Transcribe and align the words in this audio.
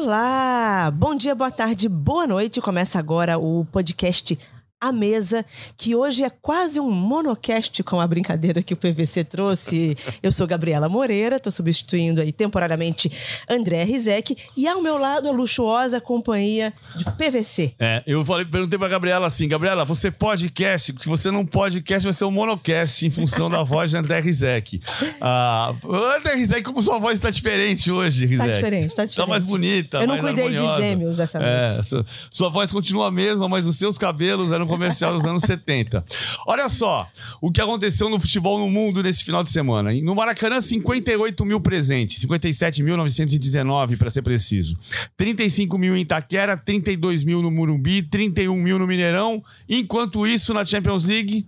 Olá! 0.00 0.92
Bom 0.94 1.16
dia, 1.16 1.34
boa 1.34 1.50
tarde, 1.50 1.88
boa 1.88 2.24
noite. 2.24 2.60
Começa 2.60 3.00
agora 3.00 3.36
o 3.36 3.64
podcast 3.64 4.38
a 4.80 4.92
mesa, 4.92 5.44
que 5.76 5.94
hoje 5.96 6.22
é 6.22 6.30
quase 6.30 6.78
um 6.78 6.90
monocast 6.90 7.82
com 7.82 8.00
a 8.00 8.06
brincadeira 8.06 8.62
que 8.62 8.72
o 8.72 8.76
PVC 8.76 9.24
trouxe. 9.24 9.96
Eu 10.22 10.30
sou 10.30 10.46
Gabriela 10.46 10.88
Moreira, 10.88 11.36
estou 11.36 11.50
substituindo 11.50 12.20
aí 12.20 12.30
temporariamente 12.32 13.10
André 13.50 13.82
Rizek 13.82 14.36
e 14.56 14.68
ao 14.68 14.80
meu 14.80 14.96
lado 14.98 15.28
a 15.28 15.32
luxuosa 15.32 16.00
companhia 16.00 16.72
de 16.96 17.04
PVC. 17.04 17.74
É, 17.78 18.02
eu 18.06 18.24
falei, 18.24 18.44
perguntei 18.44 18.78
pra 18.78 18.86
Gabriela 18.88 19.26
assim, 19.26 19.48
Gabriela, 19.48 19.84
você 19.84 20.10
podcast? 20.10 20.94
Se 20.98 21.08
você 21.08 21.30
não 21.30 21.44
podcast, 21.44 22.04
vai 22.04 22.12
ser 22.12 22.24
um 22.24 22.30
monocast 22.30 23.04
em 23.04 23.10
função 23.10 23.48
da 23.50 23.62
voz 23.64 23.90
de 23.90 23.96
André 23.96 24.20
Rizek. 24.20 24.80
Ah, 25.20 25.74
André 26.18 26.34
Rizek, 26.36 26.62
como 26.62 26.80
sua 26.82 26.98
voz 27.00 27.14
está 27.14 27.28
diferente 27.30 27.90
hoje, 27.90 28.24
Rizek. 28.24 28.38
Tá 28.48 28.54
diferente, 28.54 28.94
tá 28.94 29.04
diferente. 29.04 29.16
Tá 29.16 29.26
mais 29.26 29.42
bonita, 29.42 29.98
Eu 29.98 30.06
não 30.06 30.18
cuidei 30.18 30.46
harmoniosa. 30.46 30.76
de 30.76 30.82
gêmeos 30.88 31.18
essa 31.18 31.38
É, 31.38 31.68
noite. 31.72 31.86
sua, 31.88 32.04
sua 32.30 32.48
voz 32.48 32.70
continua 32.70 33.08
a 33.08 33.10
mesma, 33.10 33.48
mas 33.48 33.66
os 33.66 33.76
seus 33.76 33.98
cabelos 33.98 34.52
eram 34.52 34.67
comercial 34.68 35.12
dos 35.14 35.26
anos 35.26 35.42
70. 35.42 36.04
Olha 36.46 36.68
só 36.68 37.08
o 37.40 37.50
que 37.50 37.60
aconteceu 37.60 38.08
no 38.08 38.20
futebol 38.20 38.58
no 38.58 38.68
mundo 38.68 39.02
nesse 39.02 39.24
final 39.24 39.42
de 39.42 39.50
semana. 39.50 39.92
No 40.02 40.14
Maracanã, 40.14 40.60
58 40.60 41.44
mil 41.44 41.60
presentes, 41.60 42.24
57.919 42.24 43.96
para 43.96 44.10
ser 44.10 44.22
preciso. 44.22 44.78
35 45.16 45.76
mil 45.78 45.96
em 45.96 46.02
Itaquera, 46.02 46.56
32 46.56 47.24
mil 47.24 47.42
no 47.42 47.50
Murumbi, 47.50 48.02
31 48.02 48.54
mil 48.54 48.78
no 48.78 48.86
Mineirão. 48.86 49.42
Enquanto 49.68 50.26
isso, 50.26 50.54
na 50.54 50.64
Champions 50.64 51.04
League, 51.04 51.46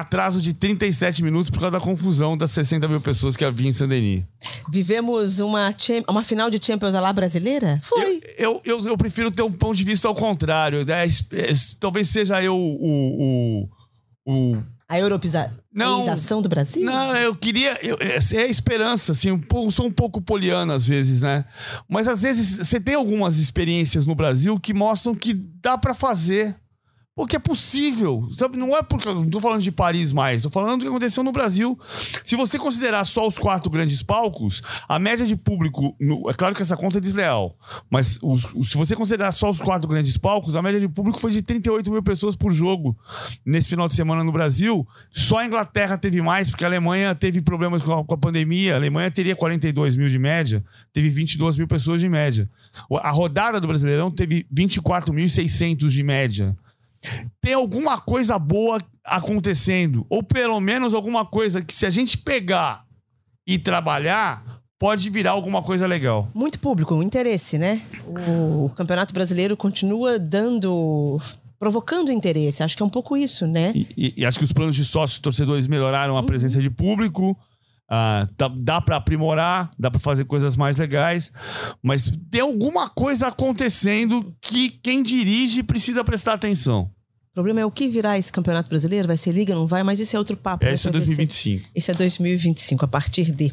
atraso 0.00 0.40
de 0.40 0.52
37 0.52 1.22
minutos 1.22 1.50
por 1.50 1.60
causa 1.60 1.72
da 1.72 1.80
confusão 1.80 2.36
das 2.36 2.50
60 2.52 2.86
mil 2.88 3.00
pessoas 3.00 3.36
que 3.36 3.44
havia 3.44 3.68
em 3.68 3.72
Saint-Denis. 3.72 4.24
Vivemos 4.70 5.40
uma, 5.40 5.74
uma 6.08 6.22
final 6.24 6.50
de 6.50 6.64
Champions 6.64 6.94
lá 6.94 7.12
brasileira? 7.12 7.80
Foi. 7.82 8.20
Eu, 8.38 8.60
eu, 8.64 8.78
eu, 8.80 8.86
eu 8.88 8.96
prefiro 8.98 9.30
ter 9.30 9.42
um 9.42 9.52
ponto 9.52 9.76
de 9.76 9.84
vista 9.84 10.08
ao 10.08 10.14
contrário. 10.14 10.84
Es- 11.04 11.24
es- 11.32 11.74
talvez 11.78 12.08
seja 12.08 12.42
eu 12.42 12.54
o. 12.56 13.68
o, 14.26 14.52
o 14.54 14.62
A 14.88 14.98
Não. 15.74 15.90
europeização 16.00 16.40
do 16.42 16.48
Brasil? 16.48 16.84
não, 16.84 17.16
eu 17.16 17.34
queria. 17.34 17.76
Eu, 17.84 17.96
essa 18.00 18.36
é 18.36 18.42
a 18.42 18.46
esperança, 18.46 19.12
assim. 19.12 19.36
Pouco, 19.38 19.70
sou 19.70 19.86
um 19.86 19.92
pouco 19.92 20.20
poliana 20.20 20.74
às 20.74 20.86
vezes, 20.86 21.22
né? 21.22 21.44
Mas 21.88 22.06
às 22.08 22.22
vezes 22.22 22.58
você 22.66 22.78
tem 22.80 22.94
algumas 22.94 23.38
experiências 23.38 24.06
no 24.06 24.14
Brasil 24.14 24.58
que 24.60 24.72
mostram 24.72 25.14
que 25.14 25.34
dá 25.34 25.76
pra 25.76 25.92
fazer. 25.94 26.54
Porque 27.16 27.34
é 27.36 27.38
possível. 27.38 28.28
Sabe? 28.30 28.58
Não 28.58 28.76
é 28.76 28.82
porque. 28.82 29.08
Não 29.08 29.26
tô 29.30 29.40
falando 29.40 29.62
de 29.62 29.72
Paris 29.72 30.12
mais, 30.12 30.42
tô 30.42 30.50
falando 30.50 30.78
do 30.78 30.82
que 30.82 30.88
aconteceu 30.88 31.24
no 31.24 31.32
Brasil. 31.32 31.76
Se 32.22 32.36
você 32.36 32.58
considerar 32.58 33.06
só 33.06 33.26
os 33.26 33.38
quatro 33.38 33.70
grandes 33.70 34.02
palcos, 34.02 34.60
a 34.86 34.98
média 34.98 35.24
de 35.24 35.34
público. 35.34 35.96
no- 35.98 36.28
é 36.28 36.34
claro 36.34 36.54
que 36.54 36.60
essa 36.60 36.76
conta 36.76 36.98
é 36.98 37.00
desleal. 37.00 37.56
Mas 37.88 38.18
os- 38.22 38.52
os- 38.54 38.68
se 38.70 38.76
você 38.76 38.94
considerar 38.94 39.32
só 39.32 39.48
os 39.48 39.58
quatro 39.60 39.88
grandes 39.88 40.18
palcos, 40.18 40.54
a 40.56 40.60
média 40.60 40.78
de 40.78 40.88
público 40.88 41.18
foi 41.18 41.30
de 41.32 41.40
38 41.40 41.90
mil 41.90 42.02
pessoas 42.02 42.36
por 42.36 42.52
jogo 42.52 42.94
nesse 43.46 43.70
final 43.70 43.88
de 43.88 43.94
semana 43.94 44.22
no 44.22 44.30
Brasil. 44.30 44.86
Só 45.10 45.38
a 45.38 45.46
Inglaterra 45.46 45.96
teve 45.96 46.20
mais, 46.20 46.50
porque 46.50 46.64
a 46.64 46.68
Alemanha 46.68 47.14
teve 47.14 47.40
problemas 47.40 47.80
com 47.80 47.94
a, 47.98 48.04
com 48.04 48.12
a 48.14 48.18
pandemia. 48.18 48.74
A 48.74 48.76
Alemanha 48.76 49.10
teria 49.10 49.34
42 49.34 49.96
mil 49.96 50.10
de 50.10 50.18
média, 50.18 50.62
teve 50.92 51.08
22 51.08 51.56
mil 51.56 51.66
pessoas 51.66 51.98
de 52.02 52.10
média. 52.10 52.46
A 53.02 53.10
rodada 53.10 53.58
do 53.58 53.66
Brasileirão 53.66 54.10
teve 54.10 54.46
24.600 54.52 55.90
de 55.94 56.02
média 56.02 56.54
tem 57.40 57.54
alguma 57.54 57.98
coisa 58.00 58.38
boa 58.38 58.80
acontecendo. 59.04 60.06
Ou 60.08 60.22
pelo 60.22 60.60
menos 60.60 60.94
alguma 60.94 61.24
coisa 61.24 61.62
que, 61.62 61.72
se 61.74 61.86
a 61.86 61.90
gente 61.90 62.18
pegar 62.18 62.84
e 63.46 63.58
trabalhar, 63.58 64.60
pode 64.78 65.08
virar 65.10 65.30
alguma 65.32 65.62
coisa 65.62 65.86
legal. 65.86 66.28
Muito 66.34 66.58
público, 66.58 66.94
um 66.94 67.02
interesse, 67.02 67.56
né? 67.58 67.82
O 68.28 68.68
Campeonato 68.76 69.12
Brasileiro 69.14 69.56
continua 69.56 70.18
dando. 70.18 71.18
provocando 71.58 72.12
interesse. 72.12 72.62
Acho 72.62 72.76
que 72.76 72.82
é 72.82 72.86
um 72.86 72.90
pouco 72.90 73.16
isso, 73.16 73.46
né? 73.46 73.72
E, 73.74 73.86
e- 73.96 74.14
e 74.18 74.26
acho 74.26 74.38
que 74.38 74.44
os 74.44 74.52
planos 74.52 74.76
de 74.76 74.84
sócios 74.84 75.18
torcedores 75.20 75.66
melhoraram 75.66 76.18
a 76.18 76.22
presença 76.22 76.60
de 76.60 76.68
público. 76.68 77.34
Ah, 77.88 78.26
tá- 78.36 78.50
dá 78.54 78.80
pra 78.80 78.96
aprimorar, 78.96 79.70
dá 79.78 79.90
pra 79.90 79.98
fazer 80.00 80.24
coisas 80.26 80.56
mais 80.56 80.76
legais, 80.76 81.32
mas 81.82 82.12
tem 82.30 82.40
alguma 82.42 82.90
coisa 82.90 83.28
acontecendo 83.28 84.34
que 84.42 84.68
quem 84.70 85.02
dirige 85.04 85.62
precisa 85.62 86.04
prestar 86.04 86.32
atenção. 86.34 86.90
O 87.36 87.44
problema 87.44 87.60
é 87.60 87.66
o 87.66 87.70
que 87.70 87.86
virá 87.86 88.16
esse 88.16 88.32
Campeonato 88.32 88.66
Brasileiro? 88.70 89.06
Vai 89.06 89.18
ser 89.18 89.30
liga, 89.30 89.54
não 89.54 89.66
vai? 89.66 89.82
Mas 89.82 90.00
esse 90.00 90.16
é 90.16 90.18
outro 90.18 90.38
papo. 90.38 90.64
É 90.64 90.72
isso 90.72 90.88
é 90.88 90.90
PVC? 90.90 91.04
2025. 91.04 91.68
Isso 91.74 91.90
é 91.90 91.94
2025, 91.94 92.84
a 92.86 92.88
partir 92.88 93.30
de. 93.30 93.52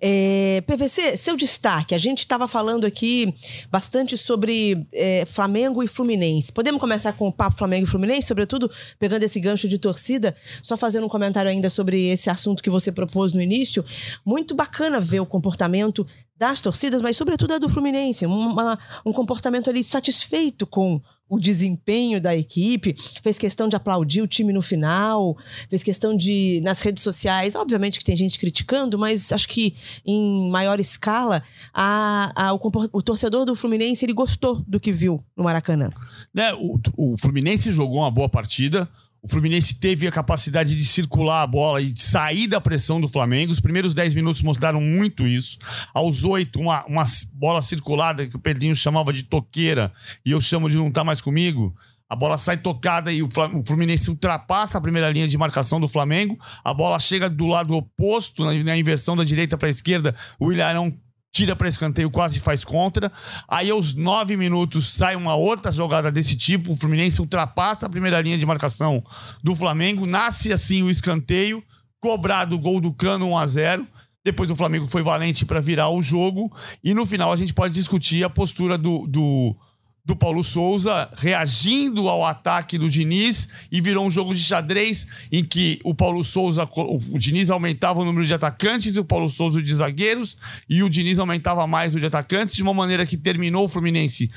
É, 0.00 0.60
PVC, 0.66 1.16
seu 1.16 1.36
destaque. 1.36 1.94
A 1.94 1.98
gente 1.98 2.18
estava 2.18 2.48
falando 2.48 2.84
aqui 2.84 3.32
bastante 3.70 4.16
sobre 4.18 4.84
é, 4.92 5.24
Flamengo 5.24 5.84
e 5.84 5.86
Fluminense. 5.86 6.50
Podemos 6.52 6.80
começar 6.80 7.12
com 7.12 7.28
o 7.28 7.32
papo 7.32 7.56
Flamengo 7.56 7.86
e 7.86 7.88
Fluminense, 7.88 8.26
sobretudo 8.26 8.68
pegando 8.98 9.22
esse 9.22 9.38
gancho 9.38 9.68
de 9.68 9.78
torcida, 9.78 10.34
só 10.60 10.76
fazendo 10.76 11.06
um 11.06 11.08
comentário 11.08 11.48
ainda 11.48 11.70
sobre 11.70 12.08
esse 12.08 12.28
assunto 12.28 12.60
que 12.60 12.70
você 12.70 12.90
propôs 12.90 13.32
no 13.32 13.40
início. 13.40 13.84
Muito 14.26 14.52
bacana 14.52 15.00
ver 15.00 15.20
o 15.20 15.26
comportamento 15.26 16.04
das 16.36 16.60
torcidas, 16.60 17.00
mas 17.00 17.16
sobretudo 17.16 17.54
a 17.54 17.58
do 17.58 17.68
Fluminense. 17.68 18.26
Uma- 18.26 18.76
um 19.06 19.12
comportamento 19.12 19.70
ali 19.70 19.84
satisfeito 19.84 20.66
com 20.66 21.00
o 21.34 21.40
desempenho 21.40 22.20
da 22.20 22.36
equipe, 22.36 22.94
fez 23.22 23.38
questão 23.38 23.66
de 23.68 23.74
aplaudir 23.74 24.20
o 24.20 24.26
time 24.26 24.52
no 24.52 24.60
final, 24.60 25.34
fez 25.70 25.82
questão 25.82 26.14
de, 26.14 26.60
nas 26.62 26.80
redes 26.82 27.02
sociais, 27.02 27.54
obviamente 27.54 27.98
que 27.98 28.04
tem 28.04 28.14
gente 28.14 28.38
criticando, 28.38 28.98
mas 28.98 29.32
acho 29.32 29.48
que 29.48 29.74
em 30.04 30.50
maior 30.50 30.78
escala, 30.78 31.42
a, 31.72 32.48
a- 32.48 32.52
o, 32.52 32.60
o 32.92 33.02
torcedor 33.02 33.46
do 33.46 33.56
Fluminense 33.56 34.04
ele 34.04 34.12
gostou 34.12 34.62
do 34.68 34.78
que 34.78 34.92
viu 34.92 35.24
no 35.34 35.44
Maracanã. 35.44 35.88
né, 36.34 36.52
o, 36.54 36.78
o 36.96 37.16
Fluminense 37.16 37.72
jogou 37.72 38.00
uma 38.00 38.10
boa 38.10 38.28
partida. 38.28 38.86
O 39.24 39.28
Fluminense 39.28 39.76
teve 39.76 40.08
a 40.08 40.10
capacidade 40.10 40.74
de 40.74 40.84
circular 40.84 41.42
a 41.42 41.46
bola 41.46 41.80
e 41.80 41.92
de 41.92 42.02
sair 42.02 42.48
da 42.48 42.60
pressão 42.60 43.00
do 43.00 43.06
Flamengo. 43.06 43.52
Os 43.52 43.60
primeiros 43.60 43.94
10 43.94 44.16
minutos 44.16 44.42
mostraram 44.42 44.80
muito 44.80 45.28
isso. 45.28 45.58
Aos 45.94 46.24
8, 46.24 46.58
uma, 46.58 46.84
uma 46.86 47.04
bola 47.32 47.62
circulada 47.62 48.26
que 48.26 48.34
o 48.34 48.40
Pedrinho 48.40 48.74
chamava 48.74 49.12
de 49.12 49.22
toqueira 49.22 49.92
e 50.26 50.32
eu 50.32 50.40
chamo 50.40 50.68
de 50.68 50.76
não 50.76 50.90
tá 50.90 51.04
mais 51.04 51.20
comigo. 51.20 51.72
A 52.12 52.16
bola 52.16 52.36
sai 52.36 52.56
tocada 52.56 53.12
e 53.12 53.22
o 53.22 53.28
Fluminense 53.64 54.10
ultrapassa 54.10 54.76
a 54.76 54.80
primeira 54.80 55.08
linha 55.08 55.28
de 55.28 55.38
marcação 55.38 55.80
do 55.80 55.86
Flamengo. 55.86 56.36
A 56.64 56.74
bola 56.74 56.98
chega 56.98 57.30
do 57.30 57.46
lado 57.46 57.74
oposto, 57.74 58.44
na, 58.44 58.52
na 58.52 58.76
inversão 58.76 59.16
da 59.16 59.22
direita 59.22 59.56
para 59.56 59.68
a 59.68 59.70
esquerda. 59.70 60.16
O 60.38 60.52
Ilharão 60.52 60.92
tira 61.32 61.56
para 61.56 61.66
escanteio, 61.66 62.10
quase 62.10 62.38
faz 62.38 62.62
contra. 62.62 63.10
Aí, 63.48 63.70
aos 63.70 63.94
nove 63.94 64.36
minutos, 64.36 64.92
sai 64.94 65.16
uma 65.16 65.34
outra 65.34 65.72
jogada 65.72 66.12
desse 66.12 66.36
tipo. 66.36 66.72
O 66.72 66.76
Fluminense 66.76 67.20
ultrapassa 67.20 67.86
a 67.86 67.88
primeira 67.88 68.20
linha 68.20 68.36
de 68.36 68.44
marcação 68.44 69.02
do 69.42 69.56
Flamengo. 69.56 70.06
Nasce 70.06 70.52
assim 70.52 70.82
o 70.82 70.90
escanteio, 70.90 71.64
cobrado 71.98 72.54
o 72.54 72.58
gol 72.58 72.80
do 72.80 72.92
Cano 72.92 73.30
1 73.30 73.38
a 73.38 73.46
0 73.46 73.88
Depois 74.22 74.50
o 74.50 74.56
Flamengo 74.56 74.86
foi 74.86 75.02
valente 75.02 75.46
para 75.46 75.58
virar 75.58 75.88
o 75.88 76.02
jogo. 76.02 76.54
E 76.84 76.92
no 76.92 77.06
final 77.06 77.32
a 77.32 77.36
gente 77.36 77.54
pode 77.54 77.72
discutir 77.72 78.22
a 78.22 78.30
postura 78.30 78.76
do, 78.76 79.06
do, 79.06 79.56
do 80.04 80.16
Paulo 80.16 80.42
Souza 80.42 81.08
reagindo 81.16 82.08
ao 82.08 82.24
ataque 82.24 82.76
do 82.76 82.90
Diniz 82.90 83.48
e 83.70 83.80
virou 83.80 84.04
um 84.04 84.10
jogo 84.10 84.34
de 84.34 84.40
xadrez 84.40 85.06
em 85.30 85.44
que 85.44 85.78
o 85.84 85.94
Paulo 85.94 86.24
Souza, 86.24 86.68
o 86.74 87.18
Diniz 87.18 87.50
aumentava 87.50 88.00
o 88.00 88.04
número 88.04 88.26
de 88.26 88.34
atacantes 88.34 88.96
e 88.96 89.00
o 89.00 89.04
Paulo 89.04 89.28
Souza 89.28 89.62
de 89.62 89.72
zagueiros 89.72 90.36
e 90.68 90.82
o 90.82 90.88
Diniz 90.88 91.20
aumentava 91.20 91.66
mais 91.68 91.94
o 91.94 92.00
de 92.00 92.06
atacantes 92.06 92.56
de 92.56 92.62
uma 92.64 92.74
maneira 92.74 93.06
que 93.06 93.16
terminou 93.16 93.64
o 93.64 93.68
Fluminense 93.68 94.28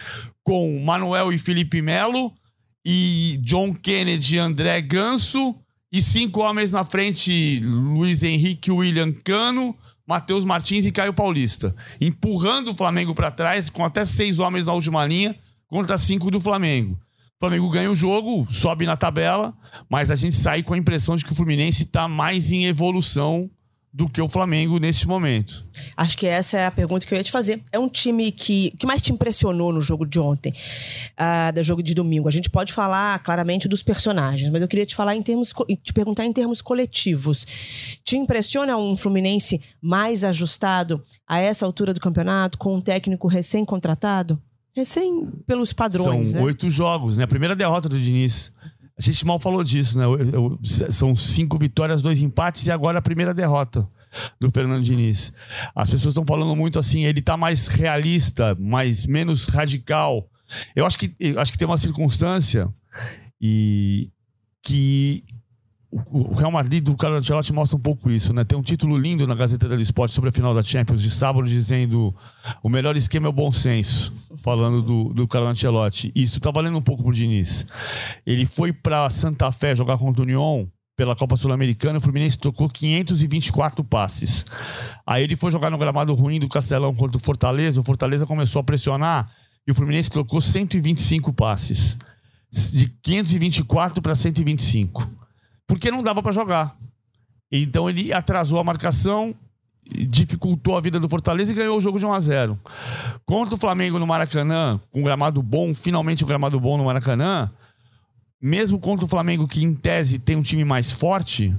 com 0.44 0.80
Manuel 0.84 1.34
e 1.34 1.38
Felipe 1.40 1.82
Melo 1.82 2.32
e 2.86 3.40
John 3.42 3.74
Kennedy 3.74 4.38
André 4.38 4.82
Ganso 4.82 5.56
e 5.92 6.00
cinco 6.00 6.42
homens 6.42 6.72
na 6.72 6.84
frente, 6.84 7.60
Luiz 7.64 8.22
Henrique, 8.22 8.70
William 8.70 9.12
Cano, 9.24 9.76
Matheus 10.06 10.46
Martins 10.46 10.86
e 10.86 10.92
Caio 10.92 11.14
Paulista, 11.14 11.76
empurrando 12.00 12.70
o 12.70 12.76
Flamengo 12.76 13.16
para 13.16 13.32
trás 13.32 13.70
com 13.70 13.84
até 13.84 14.06
seis 14.06 14.38
homens 14.38 14.68
na 14.68 14.74
última 14.74 15.04
linha 15.06 15.36
contra 15.68 15.98
cinco 15.98 16.32
do 16.32 16.40
Flamengo. 16.40 16.94
O 16.94 17.40
Flamengo 17.40 17.70
ganha 17.70 17.92
o 17.92 17.96
jogo, 17.96 18.48
sobe 18.50 18.86
na 18.86 18.96
tabela, 18.96 19.54
mas 19.90 20.10
a 20.10 20.16
gente 20.16 20.36
sai 20.36 20.64
com 20.64 20.74
a 20.74 20.78
impressão 20.78 21.16
de 21.16 21.26
que 21.26 21.34
o 21.34 21.36
Fluminense 21.36 21.84
está 21.84 22.08
mais 22.08 22.52
em 22.52 22.66
evolução 22.66 23.50
do 23.96 24.10
que 24.10 24.22
o 24.22 24.28
Flamengo 24.28 24.78
nesse 24.78 25.08
momento. 25.08 25.66
Acho 25.96 26.18
que 26.18 26.26
essa 26.26 26.58
é 26.58 26.66
a 26.66 26.72
pergunta 26.72 27.06
que 27.06 27.14
eu 27.14 27.18
ia 27.18 27.24
te 27.24 27.32
fazer. 27.32 27.62
É 27.72 27.80
um 27.80 27.88
time 27.88 28.30
que 28.30 28.72
que 28.78 28.86
mais 28.86 29.02
te 29.02 29.14
impressionou 29.14 29.72
no 29.72 29.80
jogo 29.80 30.06
de 30.06 30.20
ontem, 30.20 30.52
ah, 31.16 31.50
do 31.52 31.64
jogo 31.64 31.82
de 31.82 31.94
domingo. 31.94 32.28
A 32.28 32.32
gente 32.32 32.50
pode 32.50 32.74
falar 32.74 33.18
claramente 33.20 33.70
dos 33.70 33.82
personagens, 33.82 34.50
mas 34.50 34.62
eu 34.62 34.68
queria 34.68 34.86
te 34.86 34.94
falar 34.94 35.16
em 35.16 35.22
termos, 35.22 35.54
te 35.82 35.94
perguntar 35.94 36.26
em 36.26 36.34
termos 36.34 36.62
coletivos. 36.62 37.46
Te 38.04 38.18
impressiona 38.18 38.78
um 38.78 38.98
Fluminense 38.98 39.62
mais 39.82 40.26
ajustado 40.26 41.02
a 41.26 41.40
essa 41.40 41.66
altura 41.66 41.94
do 41.94 42.00
campeonato, 42.02 42.58
com 42.58 42.76
um 42.76 42.82
técnico 42.82 43.30
recém-contratado? 43.30 44.42
Recém 44.76 45.28
pelos 45.48 45.72
padrões, 45.74 46.28
São 46.28 46.40
né? 46.40 46.46
oito 46.46 46.70
jogos, 46.70 47.18
né? 47.18 47.24
A 47.24 47.28
primeira 47.28 47.56
derrota 47.56 47.88
do 47.88 48.00
Diniz. 48.00 48.52
A 48.98 49.02
gente 49.02 49.26
mal 49.26 49.40
falou 49.40 49.64
disso, 49.64 49.98
né? 49.98 50.06
Eu- 50.06 50.18
eu- 50.20 50.60
são 50.64 51.16
cinco 51.16 51.58
vitórias, 51.58 52.02
dois 52.02 52.20
empates 52.22 52.66
e 52.68 52.72
agora 52.72 53.00
a 53.00 53.02
primeira 53.02 53.34
derrota. 53.34 53.88
do 54.40 54.50
Fernando 54.50 54.82
Diniz. 54.82 55.34
As 55.76 55.90
pessoas 55.90 56.14
estão 56.14 56.26
falando 56.26 56.56
muito 56.56 56.80
assim, 56.80 57.04
ele 57.04 57.22
tá 57.22 57.36
mais 57.36 57.68
realista, 57.68 58.56
mais 58.58 59.06
menos 59.06 59.48
radical. 59.48 60.30
Eu 60.74 60.86
acho 60.86 60.98
que, 60.98 61.14
eu 61.20 61.38
acho 61.38 61.52
que 61.52 61.58
tem 61.58 61.68
uma 61.68 61.78
circunstância 61.78 62.70
e 63.42 64.10
que 64.64 65.22
o 65.92 66.34
Real 66.34 66.52
Madrid 66.52 66.84
do 66.84 66.96
Carlo 66.96 67.18
Ancelotti 67.18 67.54
mostra 67.54 67.78
um 67.78 67.80
pouco 67.80 68.10
isso, 68.10 68.34
né? 68.34 68.44
Tem 68.44 68.58
um 68.58 68.62
título 68.62 68.98
lindo 68.98 69.26
na 69.26 69.36
Gazeta 69.36 69.68
do 69.68 69.82
Esporte 69.82 70.14
sobre 70.14 70.30
a 70.30 70.34
final 70.34 70.54
da 70.54 70.62
Champions 70.62 71.02
de 71.02 71.10
sábado 71.10 71.48
dizendo 71.48 72.14
o 72.62 72.70
melhor 72.70 72.96
esquema 72.98 73.28
é 73.28 73.30
o 73.30 73.34
bom 73.34 73.52
senso, 73.52 74.14
falando 74.38 74.82
do, 74.82 75.14
do 75.14 75.28
Carlo 75.28 75.48
Ancelotti. 75.48 76.12
Isso 76.16 76.40
tá 76.40 76.52
valendo 76.52 76.78
um 76.78 76.82
pouco 76.82 77.04
pro 77.04 77.14
Diniz. 77.14 77.66
Ele 78.26 78.46
foi 78.46 78.74
para 78.74 79.10
Santa 79.10 79.52
Fé 79.52 79.76
jogar 79.76 79.98
contra 79.98 80.22
o 80.22 80.26
Union 80.26 80.66
pela 80.98 81.16
Copa 81.16 81.36
Sul-Americana, 81.36 81.98
o 81.98 82.02
Fluminense 82.02 82.38
tocou 82.38 82.70
524 82.70 83.84
passes. 83.84 84.46
Aí 85.06 85.24
ele 85.24 85.36
foi 85.36 85.52
jogar 85.52 85.70
no 85.70 85.78
gramado 85.78 86.14
ruim 86.14 86.40
do 86.40 86.48
Castelão 86.48 86.96
contra 86.96 87.18
o 87.18 87.20
Fortaleza, 87.20 87.82
o 87.82 87.84
Fortaleza 87.84 88.26
começou 88.26 88.62
a 88.62 88.64
pressionar 88.64 89.30
e 89.68 89.72
o 89.72 89.76
Fluminense 89.76 90.10
tocou 90.10 90.40
125 90.40 91.34
passes. 91.34 91.98
De 92.50 92.88
524 93.04 94.02
para 94.02 94.16
125 94.16 95.25
porque 95.76 95.92
não 95.92 96.02
dava 96.02 96.24
para 96.24 96.32
jogar. 96.32 96.74
Então 97.52 97.90
ele 97.90 98.14
atrasou 98.14 98.60
a 98.60 98.64
marcação, 98.64 99.36
dificultou 99.84 100.78
a 100.78 100.80
vida 100.80 101.02
do 101.02 101.10
Fortaleza 101.10 101.52
e 101.52 101.56
ganhou 101.56 101.78
o 101.78 101.82
jogo 101.82 102.00
de 102.00 102.06
1 102.06 102.14
a 102.14 102.20
0. 102.22 102.60
Contra 103.26 103.56
o 103.56 103.58
Flamengo 103.58 104.00
no 104.00 104.08
Maracanã, 104.08 104.80
com 104.90 105.02
um 105.02 105.04
gramado 105.04 105.44
bom, 105.44 105.74
finalmente 105.74 106.24
um 106.24 106.28
gramado 106.28 106.58
bom 106.62 106.78
no 106.78 106.86
Maracanã, 106.86 107.52
mesmo 108.42 108.80
contra 108.80 109.06
o 109.06 109.10
Flamengo 109.10 109.50
que 109.50 109.66
em 109.66 109.74
tese 109.74 110.18
tem 110.18 110.38
um 110.38 110.42
time 110.42 110.64
mais 110.64 110.94
forte, 110.94 111.54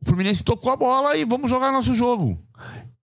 o 0.00 0.06
Fluminense 0.06 0.42
tocou 0.42 0.72
a 0.72 0.76
bola 0.76 1.14
e 1.14 1.26
vamos 1.26 1.50
jogar 1.50 1.70
nosso 1.72 1.94
jogo. 1.94 2.40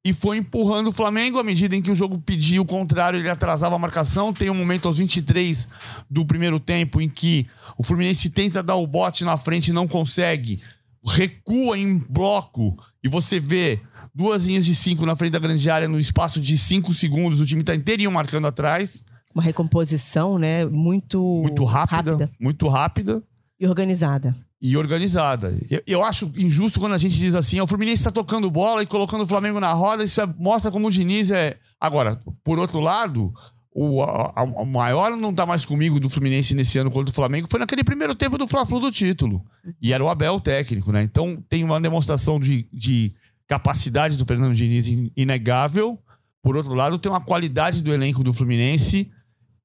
E 0.04 0.14
foi 0.14 0.38
empurrando 0.38 0.88
o 0.88 0.92
Flamengo 0.94 1.40
à 1.40 1.44
medida 1.44 1.76
em 1.76 1.82
que 1.82 1.92
o 1.92 1.96
jogo 1.96 2.20
pedia 2.20 2.62
o 2.62 2.66
contrário, 2.66 3.20
ele 3.20 3.30
atrasava 3.30 3.76
a 3.76 3.80
marcação. 3.80 4.32
Tem 4.32 4.50
um 4.50 4.56
momento 4.56 4.88
aos 4.88 4.98
23 4.98 5.68
do 6.10 6.26
primeiro 6.26 6.60
tempo 6.60 7.02
em 7.02 7.10
que 7.10 7.48
o 7.78 7.84
Fluminense 7.84 8.30
tenta 8.30 8.64
dar 8.64 8.76
o 8.76 8.88
bote 8.88 9.26
na 9.26 9.36
frente 9.36 9.70
e 9.70 9.74
não 9.74 9.88
consegue. 9.88 10.62
Recua 11.06 11.78
em 11.78 11.98
bloco 11.98 12.78
e 13.04 13.10
você 13.10 13.40
vê 13.40 13.82
duas 14.16 14.48
linhas 14.48 14.66
de 14.66 14.74
cinco 14.74 15.06
na 15.06 15.16
frente 15.16 15.34
da 15.34 15.40
grande 15.40 15.70
área 15.70 15.88
no 15.88 16.00
espaço 16.00 16.40
de 16.40 16.58
cinco 16.58 16.94
segundos. 16.94 17.42
O 17.42 17.46
time 17.46 17.62
está 17.62 17.76
inteirinho 17.76 18.12
marcando 18.12 18.48
atrás. 18.48 19.04
Uma 19.34 19.44
recomposição, 19.44 20.40
né? 20.40 20.66
Muito, 20.66 21.22
muito 21.44 21.64
rápida, 21.66 22.12
rápida. 22.12 22.32
Muito 22.40 22.68
rápida. 22.68 23.24
E 23.60 23.68
organizada. 23.68 24.36
E 24.62 24.76
organizada. 24.76 25.58
Eu, 25.70 25.82
eu, 25.88 26.04
acho 26.04 26.32
injusto 26.36 26.82
quando 26.82 26.94
a 26.94 26.98
gente 26.98 27.18
diz 27.18 27.34
assim: 27.34 27.62
o 27.62 27.68
Fluminense 27.68 28.02
está 28.02 28.12
tocando 28.12 28.52
bola 28.52 28.84
e 28.84 28.86
colocando 28.86 29.22
o 29.22 29.28
Flamengo 29.28 29.60
na 29.60 29.72
roda. 29.72 30.04
Isso 30.04 30.22
mostra 30.38 30.70
como 30.70 30.88
o 30.88 30.92
Diniz 30.92 31.32
é. 31.32 31.58
Agora, 31.80 32.22
por 32.44 32.60
outro 32.60 32.82
lado, 32.82 33.34
o, 33.72 34.04
a, 34.04 34.34
a 34.36 34.66
maior 34.66 35.16
não 35.16 35.34
tá 35.34 35.46
mais 35.46 35.66
comigo 35.66 36.00
do 36.00 36.10
Fluminense 36.10 36.54
nesse 36.54 36.78
ano 36.78 36.92
contra 36.92 37.12
o 37.12 37.16
Flamengo 37.16 37.48
foi 37.50 37.60
naquele 37.60 37.84
primeiro 37.84 38.14
tempo 38.14 38.38
do 38.38 38.46
Fla-Flu 38.46 38.82
do 38.82 38.92
título. 38.92 39.42
E 39.82 39.94
era 39.94 40.04
o 40.04 40.10
Abel 40.10 40.36
o 40.36 40.42
técnico, 40.42 40.92
né? 40.92 41.04
Então 41.04 41.42
tem 41.48 41.64
uma 41.64 41.80
demonstração 41.80 42.40
de, 42.40 42.68
de 42.74 43.14
capacidade 43.48 44.18
do 44.18 44.26
Fernando 44.26 44.54
Diniz 44.54 44.88
inegável. 45.16 45.98
Por 46.42 46.58
outro 46.58 46.74
lado, 46.74 46.98
tem 46.98 47.10
uma 47.12 47.22
qualidade 47.22 47.82
do 47.82 47.94
elenco 47.94 48.24
do 48.24 48.34
Fluminense 48.34 49.10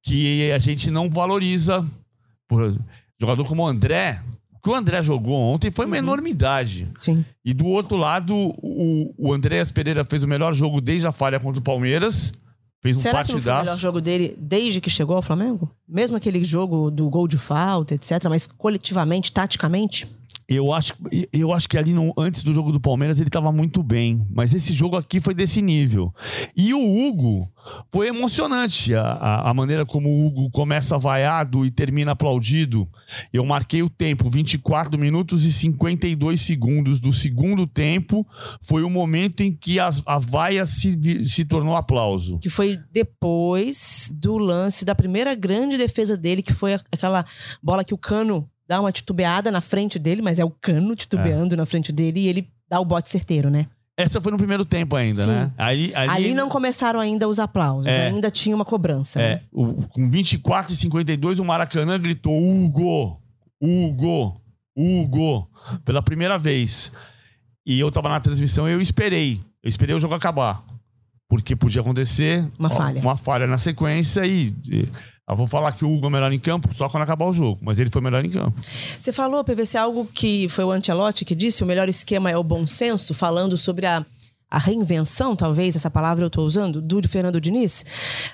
que 0.03 0.53
a 0.53 0.59
gente 0.59 0.91
não 0.91 1.11
valoriza. 1.11 1.85
Por, 2.47 2.73
jogador 3.19 3.45
como 3.47 3.63
o 3.63 3.67
André, 3.67 4.23
que 4.65 4.71
o 4.71 4.75
André 4.75 5.03
jogou 5.03 5.35
ontem 5.35 5.71
foi 5.71 5.85
uma 5.85 5.97
uhum. 5.97 6.03
enormidade. 6.03 6.89
Sim. 6.99 7.23
E 7.45 7.53
do 7.53 7.67
outro 7.67 7.99
lado, 7.99 8.35
o, 8.35 9.15
o 9.19 9.35
Andréas 9.35 9.71
Pereira 9.71 10.03
fez 10.05 10.25
o 10.25 10.29
melhor 10.29 10.55
jogo 10.55 10.81
desde 10.81 11.07
a 11.07 11.13
falha 11.13 11.39
contra 11.39 11.61
o 11.61 11.63
Palmeiras. 11.63 12.33
Fez 12.81 12.97
um 12.97 13.01
Será 13.01 13.19
partidaço. 13.19 13.41
que 13.41 13.47
não 13.47 13.53
foi 13.53 13.61
o 13.61 13.65
melhor 13.65 13.79
jogo 13.79 14.01
dele 14.01 14.35
desde 14.39 14.81
que 14.81 14.89
chegou 14.89 15.17
ao 15.17 15.23
Flamengo? 15.23 15.71
Mesmo 15.87 16.17
aquele 16.17 16.43
jogo 16.47 16.91
do 16.91 17.11
gol 17.11 17.29
de 17.29 17.37
falta, 17.37 17.95
etc., 17.95 18.25
mas 18.31 18.47
coletivamente, 18.47 19.31
taticamente? 19.31 20.09
Eu 20.49 20.73
acho, 20.73 20.93
eu 21.33 21.53
acho 21.53 21.69
que 21.69 21.79
ali 21.79 21.95
no, 21.95 22.13
antes 22.19 22.43
do 22.43 22.53
jogo 22.53 22.71
do 22.71 22.81
Palmeiras 22.81 23.19
ele 23.19 23.29
estava 23.29 23.51
muito 23.51 23.83
bem, 23.83 24.27
mas 24.31 24.53
esse 24.53 24.73
jogo 24.73 24.97
aqui 24.97 25.21
foi 25.21 25.35
desse 25.35 25.63
nível. 25.63 26.13
E 26.55 26.75
o 26.75 26.81
Hugo 26.81 27.51
foi 27.91 28.09
emocionante 28.09 28.95
a, 28.95 29.03
a, 29.03 29.51
a, 29.51 29.55
maneira 29.55 29.87
como 29.87 30.09
o 30.09 30.27
Hugo 30.27 30.51
começa 30.51 30.99
vaiado 30.99 31.65
e 31.65 31.71
termina 31.71 32.13
aplaudido. 32.13 32.87
Eu 33.33 33.45
marquei 33.45 33.83
o 33.83 33.89
tempo, 33.89 34.29
24 34.29 34.99
minutos 34.99 35.45
e 35.45 35.53
52 35.53 36.41
segundos 36.41 37.01
do 37.01 37.13
segundo 37.13 37.67
tempo. 37.67 38.27
Foi 38.61 38.83
o 38.83 38.91
momento 38.91 39.43
em 39.43 39.53
que 39.55 39.81
as, 39.81 40.03
a 40.05 40.19
vaia 40.19 40.67
se, 40.67 41.27
se 41.27 41.45
tornou 41.45 41.75
aplauso. 41.75 42.39
Que 42.39 42.51
foi 42.51 42.79
depois 42.93 44.11
do 44.15 44.37
lance 44.37 44.85
da 44.85 44.95
primeira 44.95 45.35
grande 45.35 45.79
defesa 45.79 46.17
dele, 46.17 46.43
que 46.43 46.53
foi 46.53 46.75
aquela 46.75 47.25
bola 47.63 47.85
que 47.85 47.95
o 47.95 47.99
Cano 47.99 48.49
dá 48.67 48.81
uma 48.81 48.93
titubeada 48.93 49.51
na 49.51 49.61
frente 49.61 49.99
dele, 49.99 50.23
mas 50.23 50.39
é 50.39 50.45
o 50.45 50.51
cano 50.51 50.97
titubeando 50.97 51.55
é. 51.55 51.57
na 51.57 51.67
frente 51.67 51.93
dele 51.93 52.21
e 52.21 52.29
ele 52.29 52.49
dá 52.69 52.81
o 52.81 52.85
bote 52.85 53.09
certeiro, 53.09 53.51
né? 53.51 53.67
Essa 53.97 54.21
foi 54.21 54.33
no 54.33 54.39
primeiro 54.39 54.65
tempo 54.65 54.97
ainda, 54.97 55.25
Sim. 55.25 55.31
né? 55.31 55.53
Ali, 55.57 55.95
ali... 55.95 56.11
ali, 56.11 56.35
não 56.35 56.49
começaram 56.49 56.99
ainda 56.99 57.29
os 57.29 57.39
aplausos, 57.39 57.87
é. 57.87 58.09
ainda 58.09 58.29
tinha 58.29 58.55
uma 58.55 58.65
cobrança. 58.65 59.21
É. 59.21 59.35
Né? 59.37 59.41
O, 59.53 59.87
com 59.89 60.11
24 60.11 60.73
e 60.73 60.77
52, 60.77 61.39
o 61.39 61.45
Maracanã 61.45 61.99
gritou 61.99 62.33
Hugo, 62.37 63.21
Hugo, 63.63 64.41
Hugo, 64.77 65.49
pela 65.85 66.03
primeira 66.03 66.37
vez. 66.39 66.93
E 67.65 67.79
eu 67.79 67.91
tava 67.91 68.09
na 68.09 68.19
transmissão 68.19 68.69
e 68.69 68.73
eu 68.73 68.81
esperei. 68.81 69.41
Eu 69.63 69.69
esperei 69.69 69.95
o 69.95 70.01
jogo 70.01 70.15
acabar. 70.15 70.65
Porque 71.29 71.57
podia 71.57 71.81
acontecer 71.81 72.47
uma 72.59 72.69
falha, 72.69 73.01
uma 73.01 73.17
falha 73.17 73.47
na 73.47 73.57
sequência 73.59 74.27
e, 74.27 74.55
e 74.69 74.89
eu 75.29 75.37
vou 75.37 75.47
falar 75.47 75.73
que 75.73 75.85
o 75.85 75.91
Hugo 75.91 76.07
é 76.07 76.11
melhor 76.11 76.33
em 76.33 76.39
campo 76.39 76.73
só 76.75 76.89
quando 76.89 77.03
acabar 77.03 77.27
o 77.27 77.33
jogo, 77.33 77.59
mas 77.63 77.79
ele 77.81 77.91
foi 77.91 78.03
melhor 78.03 78.25
em 78.25 78.31
campo. 78.31 78.61
Você 78.99 79.13
falou, 79.13 79.43
PVC, 79.43 79.79
algo 79.79 80.07
que 80.07 80.49
foi 80.51 80.65
o 80.65 80.71
Ancelotti 80.71 81.25
que 81.25 81.35
disse: 81.35 81.65
o 81.65 81.67
melhor 81.67 81.89
esquema 81.89 82.31
é 82.31 82.37
o 82.37 82.45
bom 82.45 82.67
senso, 82.67 83.15
falando 83.15 83.57
sobre 83.57 83.87
a, 83.87 84.05
a 84.51 84.59
reinvenção, 84.59 85.35
talvez, 85.35 85.77
essa 85.77 85.91
palavra 85.91 86.25
eu 86.25 86.29
estou 86.29 86.45
usando, 86.45 86.83
do 86.83 87.09
Fernando 87.09 87.41
Diniz. 87.41 87.85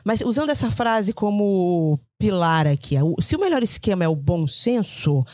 Mas 0.05 0.21
usando 0.21 0.51
essa 0.51 0.69
frase 0.69 1.13
como 1.13 1.99
pilar 2.19 2.67
aqui, 2.67 2.97
se 3.21 3.37
o 3.37 3.41
melhor 3.41 3.63
esquema 3.63 4.05
é 4.05 4.09
o 4.09 4.17
bom 4.17 4.49
senso, 4.49 5.25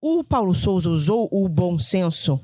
o 0.00 0.22
Paulo 0.22 0.54
Souza 0.54 0.90
usou 0.90 1.26
o 1.32 1.48
bom 1.48 1.78
senso 1.78 2.38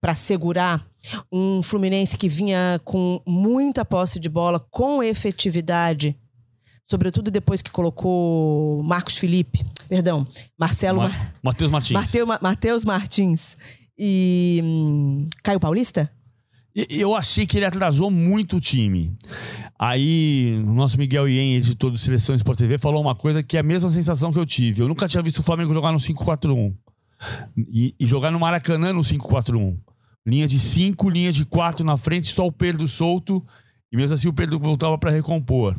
para 0.00 0.16
segurar 0.16 0.84
um 1.30 1.62
Fluminense 1.62 2.18
que 2.18 2.28
vinha 2.28 2.80
com 2.84 3.22
muita 3.24 3.84
posse 3.84 4.18
de 4.18 4.28
bola, 4.28 4.58
com 4.58 5.02
efetividade 5.02 6.16
sobretudo 6.92 7.30
depois 7.30 7.62
que 7.62 7.70
colocou 7.70 8.82
Marcos 8.82 9.16
Felipe, 9.16 9.64
perdão, 9.88 10.26
Marcelo 10.58 10.98
Ma 10.98 11.10
Matheus 11.42 11.70
Martins. 11.70 11.94
Mateu, 11.94 12.26
Matheus 12.26 12.84
Martins 12.84 13.56
e 13.98 14.60
hum, 14.62 15.26
Caio 15.42 15.58
Paulista? 15.58 16.10
Eu 16.74 17.14
achei 17.14 17.46
que 17.46 17.58
ele 17.58 17.64
atrasou 17.64 18.10
muito 18.10 18.58
o 18.58 18.60
time. 18.60 19.16
Aí, 19.78 20.62
o 20.66 20.72
nosso 20.72 20.98
Miguel 20.98 21.28
Ien, 21.28 21.56
editor 21.56 21.90
do 21.90 21.98
Seleção 21.98 22.34
Sport 22.34 22.58
TV, 22.58 22.78
falou 22.78 23.00
uma 23.00 23.14
coisa 23.14 23.42
que 23.42 23.56
é 23.56 23.60
a 23.60 23.62
mesma 23.62 23.88
sensação 23.88 24.32
que 24.32 24.38
eu 24.38 24.46
tive. 24.46 24.82
Eu 24.82 24.88
nunca 24.88 25.08
tinha 25.08 25.22
visto 25.22 25.38
o 25.38 25.42
Flamengo 25.42 25.72
jogar 25.74 25.92
no 25.92 25.98
5-4-1. 25.98 26.74
E, 27.56 27.94
e, 27.98 28.06
jogar 28.06 28.30
no 28.30 28.40
Maracanã 28.40 28.92
no 28.92 29.00
5-4-1. 29.00 29.78
Linha 30.26 30.48
de 30.48 30.58
5, 30.58 31.10
linha 31.10 31.32
de 31.32 31.44
4 31.44 31.84
na 31.84 31.96
frente, 31.96 32.32
só 32.32 32.46
o 32.46 32.52
Pedro 32.52 32.86
solto. 32.88 33.44
E 33.92 33.96
mesmo 33.96 34.14
assim 34.14 34.28
o 34.28 34.32
Pedro 34.32 34.58
voltava 34.58 34.96
para 34.96 35.10
recompor. 35.10 35.78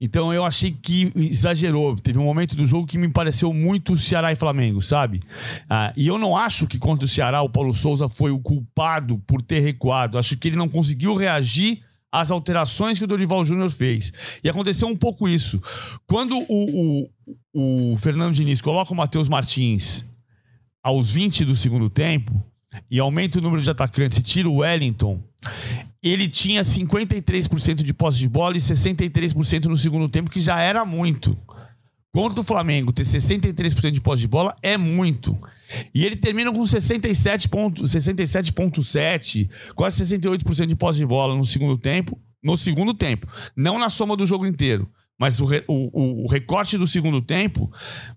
Então 0.00 0.32
eu 0.32 0.44
achei 0.44 0.70
que 0.70 1.12
exagerou. 1.14 1.94
Teve 1.96 2.18
um 2.18 2.24
momento 2.24 2.56
do 2.56 2.64
jogo 2.64 2.86
que 2.86 2.96
me 2.96 3.08
pareceu 3.08 3.52
muito 3.52 3.96
Ceará 3.96 4.32
e 4.32 4.36
Flamengo, 4.36 4.80
sabe? 4.80 5.20
Ah, 5.68 5.92
e 5.94 6.06
eu 6.06 6.16
não 6.16 6.34
acho 6.34 6.66
que 6.66 6.78
contra 6.78 7.04
o 7.04 7.08
Ceará 7.08 7.42
o 7.42 7.50
Paulo 7.50 7.72
Souza 7.74 8.08
foi 8.08 8.30
o 8.30 8.38
culpado 8.38 9.18
por 9.26 9.42
ter 9.42 9.60
recuado. 9.60 10.16
Acho 10.16 10.38
que 10.38 10.48
ele 10.48 10.56
não 10.56 10.68
conseguiu 10.68 11.14
reagir 11.14 11.82
às 12.10 12.30
alterações 12.30 12.98
que 12.98 13.04
o 13.04 13.08
Dorival 13.08 13.44
Júnior 13.44 13.70
fez. 13.70 14.12
E 14.42 14.48
aconteceu 14.48 14.88
um 14.88 14.96
pouco 14.96 15.28
isso. 15.28 15.60
Quando 16.06 16.34
o, 16.48 17.06
o, 17.54 17.92
o 17.92 17.96
Fernando 17.98 18.34
Diniz 18.34 18.62
coloca 18.62 18.92
o 18.92 18.96
Matheus 18.96 19.28
Martins 19.28 20.06
aos 20.82 21.12
20 21.12 21.44
do 21.44 21.54
segundo 21.54 21.90
tempo 21.90 22.49
e 22.90 22.98
aumenta 22.98 23.38
o 23.38 23.42
número 23.42 23.62
de 23.62 23.70
atacantes 23.70 24.18
e 24.18 24.22
tira 24.22 24.48
o 24.48 24.56
Wellington 24.56 25.22
ele 26.02 26.28
tinha 26.28 26.62
53% 26.62 27.82
de 27.82 27.92
posse 27.92 28.18
de 28.18 28.28
bola 28.28 28.56
e 28.56 28.60
63% 28.60 29.66
no 29.66 29.76
segundo 29.76 30.08
tempo, 30.08 30.30
que 30.30 30.40
já 30.40 30.60
era 30.60 30.84
muito. 30.84 31.36
Contra 32.12 32.40
o 32.40 32.44
Flamengo, 32.44 32.92
ter 32.92 33.04
63% 33.04 33.90
de 33.90 34.00
posse 34.00 34.22
de 34.22 34.28
bola 34.28 34.56
é 34.62 34.76
muito. 34.76 35.36
E 35.94 36.04
ele 36.04 36.16
termina 36.16 36.50
com 36.50 36.60
67,7, 36.60 37.86
67 37.86 39.50
quase 39.74 40.04
68% 40.04 40.66
de 40.66 40.74
posse 40.74 40.98
de 40.98 41.06
bola 41.06 41.36
no 41.36 41.44
segundo 41.44 41.76
tempo. 41.76 42.18
No 42.42 42.56
segundo 42.56 42.94
tempo. 42.94 43.26
Não 43.54 43.78
na 43.78 43.90
soma 43.90 44.16
do 44.16 44.24
jogo 44.24 44.46
inteiro, 44.46 44.90
Mas 45.20 45.38
o, 45.38 45.44
o, 45.68 46.24
o, 46.24 46.26
recorte 46.26 46.78
do 46.78 46.86
segundo 46.86 47.20
tempo, 47.20 47.70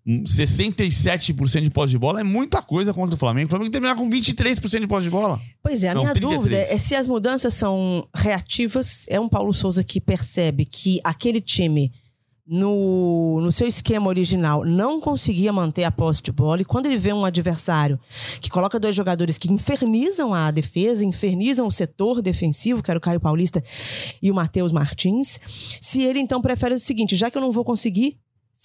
67% 0.08 1.62
de 1.62 1.70
posse 1.70 1.92
de 1.92 1.98
bola 1.98 2.22
é 2.22 2.24
muita 2.24 2.62
coisa 2.62 2.94
contra 2.94 3.14
o 3.14 3.20
Flamengo. 3.20 3.48
O 3.48 3.50
Flamengo 3.50 3.70
terminar 3.70 3.94
com 3.98 4.10
23% 4.10 4.80
de 4.80 4.88
posse 4.88 5.04
de 5.04 5.10
bola. 5.10 5.38
Pois 5.62 5.84
é, 5.84 5.90
a 5.90 5.96
Não, 5.96 6.04
minha 6.04 6.14
33. 6.14 6.40
dúvida 6.42 6.56
é 6.74 6.78
se 6.78 6.96
as 6.96 7.06
mudanças 7.06 7.54
são 7.56 8.08
reativas. 8.16 9.04
É 9.10 9.20
um 9.20 9.28
Paulo 9.28 9.54
Souza 9.54 9.84
que 9.84 10.00
percebe 10.00 10.64
que 10.64 11.02
aquele 11.04 11.42
time 11.42 11.92
no, 12.46 13.40
no 13.40 13.52
seu 13.52 13.68
esquema 13.68 14.08
original, 14.08 14.66
não 14.66 15.00
conseguia 15.00 15.54
manter 15.54 15.86
a 15.86 15.92
posse 15.92 16.22
de 16.22 16.32
bola. 16.32 16.62
E 16.62 16.66
quando 16.66 16.88
ele 16.88 16.98
vê 16.98 17.14
um 17.14 17.24
adversário 17.24 18.00
que 18.42 18.50
coloca 18.50 18.80
dois 18.80 18.96
jogadores 18.96 19.38
que 19.38 19.52
infernizam 19.52 20.34
a 20.34 20.52
defesa, 20.52 21.06
infernizam 21.06 21.66
o 21.66 21.72
setor 21.72 22.22
defensivo, 22.22 22.84
que 22.84 22.92
era 22.92 22.98
o 22.98 23.02
Caio 23.02 23.20
Paulista 23.20 23.64
e 24.22 24.30
o 24.30 24.36
Matheus 24.36 24.72
Martins, 24.72 25.40
se 25.82 26.04
ele 26.04 26.20
então 26.20 26.42
prefere 26.42 26.76
o 26.76 26.80
seguinte: 26.80 27.16
já 27.16 27.32
que 27.32 27.38
eu 27.38 27.42
não 27.42 27.52
vou 27.52 27.64
conseguir 27.64 28.18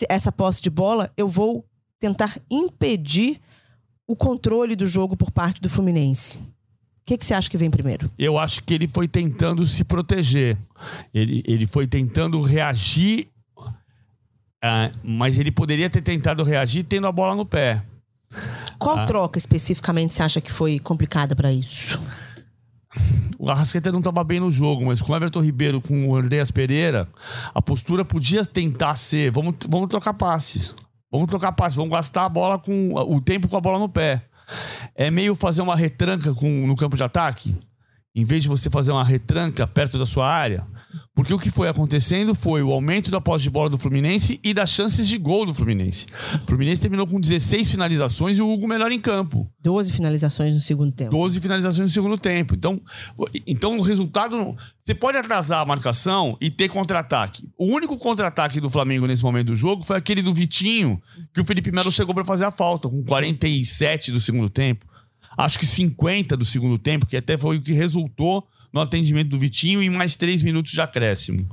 essa 0.09 0.33
posse 0.33 0.61
de 0.61 0.71
bola, 0.71 1.13
eu 1.17 1.29
vou 1.29 1.65
tentar 1.99 2.37
impedir 2.51 3.41
o 4.07 4.17
controle 4.17 4.75
do 4.75 4.87
jogo 4.87 5.17
por 5.17 5.31
parte 5.31 5.61
do 5.61 5.69
Fluminense. 5.69 6.39
O 6.39 7.09
que, 7.09 7.17
que 7.17 7.25
você 7.25 7.35
acha 7.35 7.49
que 7.49 7.57
vem 7.57 7.71
primeiro? 7.71 8.11
Eu 8.19 8.37
acho 8.37 8.63
que 8.63 8.75
ele 8.75 8.87
foi 8.87 9.09
tentando 9.09 9.67
se 9.67 9.83
proteger. 9.83 10.59
Ele, 11.13 11.43
ele 11.47 11.67
foi 11.67 11.87
tentando 11.87 12.41
reagir 12.43 13.29
Uh, 14.65 14.93
mas 15.05 15.39
ele 15.39 15.51
poderia 15.51 15.89
ter 15.89 16.01
tentado 16.03 16.43
reagir 16.43 16.83
tendo 16.83 17.07
a 17.07 17.13
bola 17.13 17.35
no 17.35 17.47
pé. 17.47 17.83
Qual 18.79 19.05
uh, 19.05 19.07
troca 19.07 19.39
especificamente 19.39 20.15
você 20.15 20.23
acha 20.23 20.41
que 20.41 20.53
foi 20.53 20.79
complicada 20.79 21.35
para 21.37 21.53
isso? 21.53 22.01
O 23.39 23.49
Arrascaeta 23.49 23.93
não 23.93 24.01
estava 24.01 24.25
bem 24.25 24.41
no 24.41 24.51
jogo, 24.51 24.85
mas 24.87 25.01
com 25.01 25.13
o 25.13 25.17
Everton 25.17 25.41
Ribeiro, 25.41 25.81
com 25.81 26.09
o 26.09 26.17
Andreas 26.17 26.51
Pereira, 26.51 27.09
a 27.55 27.63
postura 27.63 28.05
podia 28.05 28.45
tentar 28.45 28.97
ser: 28.97 29.31
vamos, 29.31 29.55
vamos 29.69 29.89
trocar 29.89 30.15
passes. 30.15 30.75
Vamos 31.11 31.29
trocar 31.29 31.53
passes, 31.53 31.77
vamos 31.77 31.93
gastar 31.93 32.25
a 32.25 32.29
bola 32.29 32.59
com 32.59 32.95
o 32.95 33.21
tempo 33.21 33.49
com 33.49 33.57
a 33.57 33.61
bola 33.61 33.79
no 33.79 33.89
pé. 33.89 34.25
É 34.95 35.11
meio 35.11 35.35
fazer 35.35 35.63
uma 35.63 35.77
retranca 35.77 36.35
com, 36.35 36.67
no 36.67 36.77
campo 36.77 36.97
de 36.97 37.03
ataque. 37.03 37.57
Em 38.15 38.25
vez 38.25 38.43
de 38.43 38.49
você 38.49 38.69
fazer 38.69 38.93
uma 38.93 39.05
retranca 39.05 39.67
perto 39.67 39.99
da 39.99 40.07
sua 40.07 40.29
área, 40.29 40.67
porque 41.19 41.35
o 41.35 41.39
que 41.39 41.51
foi 41.51 41.69
acontecendo 41.69 42.33
foi 42.33 42.63
o 42.63 42.71
aumento 42.71 43.11
da 43.11 43.21
posse 43.21 43.43
de 43.43 43.51
bola 43.51 43.69
do 43.69 43.77
Fluminense 43.77 44.39
e 44.43 44.55
das 44.55 44.71
chances 44.71 45.09
de 45.09 45.19
gol 45.19 45.45
do 45.45 45.53
Fluminense. 45.53 46.07
O 46.45 46.47
Fluminense 46.47 46.81
terminou 46.81 47.09
com 47.09 47.19
16 47.19 47.73
finalizações 47.73 48.39
e 48.39 48.41
o 48.41 48.49
Hugo 48.49 48.69
melhor 48.69 48.93
em 48.93 49.01
campo. 49.01 49.51
12 49.61 49.93
finalizações 49.93 50.55
no 50.55 50.61
segundo 50.61 50.93
tempo. 50.93 51.11
12 51.11 51.41
finalizações 51.41 51.91
no 51.91 51.93
segundo 51.93 52.17
tempo. 52.17 52.55
Então, 52.55 52.81
então 53.45 53.77
o 53.77 53.83
resultado. 53.83 54.57
Você 54.79 54.95
pode 54.95 55.19
atrasar 55.19 55.61
a 55.61 55.67
marcação 55.67 56.39
e 56.41 56.51
ter 56.51 56.69
contra-ataque. 56.69 57.49
O 57.59 57.67
único 57.67 57.99
contra-ataque 57.99 58.61
do 58.61 58.71
Flamengo 58.71 59.05
nesse 59.05 59.23
momento 59.23 59.49
do 59.49 59.57
jogo 59.57 59.83
foi 59.83 59.97
aquele 59.97 60.23
do 60.23 60.33
Vitinho, 60.33 61.03
que 61.35 61.41
o 61.41 61.45
Felipe 61.45 61.73
Melo 61.73 61.91
chegou 61.91 62.15
para 62.15 62.25
fazer 62.25 62.45
a 62.45 62.53
falta, 62.53 62.89
com 62.89 63.03
47 63.03 64.13
do 64.13 64.21
segundo 64.21 64.49
tempo. 64.49 64.87
Acho 65.39 65.57
que 65.57 65.65
50 65.65 66.37
do 66.37 66.45
segundo 66.45 66.77
tempo, 66.77 67.07
que 67.07 67.17
até 67.17 67.39
foi 67.39 67.59
o 67.59 67.63
que 67.63 67.73
resultou 67.73 68.45
no 68.73 68.81
atendimento 68.81 69.29
do 69.29 69.39
Vitinho 69.39 69.81
e 69.81 69.89
mais 69.89 70.17
três 70.17 70.43
minutos 70.43 70.73
de 70.73 70.81
acréscimo. 70.81 71.49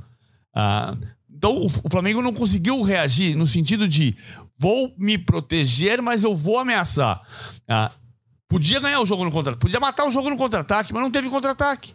Ah, 0.52 0.96
então 1.30 1.64
o, 1.64 1.68
Flamengo 1.68 2.20
não 2.20 2.34
conseguiu 2.34 2.82
reagir 2.82 3.36
no 3.36 3.46
sentido 3.46 3.86
de 3.86 4.16
vou 4.58 4.92
me 4.98 5.16
proteger, 5.16 6.02
mas 6.02 6.24
eu 6.24 6.34
vou 6.34 6.58
ameaçar. 6.58 7.22
Ah, 7.68 7.92
podia 8.48 8.80
ganhar 8.80 9.00
o 9.00 9.06
jogo 9.06 9.24
no 9.24 9.30
contra-ataque, 9.30 9.60
podia 9.60 9.78
matar 9.78 10.04
o 10.04 10.10
jogo 10.10 10.30
no 10.30 10.36
contra-ataque, 10.36 10.92
mas 10.92 11.00
não 11.00 11.10
teve 11.10 11.28
contra-ataque. 11.28 11.94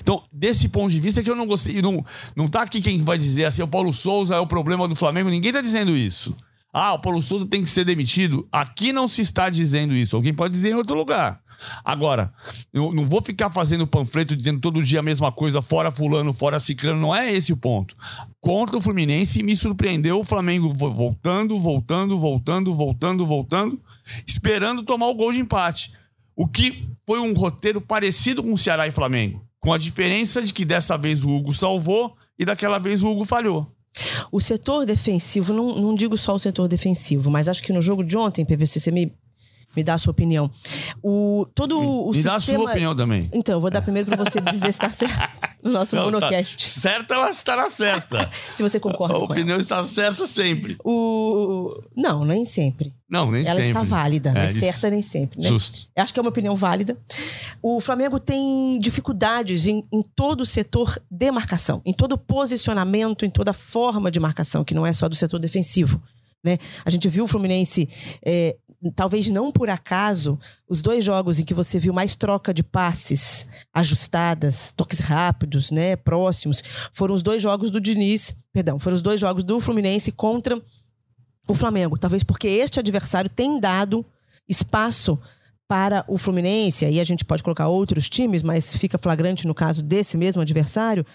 Então, 0.00 0.24
desse 0.32 0.70
ponto 0.70 0.90
de 0.90 1.00
vista 1.00 1.22
que 1.22 1.30
eu 1.30 1.36
não 1.36 1.46
gostei. 1.46 1.82
Não, 1.82 2.02
não 2.34 2.48
tá 2.48 2.62
aqui 2.62 2.80
quem 2.80 3.02
vai 3.02 3.18
dizer 3.18 3.44
assim, 3.44 3.62
o 3.62 3.68
Paulo 3.68 3.92
Souza 3.92 4.36
é 4.36 4.40
o 4.40 4.46
problema 4.46 4.88
do 4.88 4.96
Flamengo. 4.96 5.28
Ninguém 5.28 5.52
tá 5.52 5.60
dizendo 5.60 5.94
isso. 5.94 6.34
Ah, 6.72 6.94
o 6.94 7.00
Paulo 7.00 7.20
Souza 7.20 7.46
tem 7.46 7.62
que 7.62 7.70
ser 7.70 7.84
demitido. 7.84 8.46
Aqui 8.52 8.92
não 8.92 9.08
se 9.08 9.22
está 9.22 9.50
dizendo 9.50 9.94
isso. 9.94 10.14
Alguém 10.14 10.32
pode 10.32 10.54
dizer 10.54 10.70
em 10.70 10.74
outro 10.74 10.96
lugar. 10.96 11.42
Agora, 11.84 12.32
eu 12.72 12.92
não 12.92 13.04
vou 13.04 13.20
ficar 13.20 13.50
fazendo 13.50 13.86
panfleto 13.86 14.36
dizendo 14.36 14.60
todo 14.60 14.82
dia 14.82 15.00
a 15.00 15.02
mesma 15.02 15.30
coisa, 15.30 15.60
fora 15.60 15.90
fulano, 15.90 16.32
fora 16.32 16.58
ciclano, 16.58 17.00
não 17.00 17.14
é 17.14 17.32
esse 17.32 17.52
o 17.52 17.56
ponto. 17.56 17.96
Contra 18.40 18.78
o 18.78 18.80
Fluminense, 18.80 19.42
me 19.42 19.54
surpreendeu 19.54 20.18
o 20.18 20.24
Flamengo 20.24 20.72
voltando, 20.72 21.58
voltando, 21.58 22.18
voltando, 22.18 22.74
voltando, 22.74 23.26
voltando, 23.26 23.80
esperando 24.26 24.82
tomar 24.82 25.08
o 25.08 25.14
gol 25.14 25.32
de 25.32 25.40
empate. 25.40 25.92
O 26.34 26.48
que 26.48 26.88
foi 27.06 27.20
um 27.20 27.34
roteiro 27.34 27.80
parecido 27.80 28.42
com 28.42 28.52
o 28.52 28.58
Ceará 28.58 28.86
e 28.86 28.92
Flamengo, 28.92 29.44
com 29.58 29.72
a 29.72 29.78
diferença 29.78 30.40
de 30.40 30.52
que 30.52 30.64
dessa 30.64 30.96
vez 30.96 31.22
o 31.24 31.30
Hugo 31.30 31.52
salvou 31.52 32.16
e 32.38 32.44
daquela 32.44 32.78
vez 32.78 33.02
o 33.02 33.10
Hugo 33.10 33.24
falhou. 33.24 33.70
O 34.30 34.40
setor 34.40 34.86
defensivo, 34.86 35.52
não, 35.52 35.74
não 35.74 35.94
digo 35.94 36.16
só 36.16 36.34
o 36.34 36.38
setor 36.38 36.68
defensivo, 36.68 37.30
mas 37.30 37.48
acho 37.48 37.62
que 37.62 37.72
no 37.72 37.82
jogo 37.82 38.04
de 38.04 38.16
ontem, 38.16 38.44
PVC, 38.44 38.80
você 38.80 38.90
me 38.90 39.12
me 39.76 39.84
dá 39.84 39.94
a 39.94 39.98
sua 39.98 40.10
opinião. 40.10 40.50
O, 41.02 41.46
todo 41.54 41.78
o 41.80 42.08
me 42.08 42.14
sistema... 42.14 42.32
dá 42.32 42.38
a 42.38 42.40
sua 42.40 42.70
opinião 42.70 42.96
também. 42.96 43.28
Então, 43.32 43.54
eu 43.54 43.60
vou 43.60 43.70
dar 43.70 43.82
primeiro 43.82 44.08
para 44.08 44.24
você 44.24 44.40
dizer 44.40 44.64
se 44.64 44.70
está 44.70 44.90
certo 44.90 45.30
no 45.62 45.70
nosso 45.72 45.94
Não, 45.94 46.04
tá 46.04 46.10
monocast. 46.10 46.56
Tá 46.56 46.80
certa, 46.80 47.14
ela 47.14 47.30
estará 47.30 47.70
certa. 47.70 48.30
se 48.56 48.62
você 48.62 48.80
concorda 48.80 49.14
A 49.14 49.18
opinião 49.18 49.58
está 49.58 49.82
certa 49.84 50.26
sempre. 50.26 50.76
O... 50.84 51.80
Não, 51.96 52.24
nem 52.24 52.44
sempre. 52.44 52.92
Não, 53.08 53.30
nem 53.30 53.42
ela 53.42 53.56
sempre. 53.56 53.70
Ela 53.70 53.82
está 53.82 53.96
válida, 53.96 54.32
é, 54.36 54.44
é 54.44 54.48
certa 54.48 54.90
nem 54.90 55.02
sempre. 55.02 55.40
Né? 55.40 55.48
Justo. 55.48 55.88
Eu 55.96 56.02
acho 56.02 56.12
que 56.12 56.18
é 56.18 56.22
uma 56.22 56.30
opinião 56.30 56.56
válida. 56.56 56.96
O 57.62 57.80
Flamengo 57.80 58.18
tem 58.18 58.78
dificuldades 58.80 59.66
em, 59.66 59.84
em 59.92 60.02
todo 60.02 60.42
o 60.42 60.46
setor 60.46 61.00
de 61.10 61.30
marcação, 61.30 61.80
em 61.84 61.92
todo 61.92 62.12
o 62.12 62.18
posicionamento, 62.18 63.24
em 63.24 63.30
toda 63.30 63.50
a 63.50 63.54
forma 63.54 64.10
de 64.10 64.18
marcação, 64.18 64.64
que 64.64 64.74
não 64.74 64.86
é 64.86 64.92
só 64.92 65.08
do 65.08 65.14
setor 65.14 65.38
defensivo. 65.38 66.00
Né? 66.42 66.58
A 66.84 66.90
gente 66.90 67.08
viu 67.08 67.24
o 67.24 67.26
Fluminense 67.26 67.88
é, 68.24 68.56
talvez 68.94 69.28
não 69.28 69.52
por 69.52 69.68
acaso, 69.68 70.38
os 70.68 70.80
dois 70.80 71.04
jogos 71.04 71.38
em 71.38 71.44
que 71.44 71.52
você 71.52 71.78
viu 71.78 71.92
mais 71.92 72.14
troca 72.16 72.54
de 72.54 72.62
passes 72.62 73.46
ajustadas, 73.74 74.72
toques 74.74 75.00
rápidos, 75.00 75.70
né, 75.70 75.96
próximos, 75.96 76.62
foram 76.92 77.14
os 77.14 77.22
dois 77.22 77.42
jogos 77.42 77.70
do 77.70 77.80
Diniz, 77.80 78.34
perdão, 78.52 78.78
foram 78.78 78.96
os 78.96 79.02
dois 79.02 79.20
jogos 79.20 79.44
do 79.44 79.60
Fluminense 79.60 80.10
contra 80.10 80.60
o 81.46 81.54
Flamengo. 81.54 81.98
Talvez 81.98 82.22
porque 82.22 82.48
este 82.48 82.78
adversário 82.78 83.28
tem 83.28 83.60
dado 83.60 84.04
espaço 84.48 85.18
para 85.68 86.04
o 86.08 86.18
Fluminense, 86.18 86.84
aí 86.84 86.98
a 86.98 87.04
gente 87.04 87.24
pode 87.24 87.42
colocar 87.44 87.68
outros 87.68 88.08
times, 88.08 88.42
mas 88.42 88.74
fica 88.74 88.98
flagrante 88.98 89.46
no 89.46 89.54
caso 89.54 89.82
desse 89.82 90.16
mesmo 90.16 90.42
adversário, 90.42 91.06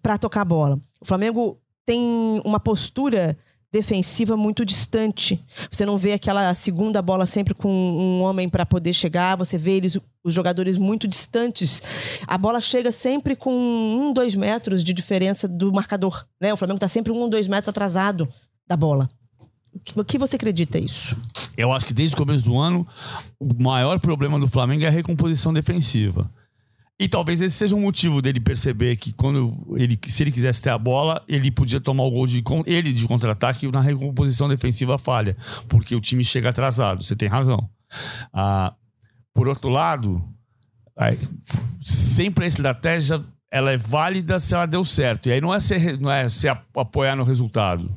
para 0.00 0.18
tocar 0.18 0.42
a 0.42 0.44
bola. 0.44 0.78
O 1.00 1.04
Flamengo 1.04 1.58
tem 1.84 2.00
uma 2.44 2.60
postura 2.60 3.36
defensiva 3.74 4.36
muito 4.36 4.64
distante. 4.64 5.44
Você 5.68 5.84
não 5.84 5.98
vê 5.98 6.12
aquela 6.12 6.54
segunda 6.54 7.02
bola 7.02 7.26
sempre 7.26 7.52
com 7.52 7.68
um 7.68 8.22
homem 8.22 8.48
para 8.48 8.64
poder 8.64 8.92
chegar, 8.92 9.36
você 9.36 9.58
vê 9.58 9.72
eles, 9.72 9.98
os 10.22 10.32
jogadores 10.32 10.78
muito 10.78 11.08
distantes. 11.08 11.82
A 12.24 12.38
bola 12.38 12.60
chega 12.60 12.92
sempre 12.92 13.34
com 13.34 13.52
um, 13.52 14.12
dois 14.12 14.36
metros 14.36 14.84
de 14.84 14.92
diferença 14.92 15.48
do 15.48 15.72
marcador. 15.72 16.24
Né? 16.40 16.52
O 16.52 16.56
Flamengo 16.56 16.76
está 16.76 16.86
sempre 16.86 17.10
um, 17.10 17.28
dois 17.28 17.48
metros 17.48 17.68
atrasado 17.68 18.28
da 18.64 18.76
bola. 18.76 19.10
O 19.96 20.04
que 20.04 20.18
você 20.18 20.36
acredita 20.36 20.78
isso? 20.78 21.16
Eu 21.56 21.72
acho 21.72 21.84
que 21.84 21.92
desde 21.92 22.14
o 22.14 22.18
começo 22.18 22.44
do 22.44 22.56
ano, 22.56 22.86
o 23.40 23.60
maior 23.60 23.98
problema 23.98 24.38
do 24.38 24.46
Flamengo 24.46 24.84
é 24.84 24.86
a 24.86 24.90
recomposição 24.90 25.52
defensiva. 25.52 26.30
E 26.98 27.08
talvez 27.08 27.40
esse 27.40 27.56
seja 27.56 27.74
um 27.74 27.80
motivo 27.80 28.22
dele 28.22 28.38
perceber 28.38 28.96
que 28.96 29.12
quando 29.12 29.52
ele, 29.76 29.98
se 30.06 30.22
ele 30.22 30.30
quisesse 30.30 30.62
ter 30.62 30.70
a 30.70 30.78
bola, 30.78 31.24
ele 31.26 31.50
podia 31.50 31.80
tomar 31.80 32.04
o 32.04 32.10
gol 32.10 32.26
de 32.26 32.42
ele 32.66 32.92
de 32.92 33.06
contra-ataque 33.06 33.66
na 33.70 33.80
recomposição 33.80 34.48
defensiva 34.48 34.96
falha, 34.96 35.36
porque 35.68 35.96
o 35.96 36.00
time 36.00 36.24
chega 36.24 36.50
atrasado. 36.50 37.02
Você 37.02 37.16
tem 37.16 37.28
razão. 37.28 37.68
Ah, 38.32 38.74
por 39.34 39.48
outro 39.48 39.68
lado, 39.68 40.22
sempre 41.80 42.44
a 42.44 42.48
estratégia 42.48 43.24
ela 43.50 43.72
é 43.72 43.76
válida 43.76 44.38
se 44.38 44.54
ela 44.54 44.66
deu 44.66 44.84
certo. 44.84 45.28
E 45.28 45.32
aí 45.32 45.40
não 45.40 45.52
é 45.52 45.60
se, 45.60 45.96
não 45.98 46.10
é 46.10 46.28
se 46.28 46.48
apoiar 46.48 47.16
no 47.16 47.24
resultado. 47.24 47.96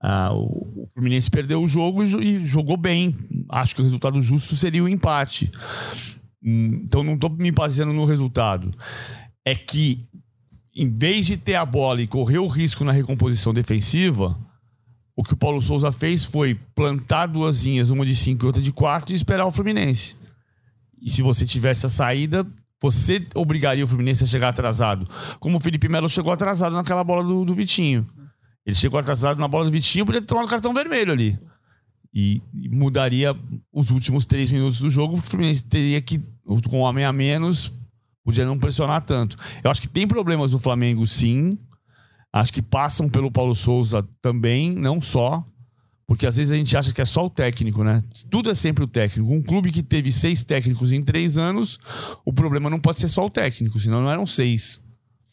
Ah, 0.00 0.30
o 0.32 0.86
Fluminense 0.92 1.30
perdeu 1.30 1.62
o 1.62 1.68
jogo 1.68 2.02
e 2.02 2.44
jogou 2.44 2.76
bem. 2.76 3.14
Acho 3.48 3.74
que 3.74 3.80
o 3.80 3.84
resultado 3.84 4.20
justo 4.20 4.56
seria 4.56 4.84
o 4.84 4.88
empate. 4.88 5.50
Hum, 6.42 6.82
então 6.84 7.02
não 7.02 7.14
estou 7.14 7.30
me 7.30 7.50
baseando 7.50 7.92
no 7.92 8.04
resultado. 8.04 8.74
É 9.44 9.54
que, 9.54 10.06
em 10.74 10.92
vez 10.92 11.26
de 11.26 11.36
ter 11.36 11.54
a 11.54 11.64
bola 11.64 12.02
e 12.02 12.06
correr 12.06 12.38
o 12.38 12.46
risco 12.46 12.84
na 12.84 12.92
recomposição 12.92 13.52
defensiva, 13.52 14.38
o 15.14 15.22
que 15.22 15.32
o 15.32 15.36
Paulo 15.36 15.60
Souza 15.60 15.90
fez 15.90 16.24
foi 16.24 16.54
plantar 16.74 17.26
duas 17.26 17.64
linhas, 17.64 17.90
uma 17.90 18.04
de 18.04 18.14
cinco 18.14 18.44
e 18.44 18.46
outra 18.46 18.60
de 18.60 18.72
quatro, 18.72 19.12
e 19.12 19.16
esperar 19.16 19.46
o 19.46 19.50
Fluminense. 19.50 20.16
E 21.00 21.10
se 21.10 21.22
você 21.22 21.46
tivesse 21.46 21.86
a 21.86 21.88
saída, 21.88 22.46
você 22.80 23.26
obrigaria 23.34 23.84
o 23.84 23.88
Fluminense 23.88 24.24
a 24.24 24.26
chegar 24.26 24.48
atrasado. 24.48 25.08
Como 25.40 25.56
o 25.56 25.60
Felipe 25.60 25.88
Melo 25.88 26.08
chegou 26.08 26.32
atrasado 26.32 26.74
naquela 26.74 27.02
bola 27.02 27.24
do, 27.24 27.44
do 27.44 27.54
Vitinho. 27.54 28.06
Ele 28.64 28.76
chegou 28.76 28.98
atrasado 28.98 29.38
na 29.38 29.48
bola 29.48 29.64
do 29.64 29.70
Vitinho, 29.70 30.04
podia 30.04 30.20
ter 30.20 30.26
tomado 30.26 30.48
cartão 30.48 30.74
vermelho 30.74 31.12
ali. 31.12 31.38
E, 32.18 32.40
mudaria 32.70 33.36
os 33.70 33.90
últimos 33.90 34.24
três 34.24 34.50
minutos 34.50 34.78
do 34.80 34.88
jogo, 34.88 35.18
o 35.18 35.20
Fluminense 35.20 35.66
teria 35.66 36.00
que 36.00 36.18
com 36.70 36.78
um 36.78 36.80
homem 36.80 37.04
a 37.04 37.12
menos, 37.12 37.70
podia 38.24 38.46
não 38.46 38.58
pressionar 38.58 39.02
tanto. 39.02 39.36
Eu 39.62 39.70
acho 39.70 39.82
que 39.82 39.88
tem 39.88 40.08
problemas 40.08 40.52
no 40.52 40.58
Flamengo, 40.58 41.06
sim. 41.06 41.58
Acho 42.32 42.54
que 42.54 42.62
passam 42.62 43.06
pelo 43.06 43.30
Paulo 43.30 43.54
Souza 43.54 44.02
também, 44.22 44.72
não 44.72 44.98
só. 44.98 45.44
Porque 46.06 46.26
às 46.26 46.38
vezes 46.38 46.52
a 46.52 46.56
gente 46.56 46.74
acha 46.74 46.90
que 46.90 47.02
é 47.02 47.04
só 47.04 47.26
o 47.26 47.30
técnico, 47.30 47.84
né? 47.84 48.00
Tudo 48.30 48.50
é 48.50 48.54
sempre 48.54 48.84
o 48.84 48.86
técnico. 48.86 49.30
Um 49.30 49.42
clube 49.42 49.70
que 49.70 49.82
teve 49.82 50.10
seis 50.10 50.42
técnicos 50.42 50.92
em 50.92 51.02
três 51.02 51.36
anos, 51.36 51.78
o 52.24 52.32
problema 52.32 52.70
não 52.70 52.80
pode 52.80 52.98
ser 52.98 53.08
só 53.08 53.26
o 53.26 53.30
técnico, 53.30 53.78
senão 53.78 54.00
não 54.00 54.10
eram 54.10 54.26
seis. 54.26 54.80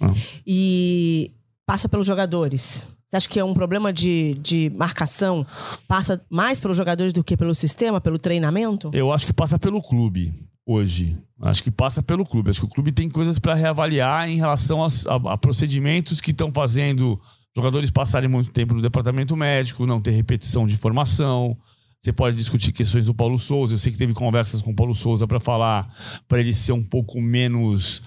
Não. 0.01 0.13
E 0.45 1.31
passa 1.65 1.87
pelos 1.87 2.07
jogadores. 2.07 2.85
Você 3.13 3.17
acha 3.17 3.29
que 3.29 3.39
é 3.39 3.45
um 3.45 3.53
problema 3.53 3.93
de, 3.93 4.33
de 4.41 4.71
marcação? 4.75 5.45
Passa 5.87 6.19
mais 6.31 6.59
pelos 6.59 6.75
jogadores 6.75 7.13
do 7.13 7.23
que 7.23 7.37
pelo 7.37 7.53
sistema, 7.53 8.01
pelo 8.01 8.17
treinamento? 8.17 8.89
Eu 8.91 9.11
acho 9.11 9.23
que 9.27 9.31
passa 9.31 9.59
pelo 9.59 9.83
clube 9.83 10.33
hoje. 10.65 11.15
Acho 11.39 11.61
que 11.61 11.69
passa 11.69 12.01
pelo 12.01 12.25
clube. 12.25 12.49
Acho 12.49 12.61
que 12.61 12.65
o 12.65 12.69
clube 12.69 12.91
tem 12.91 13.07
coisas 13.07 13.37
para 13.37 13.53
reavaliar 13.53 14.27
em 14.27 14.37
relação 14.37 14.83
a, 14.83 14.87
a, 15.31 15.37
procedimentos 15.37 16.19
que 16.19 16.31
estão 16.31 16.51
fazendo 16.51 17.21
jogadores 17.55 17.91
passarem 17.91 18.27
muito 18.27 18.51
tempo 18.51 18.73
no 18.73 18.81
departamento 18.81 19.37
médico, 19.37 19.85
não 19.85 20.01
ter 20.01 20.09
repetição 20.09 20.65
de 20.65 20.75
formação. 20.75 21.55
Você 22.01 22.11
pode 22.11 22.35
discutir 22.35 22.71
questões 22.71 23.05
do 23.05 23.13
Paulo 23.13 23.37
Souza. 23.37 23.75
Eu 23.75 23.77
sei 23.77 23.91
que 23.91 23.97
teve 23.99 24.15
conversas 24.15 24.59
com 24.59 24.71
o 24.71 24.75
Paulo 24.75 24.95
Souza 24.95 25.27
para 25.27 25.39
falar, 25.39 25.87
para 26.27 26.39
ele 26.39 26.51
ser 26.51 26.71
um 26.71 26.83
pouco 26.83 27.21
menos. 27.21 27.99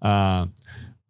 Uh, 0.00 0.48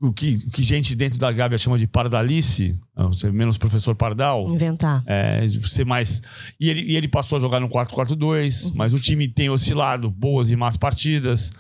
o 0.02 0.12
que, 0.12 0.44
o 0.49 0.50
que 0.50 0.64
gente 0.64 0.97
dentro 0.97 1.16
da 1.16 1.30
Gávea 1.30 1.56
chama 1.56 1.78
de 1.78 1.87
pardalice, 1.87 2.76
ser 3.12 3.32
menos 3.32 3.56
professor 3.56 3.94
pardal. 3.94 4.52
Inventar. 4.52 5.00
É, 5.06 5.47
ser 5.62 5.87
mais. 5.87 6.21
E 6.59 6.68
ele, 6.68 6.82
e 6.82 6.97
ele 6.97 7.06
passou 7.06 7.38
a 7.38 7.40
jogar 7.40 7.61
no 7.61 7.68
4-4-2, 7.68 8.64
uhum. 8.64 8.73
mas 8.75 8.92
o 8.92 8.99
time 8.99 9.28
tem 9.28 9.49
oscilado, 9.49 10.11
boas 10.11 10.50
e 10.50 10.56
más 10.56 10.76
partidas. 10.76 11.52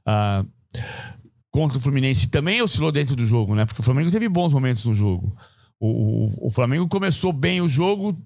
Uh, 0.00 0.44
contra 1.52 1.78
o 1.78 1.80
Fluminense 1.80 2.28
também 2.28 2.60
oscilou 2.60 2.90
dentro 2.90 3.14
do 3.14 3.24
jogo, 3.24 3.54
né? 3.54 3.64
Porque 3.64 3.80
o 3.80 3.84
Flamengo 3.84 4.10
teve 4.10 4.28
bons 4.28 4.52
momentos 4.52 4.84
no 4.84 4.92
jogo. 4.92 5.32
O, 5.78 5.86
o, 5.86 6.48
o 6.48 6.50
Flamengo 6.50 6.88
começou 6.88 7.32
bem 7.32 7.60
o 7.60 7.68
jogo, 7.68 8.18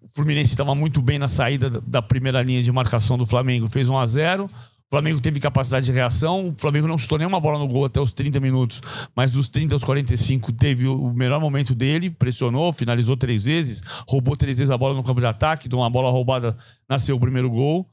o 0.00 0.08
Fluminense 0.08 0.50
estava 0.50 0.76
muito 0.76 1.02
bem 1.02 1.18
na 1.18 1.26
saída 1.26 1.68
da 1.68 2.00
primeira 2.00 2.40
linha 2.40 2.62
de 2.62 2.70
marcação 2.70 3.18
do 3.18 3.26
Flamengo, 3.26 3.68
fez 3.68 3.88
1 3.88 3.98
a 3.98 4.06
0 4.06 4.50
o 4.90 4.96
Flamengo 4.96 5.20
teve 5.20 5.38
capacidade 5.38 5.84
de 5.84 5.92
reação. 5.92 6.48
O 6.48 6.54
Flamengo 6.56 6.88
não 6.88 6.96
chutou 6.96 7.18
nenhuma 7.18 7.38
bola 7.38 7.58
no 7.58 7.68
gol 7.68 7.84
até 7.84 8.00
os 8.00 8.10
30 8.10 8.40
minutos, 8.40 8.80
mas 9.14 9.30
dos 9.30 9.46
30 9.46 9.74
aos 9.74 9.84
45 9.84 10.50
teve 10.54 10.86
o 10.86 11.12
melhor 11.12 11.38
momento 11.38 11.74
dele, 11.74 12.08
pressionou, 12.08 12.72
finalizou 12.72 13.14
três 13.14 13.44
vezes, 13.44 13.82
roubou 14.08 14.34
três 14.34 14.56
vezes 14.56 14.70
a 14.70 14.78
bola 14.78 14.94
no 14.94 15.04
campo 15.04 15.20
de 15.20 15.26
ataque, 15.26 15.68
de 15.68 15.74
uma 15.74 15.90
bola 15.90 16.10
roubada 16.10 16.56
nasceu 16.88 17.16
o 17.16 17.20
primeiro 17.20 17.50
gol. 17.50 17.86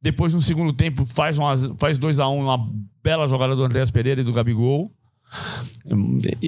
Depois, 0.00 0.32
no 0.32 0.40
segundo 0.40 0.72
tempo, 0.72 1.04
faz 1.04 1.36
2x1, 1.36 1.80
faz 1.80 1.98
dois 1.98 2.20
a 2.20 2.28
um, 2.28 2.44
uma 2.44 2.70
bela 3.02 3.26
jogada 3.26 3.56
do 3.56 3.64
Andréas 3.64 3.90
Pereira 3.90 4.20
e 4.20 4.24
do 4.24 4.32
Gabigol. 4.32 4.92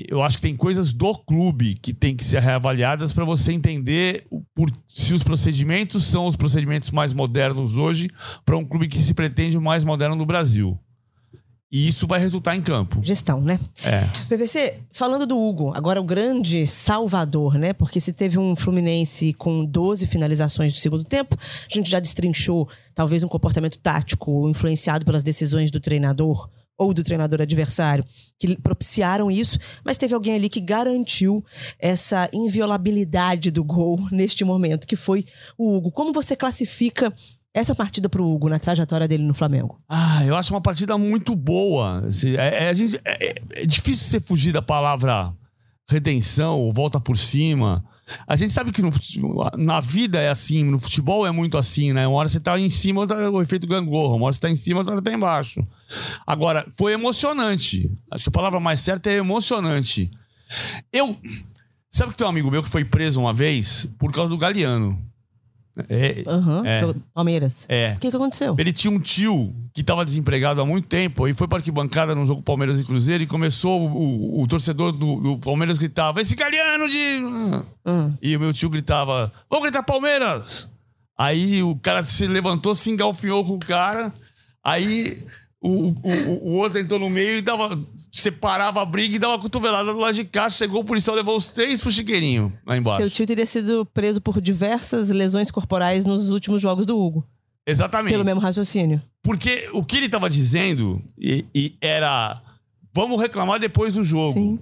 Eu 0.08 0.23
acho 0.23 0.37
que 0.37 0.42
tem 0.42 0.56
coisas 0.56 0.92
do 0.92 1.14
clube 1.14 1.75
que 1.75 1.92
tem 1.92 2.16
que 2.16 2.25
ser 2.25 2.40
reavaliadas 2.40 3.12
para 3.12 3.25
você 3.25 3.52
entender 3.52 4.26
por, 4.54 4.70
se 4.88 5.14
os 5.14 5.23
procedimentos 5.23 6.04
são 6.04 6.26
os 6.26 6.37
procedimentos 6.37 6.90
mais 6.90 7.12
modernos 7.12 7.76
hoje 7.76 8.08
para 8.44 8.56
um 8.56 8.64
clube 8.64 8.88
que 8.88 8.99
se 8.99 9.14
pretende 9.14 9.56
o 9.56 9.62
mais 9.62 9.85
moderno 9.85 10.16
no 10.16 10.26
Brasil. 10.26 10.78
E 11.70 11.87
isso 11.87 12.06
vai 12.06 12.18
resultar 12.18 12.56
em 12.56 12.62
campo. 12.62 12.99
Gestão, 13.04 13.42
né? 13.42 13.61
É. 13.85 14.00
PVC, 14.26 14.80
falando 14.90 15.26
do 15.26 15.38
Hugo, 15.38 15.70
agora 15.76 16.00
o 16.00 16.04
grande 16.04 16.66
salvador, 16.66 17.58
né? 17.58 17.75
Porque 17.75 18.00
se 18.00 18.11
teve 18.11 18.38
um 18.38 18.56
Fluminense 18.56 19.35
com 19.35 19.66
12 19.66 20.06
finalizações 20.06 20.73
do 20.73 20.80
segundo 20.80 21.04
tempo, 21.04 21.37
a 21.38 21.75
gente 21.75 21.90
já 21.90 22.00
destrinchou 22.00 22.66
talvez 22.94 23.23
um 23.23 23.28
comportamento 23.28 23.78
tático 23.78 24.49
influenciado 24.49 25.04
pelas 25.04 25.23
decisões 25.23 25.70
do 25.70 25.78
treinador 25.78 26.49
ou 26.78 26.94
do 26.94 27.02
treinador 27.02 27.42
adversário 27.42 28.04
que 28.38 28.56
propiciaram 28.56 29.30
isso, 29.30 29.58
mas 29.85 29.97
teve 29.97 30.14
alguém 30.14 30.37
ali 30.37 30.49
que 30.49 30.61
garantiu 30.61 31.44
essa 31.78 32.30
inviolabilidade 32.32 33.50
do 33.50 33.64
gol 33.64 33.99
neste 34.12 34.44
momento, 34.44 34.87
que 34.87 34.94
foi 34.97 35.25
o 35.58 35.76
Hugo. 35.76 35.90
Como 35.90 36.12
você 36.12 36.37
classifica 36.37 37.12
essa 37.52 37.75
partida 37.75 38.08
para 38.08 38.23
o 38.23 38.32
Hugo 38.32 38.49
na 38.49 38.58
trajetória 38.58 39.08
dele 39.08 39.25
no 39.25 39.35
Flamengo? 39.35 39.80
Ah, 39.88 40.25
eu 40.25 40.37
acho 40.37 40.54
uma 40.54 40.61
partida 40.61 40.97
muito 40.97 41.35
boa. 41.35 42.04
É, 42.38 42.70
é, 42.70 42.73
é, 43.04 43.42
é 43.62 43.66
difícil 43.66 44.06
você 44.06 44.21
fugir 44.21 44.52
da 44.52 44.62
palavra 44.62 45.34
redenção 45.91 46.60
ou 46.60 46.73
volta 46.73 47.00
por 47.00 47.17
cima. 47.17 47.84
A 48.26 48.36
gente 48.36 48.52
sabe 48.52 48.73
que 48.73 48.82
no, 48.82 48.90
na 49.56 49.80
vida 49.80 50.21
é 50.21 50.28
assim, 50.28 50.64
no 50.64 50.78
futebol 50.78 51.26
é 51.26 51.30
muito 51.30 51.58
assim, 51.58 51.92
né? 51.92 52.06
Uma 52.06 52.18
hora 52.18 52.28
você 52.28 52.40
tá 52.40 52.58
em 52.58 52.71
cima, 52.71 53.06
tá 53.06 53.30
o 53.30 53.42
efeito 53.42 53.66
gangorra. 53.66 54.16
Uma 54.16 54.26
hora 54.26 54.32
você 54.32 54.40
tá 54.40 54.50
em 54.50 54.56
cima, 54.56 54.80
outra 54.80 54.94
hora 54.94 55.02
tá 55.02 55.12
embaixo. 55.12 55.66
Agora, 56.26 56.66
foi 56.76 56.92
emocionante. 56.92 57.90
Acho 58.10 58.25
que 58.25 58.28
a 58.28 58.32
palavra 58.32 58.60
mais 58.60 58.80
certa 58.80 59.10
é 59.10 59.14
emocionante. 59.14 60.10
Eu. 60.92 61.16
Sabe 61.90 62.12
que 62.12 62.18
tem 62.18 62.26
um 62.26 62.30
amigo 62.30 62.50
meu 62.50 62.62
que 62.62 62.68
foi 62.68 62.84
preso 62.84 63.21
uma 63.21 63.32
vez 63.32 63.86
por 63.99 64.12
causa 64.12 64.28
do 64.28 64.36
Galeano. 64.36 65.02
É, 65.88 66.25
uhum, 66.26 66.64
é, 66.64 66.95
Palmeiras. 67.14 67.67
É. 67.69 67.95
O 67.97 68.00
que, 68.00 68.10
que 68.10 68.17
aconteceu? 68.17 68.54
Ele 68.58 68.73
tinha 68.73 68.91
um 68.93 68.99
tio 68.99 69.54
que 69.73 69.80
estava 69.80 70.04
desempregado 70.04 70.60
há 70.60 70.67
muito 70.67 70.88
tempo 70.88 71.28
e 71.28 71.34
foi 71.34 71.47
para 71.47 71.58
arquibancada 71.58 72.14
no 72.14 72.25
jogo 72.26 72.43
Palmeiras 72.43 72.80
e 72.80 72.84
Cruzeiro 72.84 73.23
e 73.23 73.26
começou 73.26 73.88
o, 73.88 74.38
o, 74.38 74.43
o 74.43 74.47
torcedor 74.47 74.93
do, 74.93 75.21
do, 75.21 75.38
Palmeiras 75.38 75.78
gritava: 75.78 76.21
Esse 76.21 76.34
Galeano 76.34 76.88
de. 76.88 77.21
Uhum. 77.84 78.14
E 78.21 78.36
o 78.36 78.41
meu 78.41 78.52
tio 78.52 78.71
gritava: 78.71 79.32
Vou 79.50 79.60
gritar 79.60 79.82
Palmeiras! 79.82 80.71
Aí 81.17 81.62
o 81.62 81.75
cara 81.76 82.02
se 82.02 82.26
levantou, 82.26 82.75
se 82.75 82.91
engalfinhou 82.91 83.45
com 83.45 83.54
o 83.54 83.58
cara. 83.58 84.12
Aí 84.62 85.25
o, 85.60 85.88
o, 85.88 86.50
o 86.50 86.52
outro 86.58 86.78
entrou 86.78 87.00
no 87.00 87.10
meio 87.10 87.38
e 87.38 87.42
dava, 87.42 87.78
separava 88.12 88.80
a 88.80 88.84
briga 88.84 89.16
e 89.16 89.18
dava 89.18 89.34
uma 89.34 89.40
cotovelada 89.40 89.92
do 89.92 89.99
lado 89.99 90.14
de 90.14 90.25
cá. 90.25 90.49
Chegou 90.49 90.82
o 90.82 90.84
policial, 90.84 91.16
levou 91.16 91.36
os 91.36 91.50
três 91.50 91.80
pro 91.80 91.90
chiqueirinho 91.90 92.52
lá 92.64 92.76
embaixo. 92.76 93.02
Seu 93.02 93.10
tio 93.10 93.26
teria 93.26 93.47
sido 93.47 93.84
preso 93.86 94.21
por 94.21 94.40
diversas 94.40 95.10
lesões 95.10 95.50
corporais 95.50 96.04
nos 96.04 96.28
últimos 96.28 96.62
jogos 96.62 96.86
do 96.86 96.99
Hugo. 96.99 97.26
Exatamente. 97.66 98.12
Pelo 98.12 98.25
mesmo 98.25 98.40
raciocínio. 98.40 99.02
Porque 99.23 99.68
o 99.73 99.84
que 99.84 99.97
ele 99.97 100.08
tava 100.08 100.30
dizendo 100.30 101.02
e, 101.18 101.44
e 101.54 101.76
era. 101.80 102.40
Vamos 102.94 103.21
reclamar 103.21 103.60
depois 103.60 103.94
do 103.94 104.02
jogo. 104.02 104.32
Sim. 104.32 104.58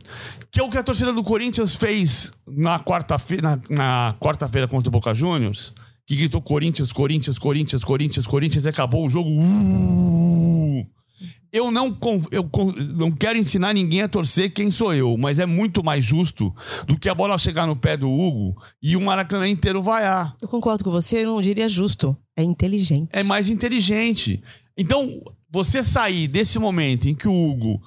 Que 0.50 0.60
é 0.60 0.62
o 0.62 0.68
que 0.68 0.76
a 0.76 0.82
torcida 0.82 1.12
do 1.12 1.22
Corinthians 1.22 1.76
fez 1.76 2.32
na 2.46 2.80
quarta-feira 2.80 3.42
na, 3.42 3.60
na 3.70 4.14
quarta-feira 4.18 4.66
contra 4.66 4.88
o 4.88 4.92
Boca 4.92 5.14
Juniors. 5.14 5.72
Que 6.06 6.16
gritou 6.16 6.40
Corinthians, 6.40 6.92
Corinthians, 6.92 7.38
Corinthians, 7.38 7.84
Corinthians, 7.84 8.26
Corinthians 8.26 8.64
e 8.64 8.68
acabou 8.68 9.06
o 9.06 9.10
jogo. 9.10 9.30
Uh! 9.30 10.45
Eu 11.56 11.70
não, 11.70 11.96
eu 12.30 12.50
não 12.94 13.10
quero 13.10 13.38
ensinar 13.38 13.72
ninguém 13.72 14.02
a 14.02 14.08
torcer 14.08 14.52
quem 14.52 14.70
sou 14.70 14.92
eu, 14.92 15.16
mas 15.16 15.38
é 15.38 15.46
muito 15.46 15.82
mais 15.82 16.04
justo 16.04 16.54
do 16.86 16.98
que 16.98 17.08
a 17.08 17.14
bola 17.14 17.38
chegar 17.38 17.66
no 17.66 17.74
pé 17.74 17.96
do 17.96 18.10
Hugo 18.10 18.60
e 18.82 18.96
o 18.96 19.00
Maracanã 19.00 19.48
inteiro 19.48 19.80
vaiar. 19.80 20.36
Eu 20.40 20.48
concordo 20.48 20.84
com 20.84 20.90
você, 20.90 21.24
eu 21.24 21.32
não 21.32 21.40
diria 21.40 21.68
justo. 21.68 22.16
É 22.36 22.42
inteligente. 22.42 23.08
É 23.12 23.22
mais 23.22 23.48
inteligente. 23.48 24.42
Então, 24.76 25.22
você 25.50 25.82
sair 25.82 26.28
desse 26.28 26.58
momento 26.58 27.08
em 27.08 27.14
que 27.14 27.26
o 27.26 27.32
Hugo 27.32 27.80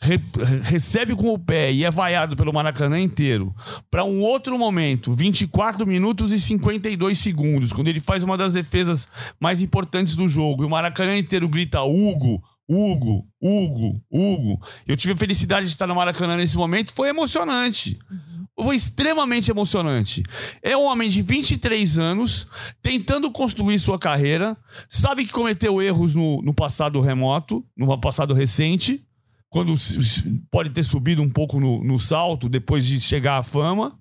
re 0.00 0.20
recebe 0.62 1.14
com 1.14 1.32
o 1.32 1.38
pé 1.38 1.72
e 1.72 1.84
é 1.84 1.90
vaiado 1.90 2.36
pelo 2.36 2.52
Maracanã 2.52 2.98
inteiro, 2.98 3.54
para 3.90 4.04
um 4.04 4.20
outro 4.20 4.58
momento, 4.58 5.12
24 5.12 5.86
minutos 5.86 6.32
e 6.32 6.40
52 6.40 7.18
segundos, 7.18 7.72
quando 7.72 7.88
ele 7.88 8.00
faz 8.00 8.22
uma 8.22 8.36
das 8.36 8.52
defesas 8.52 9.08
mais 9.40 9.60
importantes 9.60 10.14
do 10.14 10.28
jogo, 10.28 10.62
e 10.62 10.66
o 10.66 10.70
Maracanã 10.70 11.16
inteiro 11.16 11.48
grita 11.48 11.82
Hugo, 11.82 12.42
Hugo, 12.68 13.26
Hugo, 13.40 14.02
Hugo. 14.10 14.60
Eu 14.86 14.96
tive 14.96 15.14
a 15.14 15.16
felicidade 15.16 15.66
de 15.66 15.72
estar 15.72 15.86
no 15.86 15.94
Maracanã 15.94 16.36
nesse 16.36 16.56
momento, 16.56 16.92
foi 16.92 17.08
emocionante. 17.08 17.98
Foi 18.60 18.74
extremamente 18.74 19.50
emocionante. 19.50 20.22
É 20.62 20.76
um 20.76 20.84
homem 20.84 21.08
de 21.08 21.22
23 21.22 21.98
anos, 21.98 22.46
tentando 22.82 23.30
construir 23.30 23.78
sua 23.78 23.98
carreira, 23.98 24.56
sabe 24.88 25.24
que 25.24 25.32
cometeu 25.32 25.80
erros 25.80 26.14
no, 26.14 26.42
no 26.42 26.52
passado 26.52 27.00
remoto, 27.00 27.64
no 27.76 27.98
passado 27.98 28.34
recente, 28.34 29.06
quando 29.48 29.74
pode 30.50 30.70
ter 30.70 30.82
subido 30.82 31.22
um 31.22 31.30
pouco 31.30 31.60
no, 31.60 31.82
no 31.82 31.98
salto 31.98 32.48
depois 32.48 32.84
de 32.84 33.00
chegar 33.00 33.38
à 33.38 33.42
fama. 33.42 33.98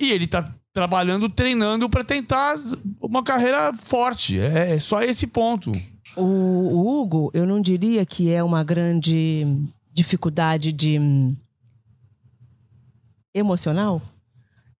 E 0.00 0.10
ele 0.10 0.26
tá 0.26 0.54
trabalhando, 0.72 1.28
treinando 1.28 1.88
para 1.88 2.04
tentar 2.04 2.56
uma 3.00 3.22
carreira 3.22 3.72
forte. 3.74 4.38
É, 4.38 4.76
é 4.76 4.80
só 4.80 5.02
esse 5.02 5.26
ponto. 5.26 5.72
O, 6.16 6.22
o 6.22 7.00
Hugo, 7.02 7.30
eu 7.34 7.46
não 7.46 7.60
diria 7.60 8.04
que 8.06 8.30
é 8.30 8.42
uma 8.42 8.62
grande 8.62 9.46
dificuldade 9.92 10.72
de 10.72 10.98
hum, 10.98 11.36
emocional. 13.34 14.00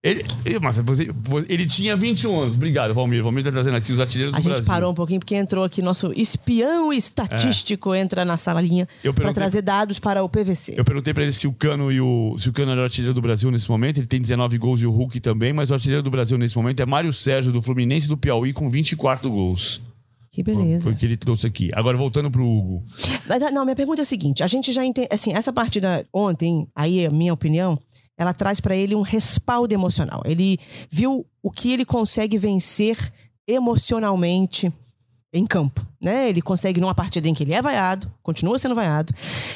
Ele, 0.04 0.22
mas 0.60 0.78
você, 0.80 1.08
ele 1.48 1.64
tinha 1.64 1.96
21 1.96 2.42
anos. 2.42 2.54
Obrigado, 2.56 2.92
Valmir. 2.92 3.22
Valmir 3.22 3.40
está 3.40 3.50
trazendo 3.50 3.78
aqui 3.78 3.90
os 3.90 3.98
artilheiros 3.98 4.34
a 4.34 4.36
do 4.36 4.42
Brasil. 4.42 4.58
A 4.58 4.60
gente 4.60 4.66
parou 4.66 4.92
um 4.92 4.94
pouquinho 4.94 5.18
porque 5.18 5.34
entrou 5.34 5.64
aqui 5.64 5.80
nosso 5.80 6.12
espião 6.14 6.92
estatístico 6.92 7.94
é. 7.94 8.00
entra 8.00 8.22
na 8.22 8.36
salinha 8.36 8.86
para 9.14 9.32
trazer 9.32 9.62
dados 9.62 9.98
para 9.98 10.22
o 10.22 10.28
PVC. 10.28 10.74
Eu 10.76 10.84
perguntei 10.84 11.14
para 11.14 11.22
ele 11.22 11.32
se 11.32 11.46
o 11.46 11.54
Cano 11.54 11.90
e 11.90 12.02
o 12.02 12.36
se 12.38 12.50
o 12.50 12.52
Cano 12.52 12.72
era 12.72 12.82
o 12.82 12.84
artilheiro 12.84 13.14
do 13.14 13.22
Brasil 13.22 13.50
nesse 13.50 13.70
momento. 13.70 13.96
Ele 13.96 14.06
tem 14.06 14.20
19 14.20 14.58
gols 14.58 14.82
e 14.82 14.86
o 14.86 14.90
Hulk 14.90 15.20
também, 15.20 15.54
mas 15.54 15.70
o 15.70 15.74
artilheiro 15.74 16.02
do 16.02 16.10
Brasil 16.10 16.36
nesse 16.36 16.54
momento 16.54 16.80
é 16.80 16.84
Mário 16.84 17.10
Sérgio 17.10 17.50
do 17.50 17.62
Fluminense 17.62 18.06
do 18.06 18.18
Piauí 18.18 18.52
com 18.52 18.68
24 18.68 19.30
gols 19.30 19.80
Que 20.34 20.42
beleza. 20.42 20.82
Foi 20.82 20.92
o 20.92 20.96
que 20.96 21.06
ele 21.06 21.16
trouxe 21.16 21.46
aqui. 21.46 21.70
Agora, 21.72 21.96
voltando 21.96 22.28
pro 22.28 22.44
Hugo. 22.44 22.84
Mas, 23.24 23.40
não, 23.52 23.64
minha 23.64 23.76
pergunta 23.76 24.00
é 24.00 24.02
a 24.02 24.04
seguinte: 24.04 24.42
a 24.42 24.48
gente 24.48 24.72
já 24.72 24.84
entende. 24.84 25.06
Assim, 25.12 25.32
essa 25.32 25.52
partida 25.52 26.04
ontem, 26.12 26.66
aí, 26.74 27.06
a 27.06 27.10
minha 27.10 27.32
opinião, 27.32 27.78
ela 28.18 28.32
traz 28.32 28.58
para 28.58 28.74
ele 28.74 28.96
um 28.96 29.02
respaldo 29.02 29.72
emocional. 29.72 30.22
Ele 30.24 30.58
viu 30.90 31.24
o 31.40 31.52
que 31.52 31.72
ele 31.72 31.84
consegue 31.84 32.36
vencer 32.36 32.98
emocionalmente 33.46 34.72
em 35.32 35.46
campo, 35.46 35.86
né? 36.04 36.28
Ele 36.28 36.42
consegue 36.42 36.80
numa 36.80 36.94
partida 36.94 37.28
em 37.28 37.34
que 37.34 37.42
ele 37.42 37.54
é 37.54 37.62
vaiado, 37.62 38.12
continua 38.22 38.58
sendo 38.58 38.74
vaiado, 38.74 39.12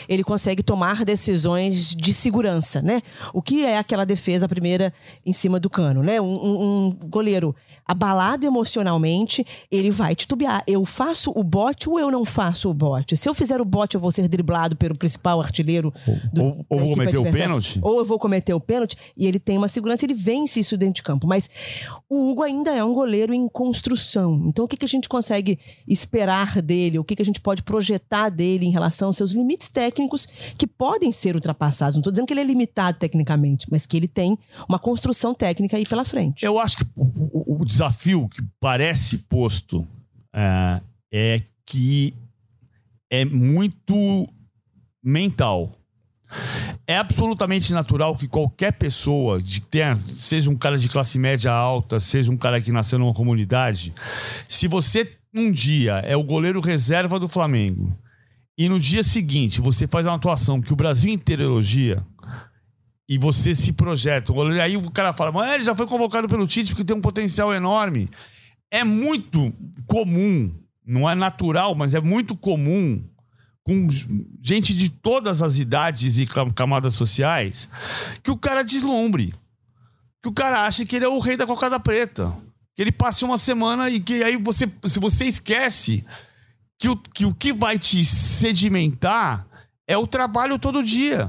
ele 0.08 0.24
consegue 0.24 0.62
tomar 0.62 1.04
decisões 1.04 1.94
de 1.94 2.12
segurança, 2.14 2.80
né? 2.80 3.02
O 3.34 3.42
que 3.42 3.64
é 3.64 3.76
aquela 3.76 4.04
defesa 4.04 4.48
primeira 4.48 4.92
em 5.24 5.32
cima 5.32 5.60
do 5.60 5.68
cano, 5.68 6.02
né? 6.02 6.20
Um, 6.20 6.26
um, 6.26 6.98
goleiro 7.04 7.54
abalado 7.86 8.46
emocionalmente, 8.46 9.44
ele 9.70 9.90
vai 9.90 10.16
titubear. 10.16 10.62
Eu 10.66 10.84
faço 10.84 11.30
o 11.34 11.44
bote 11.44 11.88
ou 11.88 12.00
eu 12.00 12.10
não 12.10 12.24
faço 12.24 12.70
o 12.70 12.74
bote? 12.74 13.16
Se 13.16 13.28
eu 13.28 13.34
fizer 13.34 13.60
o 13.60 13.64
bote, 13.64 13.94
eu 13.94 14.00
vou 14.00 14.10
ser 14.10 14.26
driblado 14.26 14.74
pelo 14.76 14.96
principal 14.96 15.40
artilheiro 15.40 15.92
do, 16.32 16.44
ou, 16.44 16.66
ou 16.68 16.78
vou 16.78 16.90
cometer 16.90 17.18
o 17.18 17.30
pênalti? 17.30 17.78
Ou 17.82 17.98
eu 17.98 18.04
vou 18.04 18.18
cometer 18.18 18.54
o 18.54 18.60
pênalti 18.60 18.96
e 19.16 19.26
ele 19.26 19.38
tem 19.38 19.58
uma 19.58 19.68
segurança, 19.68 20.06
ele 20.06 20.14
vence 20.14 20.60
isso 20.60 20.78
dentro 20.78 20.94
de 20.94 21.02
campo. 21.02 21.26
Mas 21.26 21.50
o 22.08 22.30
Hugo 22.30 22.42
ainda 22.42 22.74
é 22.74 22.82
um 22.82 22.94
goleiro 22.94 23.34
em 23.34 23.48
construção. 23.48 24.44
Então 24.46 24.64
o 24.64 24.68
que, 24.68 24.76
que 24.76 24.86
a 24.86 24.88
gente 24.88 25.08
consegue 25.08 25.58
esperar 25.86 26.37
dele, 26.62 26.98
o 26.98 27.04
que, 27.04 27.16
que 27.16 27.22
a 27.22 27.24
gente 27.24 27.40
pode 27.40 27.62
projetar 27.62 28.28
dele 28.28 28.66
em 28.66 28.70
relação 28.70 29.08
aos 29.08 29.16
seus 29.16 29.32
limites 29.32 29.68
técnicos 29.68 30.28
que 30.56 30.66
podem 30.66 31.12
ser 31.12 31.34
ultrapassados. 31.34 31.96
Não 31.96 32.00
estou 32.00 32.12
dizendo 32.12 32.26
que 32.26 32.32
ele 32.32 32.40
é 32.40 32.44
limitado 32.44 32.98
tecnicamente, 32.98 33.66
mas 33.70 33.86
que 33.86 33.96
ele 33.96 34.08
tem 34.08 34.38
uma 34.68 34.78
construção 34.78 35.34
técnica 35.34 35.76
aí 35.76 35.86
pela 35.86 36.04
frente. 36.04 36.44
Eu 36.44 36.58
acho 36.58 36.78
que 36.78 36.86
o, 36.96 37.60
o 37.60 37.64
desafio 37.64 38.28
que 38.28 38.42
parece 38.60 39.18
posto 39.18 39.86
é, 40.34 40.80
é 41.12 41.42
que 41.66 42.14
é 43.10 43.24
muito 43.24 44.28
mental. 45.02 45.72
É 46.86 46.96
absolutamente 46.96 47.72
natural 47.72 48.16
que 48.16 48.28
qualquer 48.28 48.72
pessoa, 48.72 49.42
de 49.42 49.60
tenha, 49.60 49.98
seja 50.06 50.50
um 50.50 50.56
cara 50.56 50.78
de 50.78 50.88
classe 50.88 51.18
média 51.18 51.50
alta, 51.50 51.98
seja 51.98 52.30
um 52.30 52.36
cara 52.36 52.60
que 52.60 52.70
nasceu 52.70 52.98
numa 52.98 53.14
comunidade, 53.14 53.94
se 54.46 54.68
você 54.68 55.17
um 55.34 55.50
dia 55.50 55.94
é 55.98 56.16
o 56.16 56.22
goleiro 56.22 56.60
reserva 56.60 57.18
do 57.18 57.28
Flamengo 57.28 57.96
e 58.56 58.68
no 58.68 58.80
dia 58.80 59.02
seguinte 59.02 59.60
você 59.60 59.86
faz 59.86 60.06
uma 60.06 60.16
atuação 60.16 60.60
que 60.60 60.72
o 60.72 60.76
Brasil 60.76 61.12
inteiro 61.12 61.42
elogia 61.42 62.04
e 63.08 63.16
você 63.16 63.54
se 63.54 63.72
projeta, 63.72 64.32
o 64.32 64.42
aí 64.60 64.76
o 64.76 64.90
cara 64.90 65.12
fala, 65.12 65.32
mas 65.32 65.50
ele 65.54 65.64
já 65.64 65.74
foi 65.74 65.86
convocado 65.86 66.28
pelo 66.28 66.46
Tite 66.46 66.70
porque 66.70 66.84
tem 66.84 66.94
um 66.94 67.00
potencial 67.00 67.54
enorme. 67.54 68.10
É 68.70 68.84
muito 68.84 69.50
comum, 69.86 70.54
não 70.84 71.08
é 71.08 71.14
natural, 71.14 71.74
mas 71.74 71.94
é 71.94 72.00
muito 72.00 72.36
comum 72.36 73.02
com 73.62 73.88
gente 74.42 74.74
de 74.74 74.90
todas 74.90 75.40
as 75.40 75.58
idades 75.58 76.18
e 76.18 76.26
camadas 76.54 76.94
sociais 76.94 77.68
que 78.22 78.30
o 78.30 78.36
cara 78.36 78.62
deslumbre. 78.62 79.32
Que 80.22 80.28
o 80.28 80.32
cara 80.32 80.66
acha 80.66 80.84
que 80.84 80.96
ele 80.96 81.04
é 81.04 81.08
o 81.08 81.20
rei 81.20 81.36
da 81.36 81.46
cocada 81.46 81.78
preta 81.80 82.36
que 82.78 82.82
ele 82.82 82.92
passe 82.92 83.24
uma 83.24 83.36
semana 83.36 83.90
e 83.90 83.98
que 83.98 84.22
aí 84.22 84.36
você, 84.36 84.70
se 84.84 85.00
você 85.00 85.24
esquece 85.24 86.04
que 86.78 86.88
o, 86.88 86.96
que 86.96 87.26
o 87.26 87.34
que 87.34 87.52
vai 87.52 87.76
te 87.76 88.04
sedimentar 88.04 89.44
é 89.84 89.98
o 89.98 90.06
trabalho 90.06 90.60
todo 90.60 90.80
dia. 90.80 91.28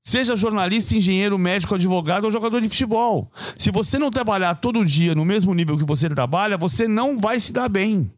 Seja 0.00 0.34
jornalista, 0.34 0.96
engenheiro, 0.96 1.36
médico, 1.36 1.74
advogado 1.74 2.24
ou 2.24 2.32
jogador 2.32 2.62
de 2.62 2.70
futebol. 2.70 3.30
Se 3.54 3.70
você 3.70 3.98
não 3.98 4.08
trabalhar 4.08 4.54
todo 4.54 4.82
dia 4.86 5.14
no 5.14 5.22
mesmo 5.22 5.52
nível 5.52 5.76
que 5.76 5.84
você 5.84 6.08
trabalha, 6.08 6.56
você 6.56 6.88
não 6.88 7.18
vai 7.18 7.38
se 7.38 7.52
dar 7.52 7.68
bem. 7.68 8.10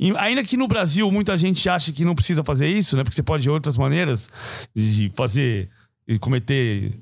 E 0.00 0.16
ainda 0.16 0.42
que 0.42 0.56
no 0.56 0.66
Brasil 0.66 1.12
muita 1.12 1.36
gente 1.36 1.68
acha 1.68 1.92
que 1.92 2.06
não 2.06 2.14
precisa 2.14 2.42
fazer 2.42 2.68
isso, 2.68 2.96
né? 2.96 3.04
Porque 3.04 3.16
você 3.16 3.22
pode 3.22 3.42
de 3.42 3.50
outras 3.50 3.76
maneiras 3.76 4.30
de 4.74 5.12
fazer 5.14 5.68
e 6.08 6.18
cometer 6.18 6.98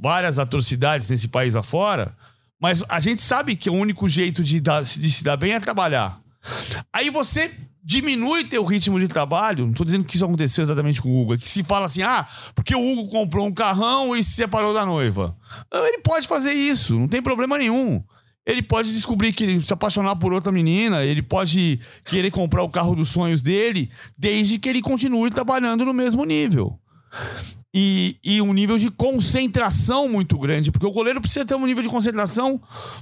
várias 0.00 0.38
atrocidades 0.38 1.10
nesse 1.10 1.28
país 1.28 1.54
afora. 1.54 2.16
Mas 2.60 2.84
a 2.88 3.00
gente 3.00 3.22
sabe 3.22 3.56
que 3.56 3.70
o 3.70 3.74
único 3.74 4.08
jeito 4.08 4.44
de, 4.44 4.60
dar, 4.60 4.82
de 4.82 5.10
se 5.10 5.24
dar 5.24 5.36
bem 5.36 5.52
é 5.52 5.60
trabalhar. 5.60 6.20
Aí 6.92 7.08
você 7.08 7.50
diminui 7.82 8.44
teu 8.44 8.62
ritmo 8.64 9.00
de 9.00 9.08
trabalho. 9.08 9.66
Não 9.66 9.72
tô 9.72 9.84
dizendo 9.84 10.04
que 10.04 10.14
isso 10.14 10.24
aconteceu 10.24 10.62
exatamente 10.62 11.00
com 11.00 11.08
o 11.08 11.22
Hugo. 11.22 11.34
É 11.34 11.38
que 11.38 11.48
se 11.48 11.64
fala 11.64 11.86
assim, 11.86 12.02
ah, 12.02 12.28
porque 12.54 12.74
o 12.74 12.92
Hugo 12.92 13.08
comprou 13.08 13.46
um 13.46 13.52
carrão 13.52 14.14
e 14.14 14.22
se 14.22 14.32
separou 14.32 14.74
da 14.74 14.84
noiva. 14.84 15.34
Ele 15.72 16.00
pode 16.02 16.28
fazer 16.28 16.52
isso, 16.52 16.98
não 16.98 17.08
tem 17.08 17.22
problema 17.22 17.56
nenhum. 17.56 18.02
Ele 18.46 18.62
pode 18.62 18.92
descobrir 18.92 19.32
que 19.32 19.44
ele 19.44 19.60
se 19.60 19.72
apaixonar 19.72 20.16
por 20.16 20.32
outra 20.32 20.50
menina, 20.50 21.04
ele 21.04 21.22
pode 21.22 21.78
querer 22.04 22.30
comprar 22.30 22.62
o 22.62 22.70
carro 22.70 22.94
dos 22.94 23.08
sonhos 23.08 23.42
dele, 23.42 23.90
desde 24.16 24.58
que 24.58 24.68
ele 24.68 24.80
continue 24.80 25.30
trabalhando 25.30 25.84
no 25.84 25.92
mesmo 25.92 26.24
nível 26.24 26.79
e, 27.72 28.16
e 28.22 28.42
um 28.42 28.52
nível 28.52 28.78
de 28.78 28.90
concentração 28.90 30.08
muito 30.08 30.36
grande, 30.38 30.72
porque 30.72 30.86
o 30.86 30.90
goleiro 30.90 31.20
precisa 31.20 31.44
ter 31.44 31.54
um 31.54 31.66
nível 31.66 31.82
de 31.82 31.88
concentração 31.88 32.60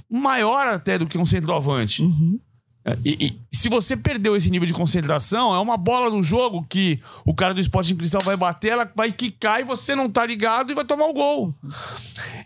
maior 0.09 0.67
até 0.67 0.97
do 0.97 1.07
que 1.07 1.17
um 1.17 1.25
centroavante. 1.25 2.03
Uhum. 2.03 2.39
É, 2.85 2.97
e, 3.03 3.25
e, 3.25 3.55
se 3.55 3.67
você 3.67 3.97
perdeu 3.97 4.35
esse 4.35 4.49
nível 4.49 4.67
de 4.67 4.73
concentração, 4.73 5.53
é 5.53 5.59
uma 5.59 5.75
bola 5.75 6.09
no 6.09 6.23
jogo 6.23 6.65
que 6.69 6.99
o 7.25 7.33
cara 7.33 7.53
do 7.53 7.59
esporte 7.59 7.93
em 7.93 7.97
cristal 7.97 8.21
vai 8.23 8.37
bater, 8.37 8.71
ela 8.71 8.89
vai 8.95 9.11
quicar 9.11 9.59
e 9.59 9.63
você 9.63 9.95
não 9.95 10.09
tá 10.09 10.25
ligado 10.25 10.71
e 10.71 10.75
vai 10.75 10.85
tomar 10.85 11.07
o 11.07 11.13
gol. 11.13 11.53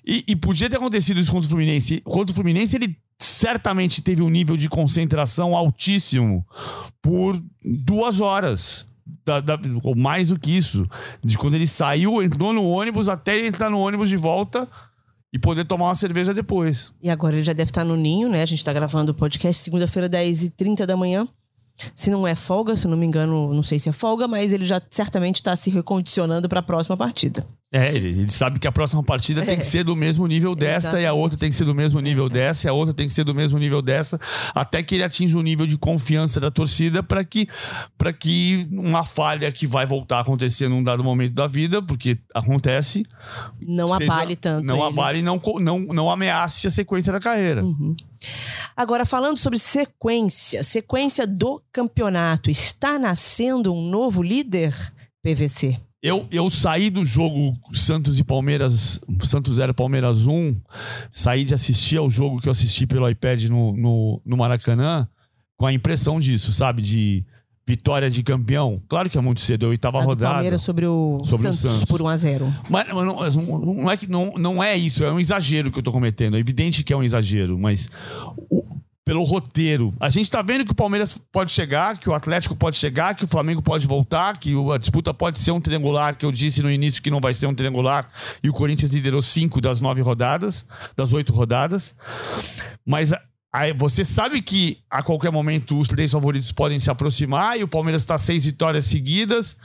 E, 0.06 0.24
e 0.28 0.36
podia 0.36 0.70
ter 0.70 0.78
acontecido 0.78 1.20
isso 1.20 1.32
contra 1.32 1.48
o 1.48 1.50
Fluminense. 1.50 2.02
Contra 2.02 2.32
o 2.32 2.36
Fluminense, 2.36 2.76
ele 2.76 2.98
certamente 3.20 4.02
teve 4.02 4.22
um 4.22 4.30
nível 4.30 4.58
de 4.58 4.68
concentração 4.68 5.56
altíssimo 5.56 6.46
por 7.02 7.42
duas 7.64 8.20
horas 8.20 8.86
da, 9.26 9.40
da, 9.40 9.60
ou 9.84 9.96
mais 9.96 10.30
do 10.30 10.40
que 10.40 10.56
isso, 10.56 10.88
de 11.24 11.38
quando 11.38 11.56
ele 11.56 11.68
saiu, 11.68 12.22
entrou 12.22 12.54
no 12.54 12.64
ônibus 12.64 13.08
até 13.08 13.38
ele 13.38 13.48
entrar 13.48 13.70
no 13.70 13.80
ônibus 13.80 14.10
de 14.10 14.18
volta 14.18 14.68
e 15.32 15.40
poder 15.40 15.66
tomar 15.66 15.86
uma 15.86 15.96
cerveja 15.96 16.34
depois. 16.34 16.94
E 17.02 17.10
agora 17.10 17.36
ele 17.36 17.44
já 17.44 17.54
deve 17.54 17.72
estar 17.72 17.84
no 17.84 17.96
ninho, 17.96 18.30
né? 18.30 18.44
A 18.44 18.46
gente 18.46 18.60
está 18.60 18.72
gravando 18.72 19.12
o 19.12 19.16
podcast 19.16 19.64
segunda-feira, 19.64 20.08
10h30 20.10 20.86
da 20.86 20.96
manhã. 20.96 21.28
Se 21.96 22.12
não 22.12 22.28
é 22.28 22.36
folga, 22.36 22.78
se 22.78 22.88
não 22.88 22.96
me 22.96 23.06
engano, 23.06 23.52
não 23.52 23.64
sei 23.64 23.80
se 23.80 23.90
é 23.90 23.92
folga, 23.92 24.28
mas 24.28 24.54
ele 24.54 24.66
já 24.66 24.80
certamente 24.92 25.38
está 25.38 25.56
se 25.56 25.72
recondicionando 25.72 26.48
para 26.48 26.60
a 26.60 26.64
próxima 26.64 26.96
partida. 26.96 27.48
É, 27.76 27.88
ele, 27.88 28.10
ele, 28.10 28.32
sabe 28.32 28.60
que 28.60 28.68
a 28.68 28.72
próxima 28.72 29.02
partida 29.02 29.42
é. 29.42 29.46
tem 29.46 29.58
que 29.58 29.66
ser 29.66 29.84
do 29.84 29.96
mesmo 29.96 30.28
nível 30.28 30.54
dessa, 30.54 30.90
Exatamente. 30.90 31.04
e 31.06 31.08
a 31.08 31.14
outra 31.14 31.40
tem 31.40 31.50
que 31.50 31.56
ser 31.56 31.66
do 31.66 31.74
mesmo 31.74 32.00
nível 32.00 32.30
dessa, 32.30 32.68
e 32.68 32.70
a 32.70 32.74
outra 32.74 32.94
tem 32.94 33.08
que 33.08 33.14
ser 33.16 33.24
do 33.24 33.34
mesmo 33.34 33.58
nível 33.58 33.82
dessa, 33.82 34.20
até 34.54 34.84
que 34.84 34.94
ele 34.94 35.04
atinja 35.04 35.36
o 35.36 35.40
um 35.40 35.44
nível 35.44 35.66
de 35.66 35.76
confiança 35.76 36.40
da 36.40 36.52
torcida 36.52 37.02
para 37.02 37.24
que, 37.24 37.50
pra 37.98 38.14
que 38.14 38.68
uma 38.72 39.04
falha 39.06 39.52
que 39.52 39.66
vai 39.66 39.88
voltar 39.88 40.18
a 40.18 40.20
acontecer 40.20 40.70
num 40.70 40.84
dado 40.84 41.04
momento 41.04 41.34
da 41.34 41.48
vida, 41.48 41.82
porque 41.82 42.16
acontece. 42.32 43.04
Não 43.60 43.88
seja, 43.88 44.14
abale 44.14 44.36
tanto. 44.36 44.68
Não 44.68 44.78
ele. 44.78 44.86
abale 44.86 45.20
e 45.20 45.24
não, 45.24 45.40
não, 45.60 45.80
não 45.80 46.12
ameace 46.12 46.68
a 46.68 46.70
sequência 46.70 47.12
da 47.12 47.20
carreira. 47.20 47.66
Uhum. 47.66 47.96
Agora, 48.78 49.04
falando 49.04 49.40
sobre 49.40 49.58
sequência, 49.58 50.62
sequência 50.62 51.26
do 51.26 51.60
campeonato, 51.72 52.52
está 52.52 53.00
nascendo 53.00 53.74
um 53.74 53.90
novo 53.90 54.22
líder, 54.22 54.76
PVC? 55.24 55.80
Eu, 56.04 56.28
eu 56.30 56.50
saí 56.50 56.90
do 56.90 57.06
jogo 57.06 57.58
Santos 57.72 58.20
e 58.20 58.26
Palmeiras, 58.26 59.00
Santos 59.22 59.56
0 59.56 59.74
Palmeiras 59.74 60.28
1, 60.28 60.54
saí 61.10 61.46
de 61.46 61.54
assistir 61.54 61.96
ao 61.96 62.10
jogo 62.10 62.42
que 62.42 62.50
eu 62.50 62.52
assisti 62.52 62.86
pelo 62.86 63.10
iPad 63.10 63.46
no, 63.46 63.72
no, 63.72 64.22
no 64.26 64.36
Maracanã, 64.36 65.08
com 65.56 65.66
a 65.66 65.72
impressão 65.72 66.20
disso, 66.20 66.52
sabe? 66.52 66.82
De 66.82 67.26
vitória 67.66 68.10
de 68.10 68.22
campeão. 68.22 68.82
Claro 68.90 69.10
que 69.10 69.18
é 69.18 69.22
muito 69.22 69.40
cedo, 69.40 69.66
eu 69.66 69.70
oitava 69.70 70.00
a 70.00 70.04
rodada. 70.04 70.34
Palmeiras 70.34 70.62
sobre 70.62 70.86
o, 70.86 71.20
sobre 71.24 71.44
Santos, 71.44 71.64
o 71.64 71.70
Santos 71.70 71.86
por 71.86 72.02
1 72.02 72.08
a 72.10 72.18
0 72.18 72.54
Mas, 72.70 72.88
mas 72.88 73.36
não, 73.36 73.60
não, 73.60 73.90
é 73.90 73.96
que, 73.96 74.08
não, 74.10 74.34
não 74.38 74.62
é 74.62 74.76
isso, 74.76 75.06
é 75.06 75.12
um 75.12 75.22
exagero 75.22 75.72
que 75.72 75.80
eu 75.80 75.84
tô 75.84 75.92
cometendo. 75.92 76.36
É 76.36 76.40
evidente 76.40 76.84
que 76.84 76.92
é 76.92 76.98
um 76.98 77.04
exagero, 77.04 77.58
mas 77.58 77.90
o, 78.50 78.63
pelo 79.06 79.24
roteiro. 79.24 79.94
A 80.00 80.10
gente 80.10 80.32
tá 80.32 80.42
vendo 80.42 80.66
que 80.66 80.72
o 80.72 80.76
Palmeiras 80.76 81.20
pode 81.32 81.52
chegar, 81.52 81.98
que 81.98 82.10
o 82.10 82.14
Atlético 82.14 82.56
pode 82.56 82.78
chegar, 82.78 83.16
que 83.16 83.26
o 83.26 83.28
Flamengo 83.28 83.62
pode 83.62 83.86
voltar, 83.86 84.38
que 84.38 84.54
a 84.74 84.78
disputa 84.78 85.14
pode 85.14 85.40
ser 85.40 85.52
um 85.52 85.60
triangular, 85.60 86.16
que 86.16 86.26
eu 86.26 86.32
disse 86.32 86.64
no 86.64 86.72
início 86.72 87.02
que 87.02 87.12
não 87.12 87.20
vai 87.20 87.34
ser 87.34 87.48
um 87.48 87.54
triangular, 87.54 88.10
e 88.42 88.50
o 88.50 88.54
Corinthians 88.54 88.92
liderou 88.92 89.22
cinco 89.22 89.60
das 89.60 89.82
nove 89.82 90.02
rodadas, 90.02 90.66
das 90.96 91.12
oito 91.12 91.34
rodadas. 91.34 91.96
Mas 92.86 93.12
aí 93.52 93.74
você 93.74 94.06
sabe 94.06 94.42
que 94.42 94.80
a 94.90 95.04
qualquer 95.04 95.32
momento 95.32 95.78
os 95.78 95.88
três 95.90 96.12
favoritos 96.12 96.52
podem 96.54 96.80
se 96.80 96.90
aproximar 96.90 97.60
e 97.60 97.64
o 97.64 97.68
Palmeiras 97.68 98.04
está 98.04 98.18
seis 98.18 98.46
vitórias 98.46 98.86
seguidas 98.86 99.58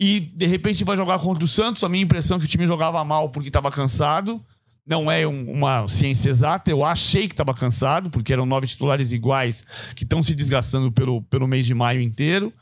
e 0.00 0.20
de 0.20 0.46
repente 0.46 0.84
vai 0.84 0.96
jogar 0.96 1.18
contra 1.18 1.44
o 1.44 1.48
Santos. 1.48 1.82
A 1.82 1.88
minha 1.88 2.04
impressão 2.04 2.36
é 2.36 2.40
que 2.40 2.46
o 2.46 2.48
time 2.48 2.66
jogava 2.66 3.04
mal 3.04 3.30
porque 3.30 3.48
estava 3.48 3.70
cansado 3.70 4.40
não 4.86 5.10
é 5.10 5.26
um, 5.26 5.50
uma 5.50 5.88
ciência 5.88 6.30
exata. 6.30 6.70
Eu 6.70 6.84
achei 6.84 7.26
que 7.26 7.34
estava 7.34 7.52
cansado, 7.52 8.08
porque 8.08 8.32
eram 8.32 8.46
nove 8.46 8.66
titulares 8.66 9.12
iguais 9.12 9.66
que 9.94 10.04
estão 10.04 10.22
se 10.22 10.34
desgastando 10.34 10.92
pelo, 10.92 11.22
pelo 11.22 11.48
mês 11.48 11.66
de 11.66 11.74
maio 11.74 12.00
inteiro. 12.00 12.52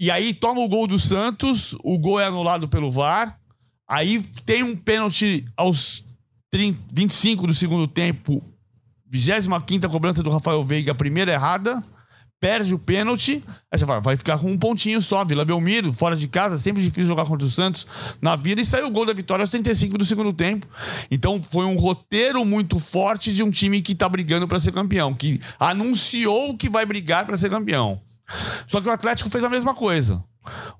E 0.00 0.10
aí 0.10 0.34
toma 0.34 0.60
o 0.60 0.68
gol 0.68 0.86
do 0.86 0.98
Santos, 0.98 1.76
o 1.82 1.98
gol 1.98 2.20
é 2.20 2.26
anulado 2.26 2.68
pelo 2.68 2.90
VAR. 2.90 3.38
Aí 3.86 4.22
tem 4.44 4.62
um 4.62 4.76
pênalti 4.76 5.44
aos 5.56 6.04
30, 6.50 6.80
25 6.92 7.46
do 7.46 7.54
segundo 7.54 7.86
tempo, 7.86 8.42
25 9.06 9.88
cobrança 9.88 10.22
do 10.22 10.30
Rafael 10.30 10.64
Veiga, 10.64 10.94
primeira 10.94 11.32
errada. 11.32 11.82
Perde 12.40 12.74
o 12.74 12.78
pênalti, 12.78 13.42
aí 13.70 13.78
você 13.78 13.84
vai, 13.84 14.00
vai 14.00 14.16
ficar 14.16 14.38
com 14.38 14.50
um 14.50 14.58
pontinho 14.58 15.00
só. 15.02 15.24
Vila 15.24 15.44
Belmiro, 15.44 15.92
fora 15.92 16.16
de 16.16 16.28
casa, 16.28 16.56
sempre 16.56 16.82
difícil 16.82 17.06
jogar 17.06 17.24
contra 17.24 17.46
o 17.46 17.50
Santos 17.50 17.86
na 18.22 18.36
vida. 18.36 18.60
E 18.60 18.64
saiu 18.64 18.86
o 18.86 18.90
gol 18.90 19.04
da 19.04 19.12
vitória 19.12 19.42
aos 19.42 19.50
35 19.50 19.98
do 19.98 20.04
segundo 20.04 20.32
tempo. 20.32 20.66
Então 21.10 21.42
foi 21.42 21.66
um 21.66 21.76
roteiro 21.76 22.44
muito 22.44 22.78
forte 22.78 23.32
de 23.32 23.42
um 23.42 23.50
time 23.50 23.82
que 23.82 23.94
tá 23.94 24.08
brigando 24.08 24.46
para 24.46 24.58
ser 24.58 24.72
campeão, 24.72 25.14
que 25.14 25.40
anunciou 25.58 26.56
que 26.56 26.68
vai 26.68 26.86
brigar 26.86 27.26
para 27.26 27.36
ser 27.36 27.50
campeão. 27.50 28.00
Só 28.66 28.80
que 28.80 28.88
o 28.88 28.92
Atlético 28.92 29.30
fez 29.30 29.42
a 29.42 29.48
mesma 29.48 29.74
coisa. 29.74 30.22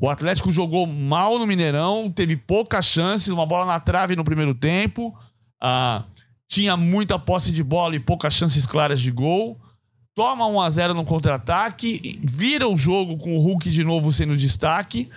O 0.01 0.09
Atlético 0.09 0.53
jogou 0.53 0.87
mal 0.87 1.39
no 1.39 1.47
Mineirão, 1.47 2.11
teve 2.11 2.37
poucas 2.37 2.87
chances, 2.87 3.29
uma 3.29 3.45
bola 3.45 3.67
na 3.67 3.81
trave 3.81 4.17
no 4.17 4.25
primeiro 4.25 4.55
tempo, 4.55 5.15
ah, 5.61 6.05
tinha 6.47 6.77
muita 6.77 7.19
posse 7.19 7.53
de 7.53 7.63
bola 7.63 7.95
e 7.95 8.01
poucas 8.01 8.33
chances 8.33 8.65
claras 8.65 9.01
de 9.01 9.11
gol 9.11 9.61
toma 10.19 10.49
1 10.49 10.61
a 10.61 10.69
0 10.69 10.95
no 10.95 11.05
contra-ataque, 11.05 12.19
vira 12.25 12.67
o 12.67 12.77
jogo 12.77 13.17
com 13.19 13.37
o 13.37 13.41
Hulk 13.41 13.71
de 13.71 13.85
novo 13.85 14.13
sendo 14.13 14.37
destaque 14.37 15.09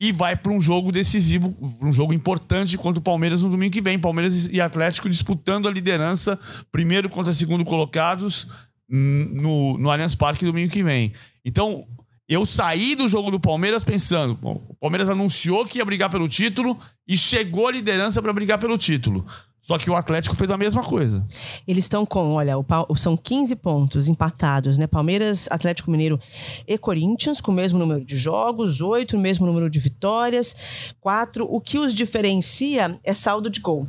e 0.00 0.10
vai 0.10 0.34
para 0.34 0.50
um 0.50 0.60
jogo 0.60 0.90
decisivo, 0.90 1.54
um 1.80 1.92
jogo 1.92 2.12
importante 2.12 2.76
contra 2.76 2.98
o 2.98 3.02
Palmeiras 3.02 3.44
no 3.44 3.48
domingo 3.48 3.72
que 3.72 3.80
vem. 3.80 3.96
Palmeiras 3.96 4.48
e 4.52 4.60
Atlético 4.60 5.08
disputando 5.08 5.68
a 5.68 5.70
liderança, 5.70 6.36
primeiro 6.72 7.08
contra 7.08 7.32
segundo 7.32 7.64
colocados 7.64 8.48
hum, 8.90 9.28
no, 9.34 9.78
no 9.78 9.88
Allianz 9.88 10.16
Parque 10.16 10.44
domingo 10.44 10.72
que 10.72 10.82
vem. 10.82 11.12
Então, 11.44 11.86
eu 12.28 12.44
saí 12.44 12.96
do 12.96 13.08
jogo 13.08 13.30
do 13.30 13.38
Palmeiras 13.38 13.84
pensando, 13.84 14.34
bom, 14.34 14.66
o 14.68 14.74
Palmeiras 14.74 15.08
anunciou 15.08 15.64
que 15.64 15.78
ia 15.78 15.84
brigar 15.84 16.10
pelo 16.10 16.28
título 16.28 16.76
e 17.06 17.16
chegou 17.16 17.68
a 17.68 17.72
liderança 17.72 18.20
para 18.20 18.32
brigar 18.32 18.58
pelo 18.58 18.76
título. 18.76 19.24
Só 19.70 19.78
que 19.78 19.88
o 19.88 19.94
Atlético 19.94 20.34
fez 20.34 20.50
a 20.50 20.56
mesma 20.56 20.82
coisa. 20.82 21.24
Eles 21.64 21.84
estão 21.84 22.04
com, 22.04 22.32
olha, 22.32 22.54
são 22.96 23.16
15 23.16 23.54
pontos 23.54 24.08
empatados, 24.08 24.76
né? 24.76 24.88
Palmeiras, 24.88 25.46
Atlético 25.48 25.92
Mineiro 25.92 26.18
e 26.66 26.76
Corinthians, 26.76 27.40
com 27.40 27.52
o 27.52 27.54
mesmo 27.54 27.78
número 27.78 28.04
de 28.04 28.16
jogos, 28.16 28.80
oito, 28.80 29.16
o 29.16 29.20
mesmo 29.20 29.46
número 29.46 29.70
de 29.70 29.78
vitórias, 29.78 30.92
quatro. 31.00 31.46
O 31.48 31.60
que 31.60 31.78
os 31.78 31.94
diferencia 31.94 32.98
é 33.04 33.14
saldo 33.14 33.48
de 33.48 33.60
gol. 33.60 33.86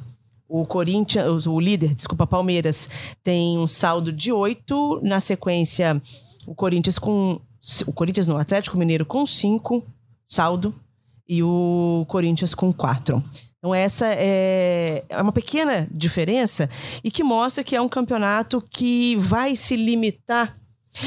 O 0.47 0.67
Corinthians, 0.67 1.47
o 1.47 1.59
líder, 1.59 1.95
desculpa, 1.95 2.27
Palmeiras, 2.27 2.87
tem 3.23 3.57
um 3.57 3.65
saldo 3.65 4.11
de 4.11 4.31
oito. 4.31 4.99
Na 5.01 5.19
sequência, 5.19 5.99
o 6.45 6.53
Corinthians 6.53 6.99
com. 6.99 7.41
O 7.87 7.91
Corinthians 7.91 8.27
no 8.27 8.37
Atlético 8.37 8.77
Mineiro 8.77 9.03
com 9.03 9.25
cinco 9.25 9.83
saldo 10.29 10.75
e 11.31 11.41
o 11.41 12.03
Corinthians 12.09 12.53
com 12.53 12.73
quatro. 12.73 13.23
Então, 13.57 13.73
essa 13.73 14.05
é, 14.05 15.05
é 15.07 15.21
uma 15.21 15.31
pequena 15.31 15.87
diferença 15.89 16.69
e 17.01 17.09
que 17.09 17.23
mostra 17.23 17.63
que 17.63 17.73
é 17.73 17.81
um 17.81 17.87
campeonato 17.87 18.61
que 18.69 19.15
vai 19.15 19.55
se 19.55 19.77
limitar 19.77 20.53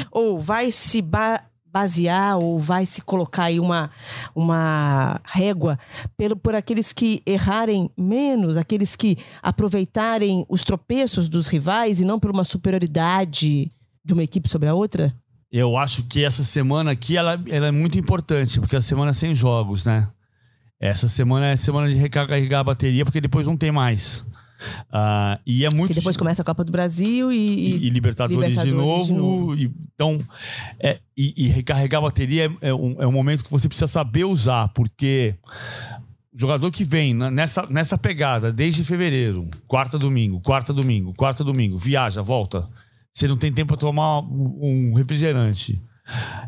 ou 0.09 0.39
vai 0.39 0.71
se 0.71 0.99
ba 0.99 1.39
basear 1.71 2.37
ou 2.37 2.57
vai 2.57 2.85
se 2.85 3.01
colocar 3.01 3.43
aí 3.43 3.59
uma, 3.59 3.91
uma 4.33 5.19
régua 5.25 5.77
pelo, 6.15 6.37
por 6.37 6.55
aqueles 6.55 6.93
que 6.93 7.21
errarem 7.25 7.91
menos, 7.97 8.55
aqueles 8.55 8.95
que 8.95 9.17
aproveitarem 9.43 10.45
os 10.47 10.63
tropeços 10.63 11.27
dos 11.27 11.47
rivais 11.47 11.99
e 11.99 12.05
não 12.05 12.17
por 12.17 12.31
uma 12.31 12.45
superioridade 12.45 13.69
de 14.05 14.13
uma 14.13 14.23
equipe 14.23 14.47
sobre 14.47 14.69
a 14.69 14.73
outra? 14.73 15.13
Eu 15.51 15.75
acho 15.75 16.03
que 16.03 16.23
essa 16.23 16.45
semana 16.45 16.91
aqui 16.91 17.17
ela, 17.17 17.41
ela 17.47 17.67
é 17.67 17.71
muito 17.71 17.99
importante, 17.99 18.59
porque 18.59 18.77
a 18.77 18.81
semana 18.81 19.11
sem 19.11 19.35
jogos, 19.35 19.85
né? 19.85 20.09
Essa 20.79 21.07
semana 21.07 21.47
é 21.47 21.55
semana 21.55 21.89
de 21.89 21.95
recarregar 21.95 22.61
a 22.61 22.63
bateria, 22.63 23.05
porque 23.05 23.21
depois 23.21 23.47
não 23.47 23.55
tem 23.55 23.71
mais. 23.71 24.25
Uh, 24.89 25.39
e 25.45 25.65
é 25.65 25.69
muito. 25.69 25.87
Porque 25.87 25.99
depois 25.99 26.17
começa 26.17 26.41
a 26.41 26.45
Copa 26.45 26.63
do 26.63 26.71
Brasil 26.71 27.31
e. 27.31 27.35
E, 27.35 27.87
e 27.87 27.89
Libertadores, 27.89 28.49
Libertadores, 28.49 28.73
de 28.73 28.81
novo. 28.81 29.05
De 29.05 29.13
novo. 29.13 29.55
E, 29.55 29.71
então, 29.93 30.19
é, 30.79 30.99
e, 31.15 31.45
e, 31.45 31.47
recarregar 31.47 31.99
a 31.99 32.03
bateria 32.03 32.45
é, 32.61 32.69
é, 32.69 32.73
um, 32.73 33.01
é 33.01 33.07
um 33.07 33.11
momento 33.11 33.43
que 33.43 33.51
você 33.51 33.67
precisa 33.67 33.87
saber 33.87 34.25
usar, 34.25 34.69
porque 34.69 35.35
o 36.33 36.39
jogador 36.39 36.71
que 36.71 36.83
vem 36.83 37.13
nessa, 37.13 37.65
nessa 37.67 37.97
pegada 37.97 38.51
desde 38.51 38.83
fevereiro, 38.83 39.47
quarta 39.67 39.97
domingo, 39.97 40.41
quarta 40.41 40.73
domingo, 40.73 41.13
quarta 41.13 41.43
domingo, 41.43 41.77
viaja, 41.77 42.21
volta. 42.21 42.67
Você 43.13 43.27
não 43.27 43.37
tem 43.37 43.51
tempo 43.51 43.69
para 43.69 43.77
tomar 43.77 44.19
um 44.19 44.93
refrigerante. 44.93 45.81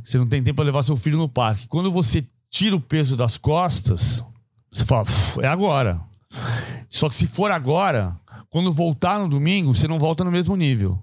Você 0.04 0.18
não 0.18 0.28
tem 0.28 0.44
tempo 0.44 0.58
para 0.58 0.66
levar 0.66 0.84
seu 0.84 0.98
filho 0.98 1.18
no 1.18 1.30
parque. 1.30 1.68
Quando 1.68 1.90
você 1.90 2.24
tira 2.50 2.76
o 2.76 2.82
peso 2.82 3.16
das 3.16 3.38
costas, 3.38 4.24
você 4.72 4.86
fala, 4.86 5.06
é 5.42 5.48
agora. 5.48 6.00
Só 6.90 7.10
que 7.10 7.16
se 7.16 7.28
for 7.28 7.52
agora, 7.52 8.16
quando 8.50 8.72
voltar 8.72 9.20
no 9.20 9.28
domingo, 9.28 9.74
você 9.74 9.88
não 9.88 10.00
volta 10.00 10.24
no 10.24 10.32
mesmo 10.32 10.56
nível. 10.56 11.02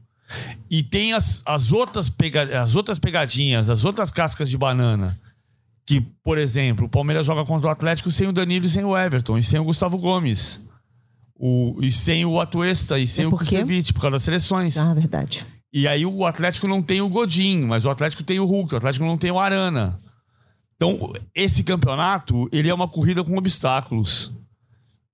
E 0.70 0.82
tem 0.82 1.12
as, 1.12 1.42
as, 1.46 1.72
outras, 1.72 2.08
pega, 2.08 2.60
as 2.60 2.74
outras 2.74 2.98
pegadinhas, 2.98 3.70
as 3.70 3.84
outras 3.84 4.10
cascas 4.10 4.48
de 4.48 4.56
banana. 4.56 5.18
Que, 5.86 6.00
por 6.00 6.38
exemplo, 6.38 6.86
o 6.86 6.88
Palmeiras 6.88 7.26
joga 7.26 7.44
contra 7.44 7.68
o 7.68 7.70
Atlético 7.70 8.10
sem 8.10 8.26
o 8.26 8.32
Danilo 8.32 8.64
e 8.64 8.70
sem 8.70 8.84
o 8.84 8.96
Everton, 8.96 9.36
e 9.36 9.42
sem 9.42 9.60
o 9.60 9.64
Gustavo 9.64 9.98
Gomes. 9.98 10.60
O, 11.36 11.78
e 11.82 11.90
sem 11.90 12.24
o 12.24 12.40
Atuesta, 12.40 12.98
e 12.98 13.06
sem 13.06 13.26
é 13.26 13.28
o 13.28 13.32
Kusevich, 13.32 13.92
por 13.92 14.00
causa 14.00 14.12
das 14.12 14.22
seleções. 14.22 14.78
Ah, 14.78 14.94
verdade. 14.94 15.44
E 15.72 15.86
aí 15.86 16.06
o 16.06 16.24
Atlético 16.24 16.68
não 16.68 16.80
tem 16.80 17.00
o 17.00 17.08
Godinho, 17.08 17.66
mas 17.66 17.84
o 17.84 17.90
Atlético 17.90 18.22
tem 18.22 18.38
o 18.38 18.46
Hulk, 18.46 18.74
o 18.74 18.76
Atlético 18.78 19.04
não 19.04 19.18
tem 19.18 19.30
o 19.30 19.38
Arana. 19.38 19.94
Então, 20.76 21.12
esse 21.34 21.62
campeonato, 21.62 22.48
ele 22.52 22.68
é 22.68 22.74
uma 22.74 22.88
corrida 22.88 23.22
com 23.22 23.36
obstáculos. 23.36 24.32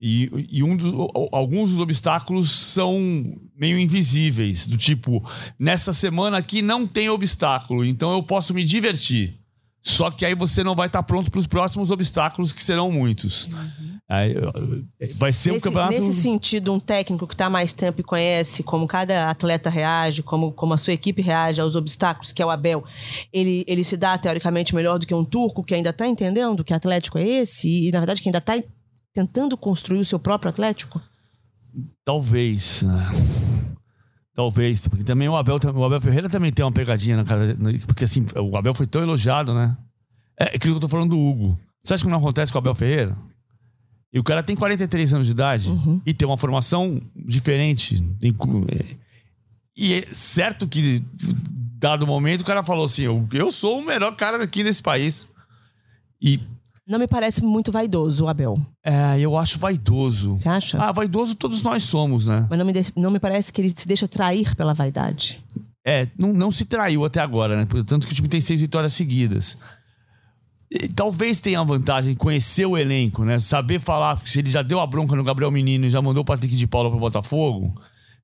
E, 0.01 0.47
e 0.49 0.63
um 0.63 0.75
dos, 0.75 0.91
alguns 1.31 1.69
dos 1.69 1.79
obstáculos 1.79 2.51
são 2.51 3.37
meio 3.55 3.77
invisíveis, 3.77 4.65
do 4.65 4.75
tipo, 4.75 5.23
nessa 5.59 5.93
semana 5.93 6.37
aqui 6.37 6.63
não 6.63 6.87
tem 6.87 7.07
obstáculo, 7.07 7.85
então 7.85 8.11
eu 8.11 8.23
posso 8.23 8.51
me 8.51 8.63
divertir. 8.63 9.40
Só 9.81 10.11
que 10.11 10.25
aí 10.25 10.35
você 10.35 10.63
não 10.63 10.75
vai 10.75 10.85
estar 10.85 11.01
pronto 11.01 11.31
para 11.31 11.39
os 11.39 11.47
próximos 11.47 11.89
obstáculos, 11.89 12.51
que 12.51 12.63
serão 12.63 12.91
muitos. 12.91 13.47
Uhum. 13.47 13.97
Aí, 14.07 14.35
vai 15.15 15.33
ser 15.33 15.53
nesse, 15.53 15.67
um 15.67 15.71
campeonato. 15.71 15.93
Nesse 15.93 16.21
sentido, 16.21 16.71
um 16.71 16.79
técnico 16.79 17.25
que 17.25 17.33
está 17.33 17.49
mais 17.49 17.73
tempo 17.73 18.01
e 18.01 18.03
conhece 18.03 18.61
como 18.61 18.87
cada 18.87 19.29
atleta 19.29 19.69
reage, 19.69 20.21
como, 20.21 20.51
como 20.51 20.73
a 20.73 20.77
sua 20.77 20.93
equipe 20.93 21.21
reage 21.21 21.61
aos 21.61 21.75
obstáculos, 21.75 22.31
que 22.31 22.41
é 22.41 22.45
o 22.45 22.49
Abel, 22.51 22.83
ele, 23.33 23.63
ele 23.67 23.83
se 23.83 23.97
dá 23.97 24.17
teoricamente 24.17 24.75
melhor 24.75 24.99
do 24.99 25.07
que 25.07 25.15
um 25.15 25.25
turco 25.25 25.63
que 25.63 25.73
ainda 25.73 25.89
está 25.89 26.07
entendendo 26.07 26.63
que 26.63 26.73
Atlético 26.73 27.17
é 27.17 27.27
esse 27.27 27.87
e, 27.87 27.91
na 27.91 27.99
verdade, 27.99 28.21
que 28.21 28.29
ainda 28.29 28.37
está 28.37 28.61
tentando 29.13 29.57
construir 29.57 29.99
o 29.99 30.05
seu 30.05 30.19
próprio 30.19 30.49
Atlético? 30.49 31.01
Talvez. 32.05 32.83
Talvez, 34.33 34.87
porque 34.87 35.03
também 35.03 35.27
o 35.27 35.35
Abel, 35.35 35.59
o 35.75 35.83
Abel 35.83 35.99
Ferreira 35.99 36.29
também 36.29 36.51
tem 36.51 36.63
uma 36.63 36.71
pegadinha 36.71 37.17
na 37.17 37.25
cara. 37.25 37.57
Porque 37.85 38.05
assim, 38.05 38.25
o 38.35 38.55
Abel 38.55 38.73
foi 38.73 38.87
tão 38.87 39.01
elogiado, 39.01 39.53
né? 39.53 39.75
É 40.39 40.55
aquilo 40.55 40.73
que 40.73 40.77
eu 40.77 40.81
tô 40.81 40.87
falando 40.87 41.09
do 41.09 41.19
Hugo. 41.19 41.59
Você 41.83 41.93
acha 41.93 42.03
que 42.03 42.09
não 42.09 42.17
acontece 42.17 42.51
com 42.51 42.57
o 42.57 42.59
Abel 42.61 42.75
Ferreira? 42.75 43.17
E 44.13 44.19
o 44.19 44.23
cara 44.23 44.43
tem 44.43 44.55
43 44.55 45.13
anos 45.13 45.25
de 45.25 45.31
idade 45.31 45.69
uhum. 45.69 46.01
e 46.05 46.13
tem 46.13 46.27
uma 46.27 46.37
formação 46.37 47.01
diferente. 47.15 48.03
E 49.75 49.93
é 49.93 50.07
certo 50.11 50.67
que, 50.67 51.03
dado 51.77 52.05
momento, 52.05 52.41
o 52.41 52.45
cara 52.45 52.63
falou 52.63 52.85
assim: 52.85 53.03
eu, 53.03 53.51
sou 53.51 53.79
o 53.79 53.85
melhor 53.85 54.15
cara 54.15 54.37
daqui 54.37 54.63
nesse 54.63 54.81
país. 54.81 55.27
E 56.21 56.39
não 56.91 56.99
me 56.99 57.07
parece 57.07 57.41
muito 57.41 57.71
vaidoso, 57.71 58.25
o 58.25 58.27
Abel. 58.27 58.59
É, 58.83 59.17
eu 59.17 59.37
acho 59.37 59.57
vaidoso. 59.57 60.33
Você 60.37 60.49
acha? 60.49 60.77
Ah, 60.77 60.91
vaidoso 60.91 61.35
todos 61.35 61.63
nós 61.63 61.83
somos, 61.83 62.27
né? 62.27 62.45
Mas 62.49 62.59
não 62.59 62.65
me, 62.65 62.73
de... 62.73 62.93
não 62.97 63.09
me 63.09 63.19
parece 63.19 63.51
que 63.53 63.61
ele 63.61 63.73
se 63.75 63.87
deixa 63.87 64.09
trair 64.09 64.53
pela 64.55 64.73
vaidade. 64.73 65.41
É, 65.85 66.09
não, 66.17 66.33
não 66.33 66.51
se 66.51 66.65
traiu 66.65 67.05
até 67.05 67.21
agora, 67.21 67.55
né? 67.55 67.67
Tanto 67.85 68.05
que 68.05 68.11
o 68.11 68.15
time 68.15 68.27
tem 68.27 68.41
seis 68.41 68.59
vitórias 68.59 68.91
seguidas. 68.91 69.57
E, 70.69 70.89
talvez 70.89 71.39
tenha 71.39 71.61
a 71.61 71.63
vantagem 71.63 72.13
conhecer 72.13 72.65
o 72.65 72.77
elenco, 72.77 73.23
né? 73.23 73.39
Saber 73.39 73.79
falar, 73.79 74.17
porque 74.17 74.29
se 74.29 74.39
ele 74.39 74.49
já 74.49 74.61
deu 74.61 74.81
a 74.81 74.85
bronca 74.85 75.15
no 75.15 75.23
Gabriel 75.23 75.49
Menino 75.49 75.85
e 75.85 75.89
já 75.89 76.01
mandou 76.01 76.23
o 76.23 76.25
Patrick 76.25 76.53
de 76.53 76.67
Paula 76.67 76.89
pro 76.89 76.99
Botafogo, 76.99 77.73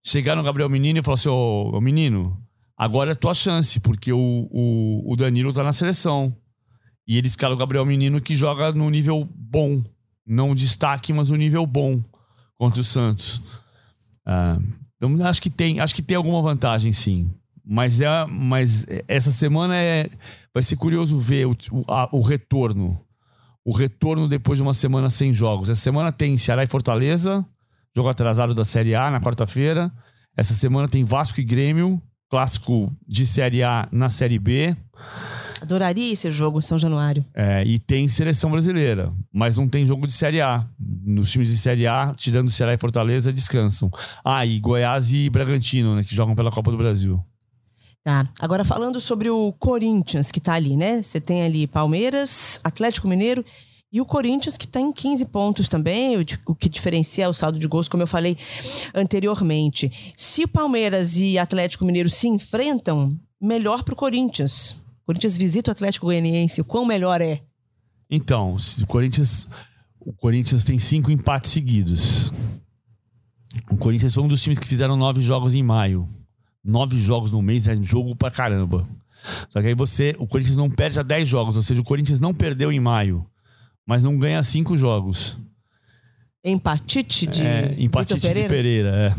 chegar 0.03 0.35
no 0.35 0.43
Gabriel 0.43 0.69
Menino 0.69 0.99
e 0.99 1.01
falar 1.01 1.15
assim: 1.15 1.29
ô, 1.29 1.71
ô 1.73 1.79
menino, 1.79 2.37
agora 2.77 3.13
é 3.13 3.15
tua 3.15 3.33
chance, 3.33 3.79
porque 3.79 4.11
o, 4.11 4.47
o, 4.51 5.13
o 5.13 5.15
Danilo 5.15 5.53
tá 5.53 5.63
na 5.63 5.71
seleção. 5.71 6.35
E 7.07 7.17
ele 7.17 7.27
escala 7.27 7.55
o 7.55 7.57
Gabriel 7.57 7.85
Menino 7.85 8.19
que 8.19 8.35
joga 8.35 8.71
no 8.71 8.89
nível 8.89 9.27
bom. 9.33 9.81
Não 10.25 10.53
destaque, 10.53 11.13
mas 11.13 11.29
no 11.29 11.37
nível 11.37 11.65
bom 11.65 12.03
contra 12.55 12.81
o 12.81 12.83
Santos. 12.83 13.41
Ah, 14.25 14.59
então 14.97 15.25
acho 15.25 15.41
que 15.41 15.49
tem, 15.49 15.79
acho 15.79 15.95
que 15.95 16.01
tem 16.01 16.17
alguma 16.17 16.41
vantagem, 16.41 16.91
sim. 16.91 17.31
Mas, 17.63 18.01
é, 18.01 18.25
mas 18.25 18.85
essa 19.07 19.31
semana 19.31 19.75
é, 19.75 20.09
vai 20.53 20.63
ser 20.63 20.75
curioso 20.75 21.17
ver 21.17 21.47
o, 21.47 21.51
o, 21.71 21.83
a, 21.87 22.09
o 22.11 22.21
retorno. 22.21 22.99
O 23.63 23.71
retorno 23.71 24.27
depois 24.27 24.57
de 24.57 24.63
uma 24.63 24.73
semana 24.73 25.09
sem 25.09 25.31
jogos. 25.31 25.69
Essa 25.69 25.81
semana 25.81 26.11
tem 26.11 26.37
Ceará 26.37 26.63
e 26.63 26.67
Fortaleza, 26.67 27.45
jogo 27.95 28.09
atrasado 28.09 28.53
da 28.53 28.65
Série 28.65 28.95
A 28.95 29.11
na 29.11 29.21
quarta-feira. 29.21 29.91
Essa 30.35 30.53
semana 30.53 30.87
tem 30.87 31.03
Vasco 31.03 31.39
e 31.39 31.43
Grêmio, 31.43 32.01
clássico 32.29 32.91
de 33.07 33.25
Série 33.25 33.63
A 33.63 33.87
na 33.91 34.07
Série 34.07 34.39
B. 34.39 34.75
Adoraria 35.61 36.13
esse 36.13 36.29
jogo 36.31 36.59
em 36.59 36.61
São 36.61 36.77
Januário. 36.77 37.23
É, 37.33 37.63
e 37.65 37.79
tem 37.79 38.07
seleção 38.07 38.51
brasileira, 38.51 39.11
mas 39.31 39.57
não 39.57 39.67
tem 39.67 39.85
jogo 39.85 40.07
de 40.07 40.13
Série 40.13 40.41
A. 40.41 40.65
Nos 40.79 41.31
times 41.31 41.49
de 41.49 41.57
Série 41.57 41.87
A, 41.87 42.13
tirando 42.15 42.49
Ceará 42.49 42.73
e 42.73 42.77
Fortaleza, 42.77 43.31
descansam. 43.33 43.91
Ah, 44.23 44.45
e 44.45 44.59
Goiás 44.59 45.11
e 45.11 45.29
Bragantino, 45.29 45.95
né, 45.95 46.03
que 46.03 46.15
jogam 46.15 46.35
pela 46.35 46.51
Copa 46.51 46.71
do 46.71 46.77
Brasil. 46.77 47.23
Tá. 48.03 48.25
Agora 48.39 48.63
falando 48.63 49.01
sobre 49.01 49.29
o 49.29 49.51
Corinthians 49.59 50.31
que 50.31 50.39
tá 50.39 50.53
ali, 50.53 50.77
né? 50.77 51.01
Você 51.01 51.19
tem 51.19 51.43
ali 51.43 51.67
Palmeiras, 51.67 52.57
Atlético 52.63 53.05
Mineiro 53.05 53.43
e 53.91 53.99
o 53.99 54.05
Corinthians 54.05 54.57
que 54.57 54.67
tem 54.67 54.91
15 54.93 55.25
pontos 55.25 55.67
também, 55.67 56.17
o, 56.17 56.25
o 56.45 56.55
que 56.55 56.69
diferencia 56.69 57.27
o 57.29 57.33
saldo 57.33 57.59
de 57.59 57.67
gols, 57.67 57.89
como 57.89 58.03
eu 58.03 58.07
falei 58.07 58.37
anteriormente. 58.93 60.13
Se 60.15 60.43
o 60.43 60.47
Palmeiras 60.47 61.17
e 61.17 61.37
Atlético 61.37 61.83
Mineiro 61.83 62.09
se 62.09 62.27
enfrentam, 62.27 63.17
melhor 63.41 63.83
pro 63.83 63.95
Corinthians. 63.95 64.81
Corinthians 65.07 65.37
visita 65.37 65.71
o 65.71 65.73
Atlético 65.73 66.07
Goianiense, 66.07 66.59
o 66.59 66.65
quão 66.65 66.85
melhor 66.85 67.21
é? 67.21 67.41
Então, 68.11 68.57
o 68.81 68.85
Corinthians, 68.85 69.47
o 70.01 70.11
Corinthians 70.11 70.65
tem 70.65 70.77
cinco 70.77 71.09
empates 71.09 71.51
seguidos. 71.51 72.33
O 73.71 73.77
Corinthians 73.77 74.13
foi 74.13 74.21
um 74.21 74.27
dos 74.27 74.43
times 74.43 74.59
que 74.59 74.67
fizeram 74.67 74.97
nove 74.97 75.21
jogos 75.21 75.53
em 75.53 75.63
maio. 75.63 76.09
Nove 76.61 76.99
jogos 76.99 77.31
no 77.31 77.41
mês 77.41 77.69
é 77.69 77.81
jogo 77.81 78.17
pra 78.17 78.29
caramba. 78.29 78.85
Só 79.49 79.61
que 79.61 79.67
aí 79.67 79.73
você, 79.73 80.13
o 80.19 80.27
Corinthians 80.27 80.57
não 80.57 80.69
perde 80.69 80.99
a 80.99 81.03
dez 81.03 81.25
jogos, 81.25 81.55
ou 81.55 81.61
seja, 81.61 81.79
o 81.79 81.85
Corinthians 81.85 82.19
não 82.19 82.33
perdeu 82.33 82.69
em 82.69 82.79
maio, 82.79 83.25
mas 83.85 84.03
não 84.03 84.19
ganha 84.19 84.43
cinco 84.43 84.75
jogos. 84.75 85.37
Empatite 86.43 87.25
de 87.27 87.43
é, 87.43 87.75
empatite 87.77 88.19
Pereira? 88.19 88.49
de 88.49 88.53
Pereira, 88.53 88.89
é. 88.89 89.13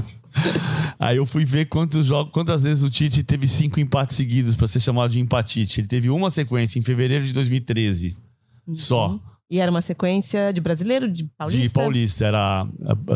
Aí 0.98 1.16
eu 1.16 1.26
fui 1.26 1.44
ver 1.44 1.66
quantos 1.66 2.06
jogos, 2.06 2.32
quantas 2.32 2.64
vezes 2.64 2.82
o 2.82 2.90
Tite 2.90 3.22
teve 3.22 3.46
cinco 3.46 3.80
empates 3.80 4.16
seguidos 4.16 4.56
para 4.56 4.66
ser 4.66 4.80
chamado 4.80 5.10
de 5.10 5.20
empatite. 5.20 5.80
Ele 5.80 5.88
teve 5.88 6.10
uma 6.10 6.30
sequência 6.30 6.78
em 6.78 6.82
fevereiro 6.82 7.24
de 7.24 7.32
2013. 7.32 8.16
Uhum. 8.66 8.74
Só. 8.74 9.20
E 9.50 9.60
era 9.60 9.70
uma 9.70 9.82
sequência 9.82 10.52
de 10.52 10.60
brasileiro, 10.60 11.10
de 11.10 11.24
paulista? 11.36 11.62
De 11.62 11.68
paulista. 11.68 12.24
Era 12.24 12.66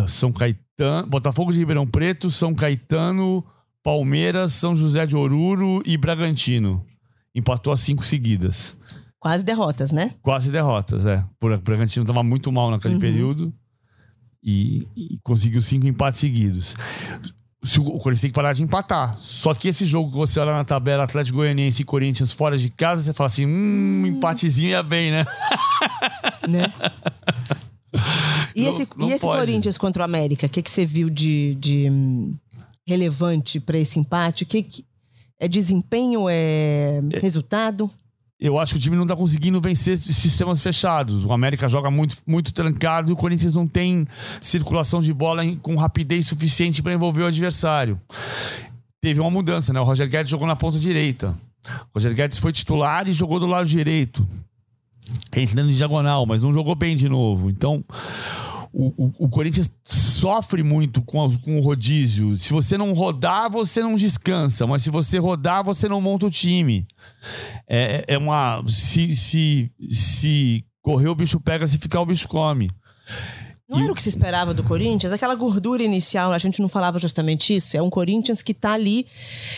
São 0.06 0.30
Caetano, 0.30 1.08
Botafogo 1.08 1.52
de 1.52 1.58
Ribeirão 1.58 1.86
Preto, 1.86 2.30
São 2.30 2.54
Caetano, 2.54 3.44
Palmeiras, 3.82 4.52
São 4.52 4.76
José 4.76 5.06
de 5.06 5.16
Oruro 5.16 5.82
e 5.84 5.96
Bragantino. 5.96 6.84
Empatou 7.34 7.72
as 7.72 7.80
cinco 7.80 8.04
seguidas. 8.04 8.76
Quase 9.18 9.44
derrotas, 9.44 9.90
né? 9.90 10.14
Quase 10.22 10.50
derrotas, 10.50 11.06
é. 11.06 11.24
O 11.42 11.58
Bragantino 11.58 12.04
estava 12.04 12.22
muito 12.22 12.52
mal 12.52 12.70
naquele 12.70 12.94
uhum. 12.94 13.00
período 13.00 13.52
e, 14.42 14.86
e 14.96 15.18
conseguiu 15.22 15.60
cinco 15.60 15.86
empates 15.86 16.20
seguidos 16.20 16.74
o 17.78 17.98
Corinthians 17.98 18.20
tem 18.20 18.30
que 18.30 18.34
parar 18.34 18.52
de 18.52 18.62
empatar. 18.62 19.18
Só 19.18 19.52
que 19.52 19.68
esse 19.68 19.84
jogo 19.84 20.10
que 20.10 20.16
você 20.16 20.38
olha 20.38 20.52
na 20.52 20.64
tabela, 20.64 21.04
Atlético 21.04 21.38
Goianiense 21.38 21.82
e 21.82 21.84
Corinthians 21.84 22.32
fora 22.32 22.56
de 22.56 22.70
casa, 22.70 23.02
você 23.02 23.12
fala 23.12 23.26
assim: 23.26 23.46
hum, 23.46 24.06
empatezinho 24.06 24.70
ia 24.70 24.82
bem, 24.82 25.10
né? 25.10 25.26
né? 26.48 26.72
E 28.54 28.62
não, 28.62 28.70
esse, 28.70 28.88
não 28.96 29.08
e 29.08 29.12
esse 29.12 29.24
Corinthians 29.24 29.76
contra 29.76 30.02
o 30.02 30.04
América, 30.04 30.46
o 30.46 30.50
que, 30.50 30.62
que 30.62 30.70
você 30.70 30.86
viu 30.86 31.10
de, 31.10 31.56
de 31.56 31.90
hum, 31.90 32.32
relevante 32.86 33.58
para 33.58 33.78
esse 33.78 33.98
empate? 33.98 34.44
O 34.44 34.46
que, 34.46 34.62
que 34.62 34.84
é 35.40 35.48
desempenho? 35.48 36.28
É, 36.28 37.00
é 37.12 37.18
resultado? 37.18 37.90
Eu 38.40 38.58
acho 38.58 38.74
que 38.74 38.78
o 38.78 38.82
time 38.82 38.96
não 38.96 39.06
tá 39.06 39.16
conseguindo 39.16 39.60
vencer 39.60 39.98
sistemas 39.98 40.62
fechados. 40.62 41.24
O 41.24 41.32
América 41.32 41.68
joga 41.68 41.90
muito, 41.90 42.18
muito 42.24 42.52
trancado 42.52 43.10
e 43.10 43.12
o 43.12 43.16
Corinthians 43.16 43.54
não 43.54 43.66
tem 43.66 44.04
circulação 44.40 45.02
de 45.02 45.12
bola 45.12 45.42
com 45.60 45.74
rapidez 45.74 46.28
suficiente 46.28 46.80
para 46.80 46.94
envolver 46.94 47.22
o 47.22 47.26
adversário. 47.26 48.00
Teve 49.00 49.20
uma 49.20 49.30
mudança, 49.30 49.72
né? 49.72 49.80
O 49.80 49.84
Roger 49.84 50.08
Guedes 50.08 50.30
jogou 50.30 50.46
na 50.46 50.54
ponta 50.54 50.78
direita. 50.78 51.34
O 51.92 51.98
Roger 51.98 52.14
Guedes 52.14 52.38
foi 52.38 52.52
titular 52.52 53.08
e 53.08 53.12
jogou 53.12 53.40
do 53.40 53.46
lado 53.46 53.66
direito. 53.66 54.26
Entrando 55.34 55.70
em 55.70 55.74
diagonal, 55.74 56.24
mas 56.24 56.42
não 56.42 56.52
jogou 56.52 56.74
bem 56.74 56.94
de 56.94 57.08
novo. 57.08 57.50
Então, 57.50 57.84
o, 58.72 58.86
o, 58.96 59.14
o, 59.20 59.28
Corinthians 59.28 59.72
sofre 59.84 60.62
muito 60.62 61.02
com, 61.02 61.28
com 61.38 61.58
o 61.58 61.62
rodízio. 61.62 62.36
Se 62.36 62.52
você 62.52 62.76
não 62.76 62.92
rodar, 62.92 63.50
você 63.50 63.82
não 63.82 63.96
descansa. 63.96 64.66
Mas 64.66 64.82
se 64.82 64.90
você 64.90 65.18
rodar, 65.18 65.64
você 65.64 65.88
não 65.88 66.00
monta 66.00 66.26
o 66.26 66.30
time. 66.30 66.86
É, 67.66 68.04
é 68.06 68.18
uma. 68.18 68.62
Se, 68.66 69.14
se, 69.14 69.72
se 69.88 70.64
correr, 70.82 71.08
o 71.08 71.14
bicho 71.14 71.40
pega, 71.40 71.66
se 71.66 71.78
ficar, 71.78 72.00
o 72.00 72.06
bicho 72.06 72.28
come. 72.28 72.70
Não 73.68 73.78
era 73.80 73.92
o 73.92 73.94
que 73.94 74.00
se 74.00 74.08
esperava 74.08 74.54
do 74.54 74.62
Corinthians? 74.62 75.12
Aquela 75.12 75.34
gordura 75.34 75.82
inicial, 75.82 76.32
a 76.32 76.38
gente 76.38 76.62
não 76.62 76.70
falava 76.70 76.98
justamente 76.98 77.54
isso. 77.54 77.76
É 77.76 77.82
um 77.82 77.90
Corinthians 77.90 78.42
que 78.42 78.52
está 78.52 78.72
ali 78.72 79.06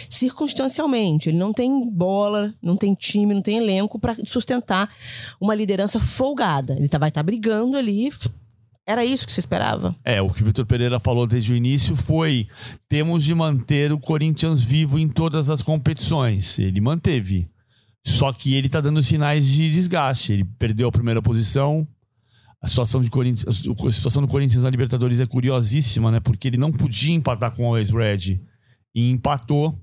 circunstancialmente. 0.08 1.28
Ele 1.28 1.38
não 1.38 1.52
tem 1.52 1.88
bola, 1.88 2.52
não 2.60 2.76
tem 2.76 2.92
time, 2.92 3.32
não 3.32 3.40
tem 3.40 3.58
elenco 3.58 4.00
para 4.00 4.16
sustentar 4.26 4.90
uma 5.40 5.54
liderança 5.54 6.00
folgada. 6.00 6.74
Ele 6.76 6.88
tá, 6.88 6.98
vai 6.98 7.10
estar 7.10 7.20
tá 7.20 7.22
brigando 7.22 7.76
ali 7.76 8.12
era 8.90 9.04
isso 9.04 9.24
que 9.24 9.32
se 9.32 9.38
esperava? 9.38 9.94
É, 10.04 10.20
o 10.20 10.28
que 10.28 10.42
o 10.42 10.44
Vitor 10.44 10.66
Pereira 10.66 10.98
falou 10.98 11.24
desde 11.24 11.52
o 11.52 11.56
início 11.56 11.94
foi: 11.94 12.48
temos 12.88 13.22
de 13.22 13.32
manter 13.34 13.92
o 13.92 13.98
Corinthians 13.98 14.62
vivo 14.62 14.98
em 14.98 15.08
todas 15.08 15.48
as 15.48 15.62
competições. 15.62 16.58
Ele 16.58 16.80
manteve. 16.80 17.48
Só 18.04 18.32
que 18.32 18.54
ele 18.54 18.68
tá 18.68 18.80
dando 18.80 19.00
sinais 19.02 19.46
de 19.46 19.70
desgaste. 19.70 20.32
Ele 20.32 20.44
perdeu 20.58 20.88
a 20.88 20.92
primeira 20.92 21.22
posição. 21.22 21.86
A 22.60 22.66
situação, 22.66 23.00
de 23.00 23.08
Corinthians, 23.08 23.46
a 23.46 23.92
situação 23.92 24.22
do 24.22 24.28
Corinthians 24.28 24.64
na 24.64 24.70
Libertadores 24.70 25.20
é 25.20 25.26
curiosíssima, 25.26 26.10
né? 26.10 26.20
Porque 26.20 26.48
ele 26.48 26.58
não 26.58 26.72
podia 26.72 27.14
empatar 27.14 27.52
com 27.54 27.62
o 27.62 27.66
Always 27.66 27.90
Red. 27.90 28.40
E 28.94 29.08
empatou. 29.08 29.78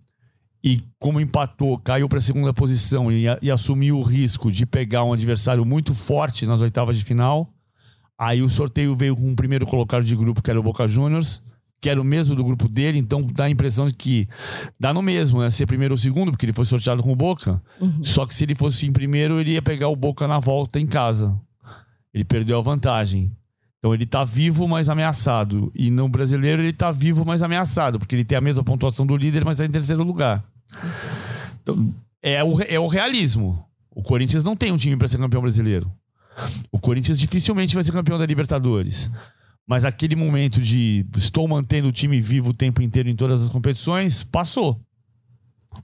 E 0.64 0.84
como 1.00 1.22
empatou, 1.22 1.78
caiu 1.80 2.10
para 2.10 2.18
a 2.18 2.22
segunda 2.22 2.54
posição 2.54 3.10
e, 3.10 3.24
e 3.42 3.50
assumiu 3.50 4.00
o 4.00 4.04
risco 4.04 4.52
de 4.52 4.66
pegar 4.66 5.06
um 5.06 5.14
adversário 5.14 5.64
muito 5.64 5.94
forte 5.94 6.46
nas 6.46 6.60
oitavas 6.60 6.98
de 6.98 7.06
final 7.06 7.54
Aí 8.18 8.42
o 8.42 8.50
sorteio 8.50 8.96
veio 8.96 9.16
com 9.16 9.32
o 9.32 9.36
primeiro 9.36 9.66
colocado 9.66 10.04
de 10.04 10.16
grupo, 10.16 10.42
que 10.42 10.50
era 10.50 10.60
o 10.60 10.64
Boca 10.64 10.88
Juniors, 10.88 11.42
que 11.80 11.90
era 11.90 12.02
o 12.02 12.04
mesmo 12.04 12.36
do 12.36 12.44
grupo 12.44 12.68
dele, 12.68 12.98
então 12.98 13.22
dá 13.22 13.46
a 13.46 13.50
impressão 13.50 13.88
de 13.88 13.94
que 13.94 14.28
dá 14.80 14.94
no 14.94 15.02
mesmo, 15.02 15.42
né? 15.42 15.50
Ser 15.52 15.68
primeiro 15.68 15.94
ou 15.94 15.98
segundo, 15.98 16.32
porque 16.32 16.46
ele 16.46 16.54
foi 16.54 16.66
sorteado 16.66 17.04
com 17.04 17.12
o 17.12 17.16
Boca. 17.16 17.62
Uhum. 17.80 18.04
Só 18.04 18.26
que 18.26 18.34
se 18.34 18.44
ele 18.44 18.56
fosse 18.56 18.88
em 18.88 18.92
primeiro, 18.92 19.40
ele 19.40 19.52
ia 19.52 19.62
pegar 19.62 19.88
o 19.90 19.96
Boca 19.96 20.28
na 20.28 20.40
volta 20.40 20.80
em 20.80 20.88
casa. 20.88 21.40
Ele 22.14 22.26
perdeu 22.26 22.58
a 22.58 22.62
vantagem. 22.62 23.32
Então 23.78 23.94
ele 23.94 24.08
tá 24.08 24.24
vivo, 24.24 24.68
mas 24.68 24.90
ameaçado. 24.90 25.72
E 25.76 25.92
no 25.92 26.10
brasileiro 26.10 26.64
ele 26.64 26.74
tá 26.74 26.90
vivo, 26.90 27.24
mas 27.24 27.44
ameaçado, 27.44 28.00
porque 28.00 28.16
ele 28.16 28.26
tem 28.26 28.38
a 28.38 28.42
mesma 28.42 28.64
pontuação 28.64 29.06
do 29.06 29.16
líder, 29.16 29.46
mas 29.46 29.58
tá 29.58 29.66
em 29.66 29.70
terceiro 29.70 30.04
lugar. 30.04 30.44
Então, 31.62 31.94
é 32.22 32.44
o, 32.44 32.60
é 32.62 32.80
o 32.80 32.88
realismo. 32.88 33.64
O 33.92 34.02
Corinthians 34.02 34.44
não 34.44 34.56
tem 34.56 34.72
um 34.72 34.78
time 34.78 34.98
para 34.98 35.08
ser 35.08 35.20
campeão 35.20 35.42
brasileiro. 35.42 35.92
O 36.72 36.80
Corinthians 36.80 37.20
dificilmente 37.20 37.74
vai 37.74 37.84
ser 37.84 37.92
campeão 37.92 38.18
da 38.18 38.26
Libertadores. 38.26 39.10
Mas 39.68 39.84
aquele 39.84 40.16
momento 40.16 40.62
de 40.62 41.06
estou 41.18 41.48
mantendo 41.48 41.90
o 41.90 41.92
time 41.92 42.22
vivo 42.22 42.52
o 42.52 42.54
tempo 42.54 42.82
inteiro 42.82 43.10
em 43.10 43.16
todas 43.16 43.44
as 43.44 43.50
competições, 43.50 44.24
passou. 44.24 44.80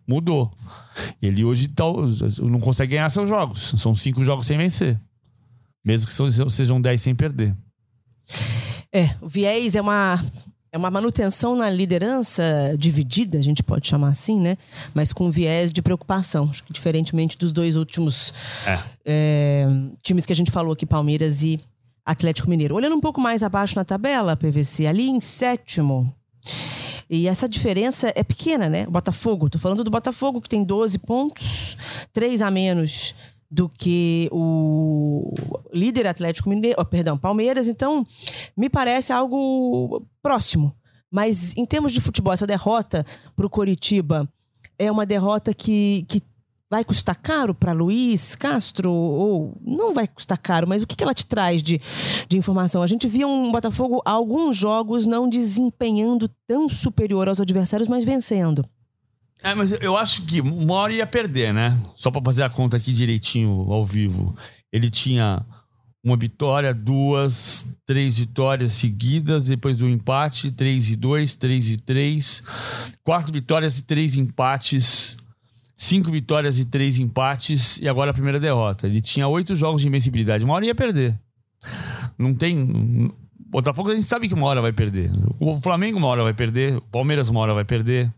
Mudou. 0.07 0.51
Ele 1.21 1.43
hoje 1.43 1.67
tá, 1.67 1.83
não 2.41 2.59
consegue 2.59 2.91
ganhar 2.91 3.09
seus 3.09 3.27
jogos. 3.27 3.73
São 3.77 3.93
cinco 3.93 4.23
jogos 4.23 4.47
sem 4.47 4.57
vencer. 4.57 4.99
Mesmo 5.85 6.07
que 6.07 6.49
sejam 6.49 6.81
dez 6.81 7.01
sem 7.01 7.13
perder. 7.13 7.55
É, 8.91 9.15
o 9.21 9.27
viés 9.27 9.75
é 9.75 9.81
uma 9.81 10.23
é 10.73 10.77
uma 10.77 10.89
manutenção 10.89 11.55
na 11.55 11.69
liderança 11.69 12.43
dividida, 12.79 13.37
a 13.37 13.43
gente 13.43 13.61
pode 13.61 13.87
chamar 13.87 14.09
assim, 14.09 14.39
né? 14.39 14.57
Mas 14.91 15.13
com 15.13 15.29
viés 15.29 15.71
de 15.71 15.83
preocupação. 15.83 16.47
Acho 16.49 16.63
que 16.63 16.73
diferentemente 16.73 17.37
dos 17.37 17.53
dois 17.53 17.75
últimos 17.75 18.33
é. 18.65 18.79
É, 19.05 19.67
times 20.01 20.25
que 20.25 20.33
a 20.33 20.35
gente 20.35 20.49
falou 20.49 20.73
aqui, 20.73 20.83
Palmeiras 20.83 21.43
e 21.43 21.59
Atlético 22.03 22.49
Mineiro. 22.49 22.73
Olhando 22.73 22.95
um 22.95 22.99
pouco 22.99 23.21
mais 23.21 23.43
abaixo 23.43 23.75
na 23.75 23.85
tabela, 23.85 24.35
PVC, 24.35 24.87
ali 24.87 25.07
em 25.07 25.21
sétimo. 25.21 26.11
E 27.07 27.27
essa 27.27 27.47
diferença 27.47 28.11
é 28.15 28.23
pequena, 28.23 28.67
né? 28.67 28.85
O 28.87 28.91
Botafogo, 28.91 29.51
tô 29.51 29.59
falando 29.59 29.83
do 29.83 29.91
Botafogo, 29.91 30.41
que 30.41 30.49
tem 30.49 30.63
12 30.63 30.97
pontos, 30.97 31.77
3 32.11 32.41
a 32.41 32.49
menos 32.49 33.13
do 33.53 33.69
que 33.69 34.27
o 34.31 35.31
líder 35.71 36.07
Atlético 36.07 36.49
Mineiro, 36.49 36.75
oh, 36.81 36.85
perdão, 36.85 37.15
Palmeiras, 37.15 37.67
então 37.67 38.05
me 38.57 38.67
parece 38.67 39.13
algo 39.13 40.03
próximo. 40.23 40.75
Mas 41.11 41.55
em 41.55 41.63
termos 41.63 41.93
de 41.93 42.01
futebol, 42.01 42.33
essa 42.33 42.47
derrota 42.47 43.05
para 43.35 43.45
o 43.45 43.49
Coritiba 43.49 44.27
é 44.79 44.91
uma 44.91 45.05
derrota 45.05 45.53
que, 45.53 46.03
que 46.09 46.19
vai 46.67 46.83
custar 46.83 47.15
caro 47.15 47.53
para 47.53 47.71
Luiz 47.71 48.35
Castro? 48.35 48.91
Ou 48.91 49.55
não 49.61 49.93
vai 49.93 50.07
custar 50.07 50.39
caro, 50.39 50.67
mas 50.67 50.81
o 50.81 50.87
que, 50.87 50.95
que 50.95 51.03
ela 51.03 51.13
te 51.13 51.27
traz 51.27 51.61
de, 51.61 51.79
de 52.27 52.35
informação? 52.35 52.81
A 52.81 52.87
gente 52.87 53.07
via 53.07 53.27
um 53.27 53.51
Botafogo 53.51 54.01
alguns 54.03 54.57
jogos 54.57 55.05
não 55.05 55.29
desempenhando 55.29 56.27
tão 56.47 56.67
superior 56.67 57.29
aos 57.29 57.39
adversários, 57.39 57.87
mas 57.87 58.03
vencendo. 58.03 58.67
É, 59.43 59.53
mas 59.53 59.73
eu 59.81 59.97
acho 59.97 60.21
que 60.21 60.39
uma 60.39 60.75
hora 60.75 60.93
ia 60.93 61.05
perder, 61.05 61.53
né? 61.53 61.77
Só 61.95 62.09
para 62.09 62.23
fazer 62.23 62.43
a 62.43 62.49
conta 62.49 62.77
aqui 62.77 62.93
direitinho 62.93 63.49
ao 63.71 63.83
vivo. 63.83 64.33
Ele 64.71 64.89
tinha 64.89 65.45
uma 66.01 66.15
vitória, 66.15 66.73
duas, 66.73 67.65
três 67.85 68.17
vitórias 68.17 68.71
seguidas, 68.71 69.47
depois 69.47 69.77
do 69.77 69.89
empate, 69.89 70.49
três 70.49 70.89
e 70.89 70.95
dois, 70.95 71.35
três 71.35 71.69
e 71.69 71.75
três, 71.75 72.41
quatro 73.03 73.33
vitórias 73.33 73.77
e 73.77 73.83
três 73.83 74.15
empates, 74.15 75.17
cinco 75.75 76.09
vitórias 76.09 76.57
e 76.57 76.63
três 76.63 76.97
empates, 76.97 77.79
e 77.79 77.87
agora 77.87 78.11
a 78.11 78.13
primeira 78.13 78.39
derrota. 78.39 78.87
Ele 78.87 79.01
tinha 79.01 79.27
oito 79.27 79.55
jogos 79.57 79.81
de 79.81 79.89
invencibilidade. 79.89 80.45
Uma 80.45 80.53
hora 80.53 80.65
ia 80.65 80.75
perder. 80.75 81.19
Não 82.17 82.33
tem. 82.33 83.11
Botafogo 83.49 83.91
a 83.91 83.95
gente 83.95 84.07
sabe 84.07 84.29
que 84.29 84.33
uma 84.33 84.47
hora 84.47 84.61
vai 84.61 84.71
perder. 84.71 85.11
O 85.37 85.59
Flamengo 85.59 85.97
uma 85.97 86.07
hora 86.07 86.23
vai 86.23 86.33
perder, 86.33 86.77
o 86.77 86.81
Palmeiras 86.81 87.27
uma 87.27 87.41
hora 87.41 87.53
vai 87.53 87.65
perder. 87.65 88.09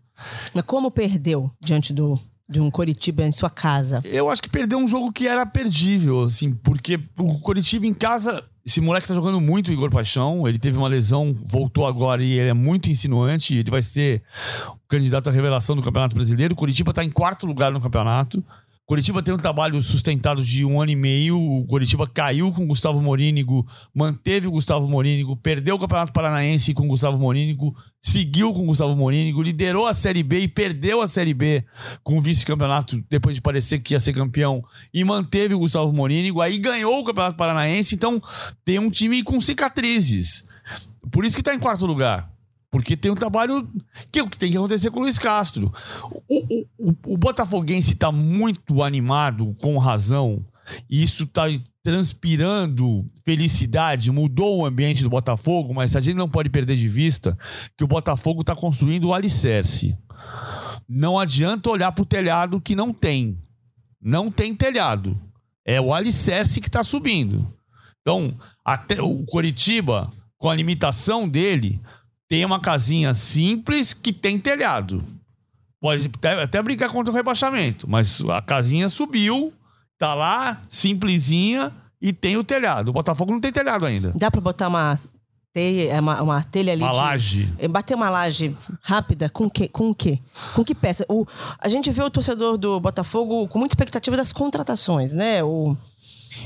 Mas 0.54 0.64
como 0.66 0.90
perdeu 0.92 1.52
diante 1.62 1.94
do, 1.94 2.20
de 2.48 2.62
um 2.62 2.70
Coritiba 2.70 3.24
em 3.24 3.32
sua 3.32 3.50
casa? 3.50 4.02
Eu 4.06 4.30
acho 4.30 4.42
que 4.42 4.50
perdeu 4.50 4.78
um 4.78 4.88
jogo 4.88 5.12
que 5.12 5.28
era 5.28 5.46
perdível, 5.46 6.24
assim, 6.24 6.52
porque 6.52 7.00
o 7.18 7.40
Coritiba 7.40 7.86
em 7.86 7.94
casa. 7.94 8.44
Esse 8.66 8.82
moleque 8.82 9.08
tá 9.08 9.14
jogando 9.14 9.40
muito, 9.40 9.72
Igor 9.72 9.92
Paixão. 9.92 10.48
Ele 10.48 10.58
teve 10.58 10.76
uma 10.76 10.88
lesão, 10.88 11.36
voltou 11.46 11.86
agora 11.86 12.24
e 12.24 12.32
ele 12.32 12.50
é 12.50 12.54
muito 12.54 12.90
insinuante. 12.90 13.56
Ele 13.58 13.70
vai 13.70 13.84
ser 13.84 14.24
o 14.68 14.88
candidato 14.88 15.30
à 15.30 15.32
revelação 15.32 15.76
do 15.76 15.84
Campeonato 15.84 16.16
Brasileiro. 16.16 16.56
O 16.56 16.58
Coritiba 16.58 16.92
tá 16.92 17.04
em 17.04 17.12
quarto 17.12 17.46
lugar 17.46 17.72
no 17.72 17.80
campeonato. 17.80 18.44
Curitiba 18.88 19.24
tem 19.24 19.34
um 19.34 19.38
trabalho 19.38 19.82
sustentado 19.82 20.44
de 20.44 20.64
um 20.64 20.80
ano 20.80 20.92
e 20.92 20.96
meio. 20.96 21.42
O 21.42 21.66
Curitiba 21.66 22.06
caiu 22.08 22.52
com 22.52 22.64
o 22.64 22.68
Gustavo 22.68 23.02
Morínigo, 23.02 23.66
manteve 23.92 24.48
o 24.48 24.52
Gustavo 24.52 24.88
Morínigo, 24.88 25.36
perdeu 25.36 25.76
o 25.76 25.80
Campeonato 25.80 26.14
Paranaense 26.14 26.72
com 26.72 26.86
o 26.86 26.90
Gustavo 26.90 27.18
Morínigo, 27.18 27.76
seguiu 28.00 28.54
com 28.54 28.62
o 28.62 28.66
Gustavo 28.68 28.96
Morínigo, 28.96 29.42
liderou 29.42 29.88
a 29.88 29.94
Série 29.96 30.22
B 30.22 30.42
e 30.42 30.48
perdeu 30.48 31.02
a 31.02 31.08
Série 31.08 31.34
B 31.34 31.66
com 32.04 32.20
o 32.20 32.22
vice-campeonato 32.22 33.04
depois 33.10 33.36
de 33.36 33.42
parecer 33.42 33.80
que 33.80 33.96
ia 33.96 34.00
ser 34.00 34.14
campeão 34.14 34.64
e 34.94 35.04
manteve 35.04 35.56
o 35.56 35.60
Gustavo 35.60 35.92
Morínigo. 35.92 36.40
Aí 36.40 36.60
ganhou 36.60 37.00
o 37.00 37.04
Campeonato 37.04 37.38
Paranaense. 37.38 37.96
Então 37.96 38.22
tem 38.64 38.78
um 38.78 38.92
time 38.92 39.24
com 39.24 39.42
cicatrizes. 39.42 40.46
Por 41.12 41.26
isso 41.26 41.36
que 41.36 41.42
está 41.42 41.56
em 41.56 41.60
quarto 41.60 41.88
lugar. 41.88 42.35
Porque 42.76 42.98
tem 42.98 43.10
um 43.10 43.16
trabalho 43.16 43.66
que 44.12 44.20
é 44.20 44.22
o 44.22 44.30
que 44.30 44.38
tem 44.38 44.52
que 44.52 44.58
acontecer 44.58 44.92
com 44.92 45.00
o 45.00 45.04
Luiz 45.04 45.18
Castro. 45.18 45.72
O, 46.28 46.66
o, 46.78 47.14
o 47.14 47.18
Botafoguense 47.18 47.94
está 47.94 48.12
muito 48.12 48.84
animado, 48.84 49.56
com 49.62 49.78
razão. 49.78 50.46
E 50.90 51.02
isso 51.02 51.24
está 51.24 51.44
transpirando 51.82 53.10
felicidade, 53.24 54.12
mudou 54.12 54.58
o 54.58 54.66
ambiente 54.66 55.04
do 55.04 55.10
Botafogo, 55.10 55.74
mas 55.74 55.96
a 55.96 56.02
gente 56.02 56.18
não 56.18 56.28
pode 56.28 56.50
perder 56.50 56.76
de 56.76 56.90
vista 56.90 57.38
que 57.78 57.84
o 57.86 57.88
Botafogo 57.88 58.42
está 58.42 58.54
construindo 58.54 59.06
o 59.06 59.14
alicerce. 59.14 59.98
Não 60.86 61.18
adianta 61.18 61.70
olhar 61.70 61.94
para 61.94 62.04
o 62.04 62.06
telhado 62.06 62.60
que 62.60 62.76
não 62.76 62.92
tem. 62.92 63.42
Não 64.02 64.30
tem 64.30 64.54
telhado. 64.54 65.18
É 65.64 65.80
o 65.80 65.94
alicerce 65.94 66.60
que 66.60 66.68
está 66.68 66.84
subindo. 66.84 67.48
Então, 68.02 68.38
até 68.66 69.02
o 69.02 69.24
Coritiba, 69.24 70.12
com 70.38 70.50
a 70.50 70.56
limitação 70.56 71.26
dele, 71.26 71.82
tem 72.28 72.44
uma 72.46 72.60
casinha 72.60 73.14
simples 73.14 73.94
que 73.94 74.12
tem 74.12 74.40
telhado. 74.40 75.04
Pode 75.80 76.10
até, 76.16 76.42
até 76.42 76.62
brincar 76.62 76.90
contra 76.90 77.12
o 77.12 77.16
rebaixamento, 77.16 77.90
mas 77.90 78.22
a 78.30 78.42
casinha 78.42 78.90
subiu, 78.90 79.54
tá 80.00 80.14
lá, 80.14 80.62
simplesinha 80.70 81.72
e 82.02 82.12
tem 82.12 82.38
o 82.38 82.44
telhado. 82.44 82.90
O 82.90 82.94
Botafogo 82.94 83.32
não 83.32 83.40
tem 83.40 83.52
telhado 83.52 83.86
ainda. 83.86 84.12
Dá 84.16 84.32
para 84.32 84.42
botar 84.42 84.68
uma 84.68 85.00
teia, 85.56 86.02
uma, 86.02 86.22
uma 86.22 86.44
telha 86.44 86.74
ali. 86.74 86.84
Uma 86.84 86.92
de, 86.92 86.98
laje. 86.98 87.54
Bater 87.70 87.96
uma 87.96 88.10
laje 88.10 88.56
rápida 88.82 89.30
com 89.30 89.50
que, 89.50 89.70
com 89.70 89.90
o 89.90 89.96
quê? 89.96 90.20
Com 90.54 90.66
que 90.66 90.76
peça? 90.76 91.06
O, 91.08 91.26
a 91.60 91.70
gente 91.70 91.90
vê 91.92 92.04
o 92.04 92.10
torcedor 92.10 92.58
do 92.58 92.80
Botafogo 92.80 93.48
com 93.48 93.60
muita 93.60 93.74
expectativa 93.74 94.18
das 94.18 94.34
contratações, 94.34 95.14
né? 95.14 95.42
O, 95.44 95.78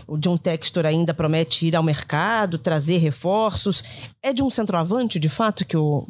o 0.07 0.17
John 0.17 0.37
Textor 0.37 0.85
ainda 0.85 1.13
promete 1.13 1.67
ir 1.67 1.75
ao 1.75 1.83
mercado, 1.83 2.57
trazer 2.57 2.97
reforços. 2.97 3.83
É 4.21 4.33
de 4.33 4.43
um 4.43 4.49
centroavante, 4.49 5.19
de 5.19 5.29
fato, 5.29 5.65
que 5.65 5.77
o, 5.77 6.07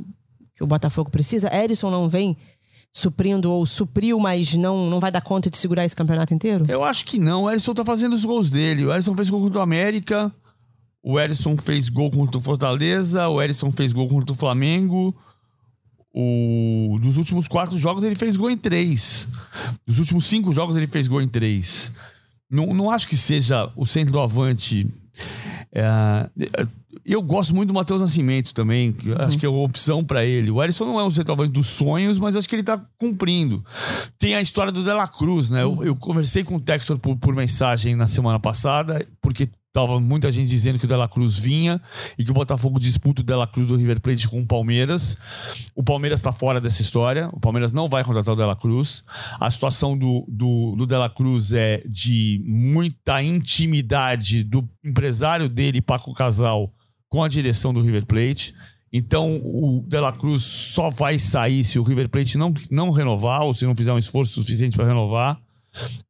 que 0.56 0.64
o 0.64 0.68
Botafogo 0.68 1.10
precisa? 1.10 1.54
Erisson 1.54 1.90
não 1.90 2.10
vem 2.10 2.38
suprindo 2.92 3.52
ou 3.52 3.66
supriu, 3.66 4.20
mas 4.20 4.56
não, 4.56 4.90
não 4.90 5.00
vai 5.00 5.12
dar 5.12 5.22
conta 5.22 5.50
de 5.50 5.58
segurar 5.58 5.86
esse 5.86 5.96
campeonato 5.96 6.34
inteiro? 6.34 6.66
Eu 6.68 6.84
acho 6.84 7.06
que 7.06 7.20
não. 7.20 7.44
O 7.44 7.50
Erisson 7.50 7.74
tá 7.74 7.86
fazendo 7.86 8.14
os 8.14 8.26
gols 8.26 8.50
dele. 8.50 8.86
O 8.86 8.92
Erisson 8.92 9.16
fez 9.16 9.30
gol 9.30 9.42
contra 9.42 9.60
o 9.60 9.62
América. 9.62 10.34
O 11.02 11.20
Erisson 11.20 11.56
fez 11.56 11.88
gol 11.90 12.12
contra 12.12 12.38
o 12.38 12.42
Fortaleza. 12.42 13.28
O 13.28 13.42
Erisson 13.42 13.72
fez 13.72 13.94
gol 13.94 14.08
contra 14.08 14.34
o 14.34 14.38
Flamengo. 14.38 15.16
O... 16.14 16.98
Dos 17.02 17.18
últimos 17.18 17.48
quatro 17.48 17.78
jogos 17.78 18.04
ele 18.04 18.16
fez 18.16 18.36
gol 18.36 18.50
em 18.50 18.58
três. 18.58 19.28
Dos 19.86 20.00
últimos 20.00 20.26
cinco 20.26 20.52
jogos 20.52 20.76
ele 20.76 20.88
fez 20.88 21.08
gol 21.08 21.22
em 21.22 21.28
três. 21.28 21.92
Não, 22.50 22.74
não 22.74 22.90
acho 22.90 23.08
que 23.08 23.16
seja 23.16 23.72
o 23.76 23.86
centroavante. 23.86 24.88
É, 25.72 26.30
eu 27.06 27.22
gosto 27.22 27.56
muito 27.56 27.70
do 27.70 27.74
Matheus 27.74 28.02
Nascimento 28.02 28.54
também. 28.54 28.96
Uhum. 29.04 29.16
Acho 29.18 29.38
que 29.38 29.46
é 29.46 29.50
uma 29.50 29.64
opção 29.64 30.04
para 30.04 30.26
ele. 30.26 30.52
O 30.52 30.60
Alisson 30.60 30.86
não 30.86 31.00
é 31.00 31.04
o 31.04 31.12
centroavante 31.12 31.54
dos 31.54 31.68
sonhos, 31.68 32.18
mas 32.20 32.36
acho 32.36 32.48
que 32.48 32.56
ele 32.56 32.64
tá 32.64 32.84
cumprindo. 32.98 33.64
Tem 34.18 34.36
a 34.36 34.42
história 34.42 34.72
do 34.72 34.84
Dela 34.84 35.08
Cruz, 35.08 35.50
né? 35.50 35.64
Eu, 35.64 35.84
eu 35.84 35.96
conversei 35.96 36.44
com 36.44 36.56
o 36.56 36.60
Textor 36.60 36.98
por, 36.98 37.16
por 37.18 37.36
mensagem 37.36 37.96
na 37.96 38.08
semana 38.08 38.40
passada, 38.40 39.06
porque 39.22 39.48
Tava 39.72 40.00
muita 40.00 40.32
gente 40.32 40.50
dizendo 40.50 40.80
que 40.80 40.86
o 40.86 40.88
Dela 40.88 41.08
Cruz 41.08 41.38
vinha 41.38 41.80
e 42.18 42.26
que 42.26 42.32
o 42.32 42.34
Botafogo 42.34 42.80
disputa 42.80 43.22
o 43.22 43.24
Dela 43.24 43.46
Cruz 43.46 43.68
do 43.68 43.76
River 43.76 44.02
Plate 44.02 44.28
com 44.28 44.42
o 44.42 44.46
Palmeiras. 44.46 45.16
O 45.76 45.84
Palmeiras 45.84 46.20
está 46.20 46.32
fora 46.32 46.60
dessa 46.60 46.82
história. 46.82 47.30
O 47.32 47.40
Palmeiras 47.40 47.72
não 47.72 47.88
vai 47.88 48.04
contratar 48.04 48.34
o 48.34 48.38
Dela 48.38 48.56
Cruz. 48.56 49.04
A 49.40 49.52
situação 49.52 49.96
do, 49.96 50.26
do, 50.28 50.76
do 50.76 50.88
Dela 50.88 51.08
Cruz 51.08 51.54
é 51.54 51.84
de 51.86 52.42
muita 52.44 53.22
intimidade 53.22 54.44
do 54.44 54.68
empresário 54.84 55.48
dele, 55.48 55.84
Paco 55.84 56.14
Casal, 56.14 56.74
com 57.08 57.24
a 57.24 57.28
direção 57.28 57.72
do 57.72 57.80
River 57.80 58.08
Plate. 58.08 58.56
Então 58.92 59.38
o 59.38 59.86
Dela 59.88 60.12
Cruz 60.12 60.42
só 60.42 60.90
vai 60.90 61.20
sair 61.20 61.64
se 61.64 61.78
o 61.78 61.84
River 61.84 62.10
Plate 62.10 62.40
não, 62.40 62.52
não 62.72 62.90
renovar 62.90 63.44
ou 63.44 63.54
se 63.54 63.68
não 63.68 63.76
fizer 63.76 63.94
um 63.94 64.00
esforço 64.00 64.34
suficiente 64.34 64.76
para 64.76 64.88
renovar. 64.88 65.40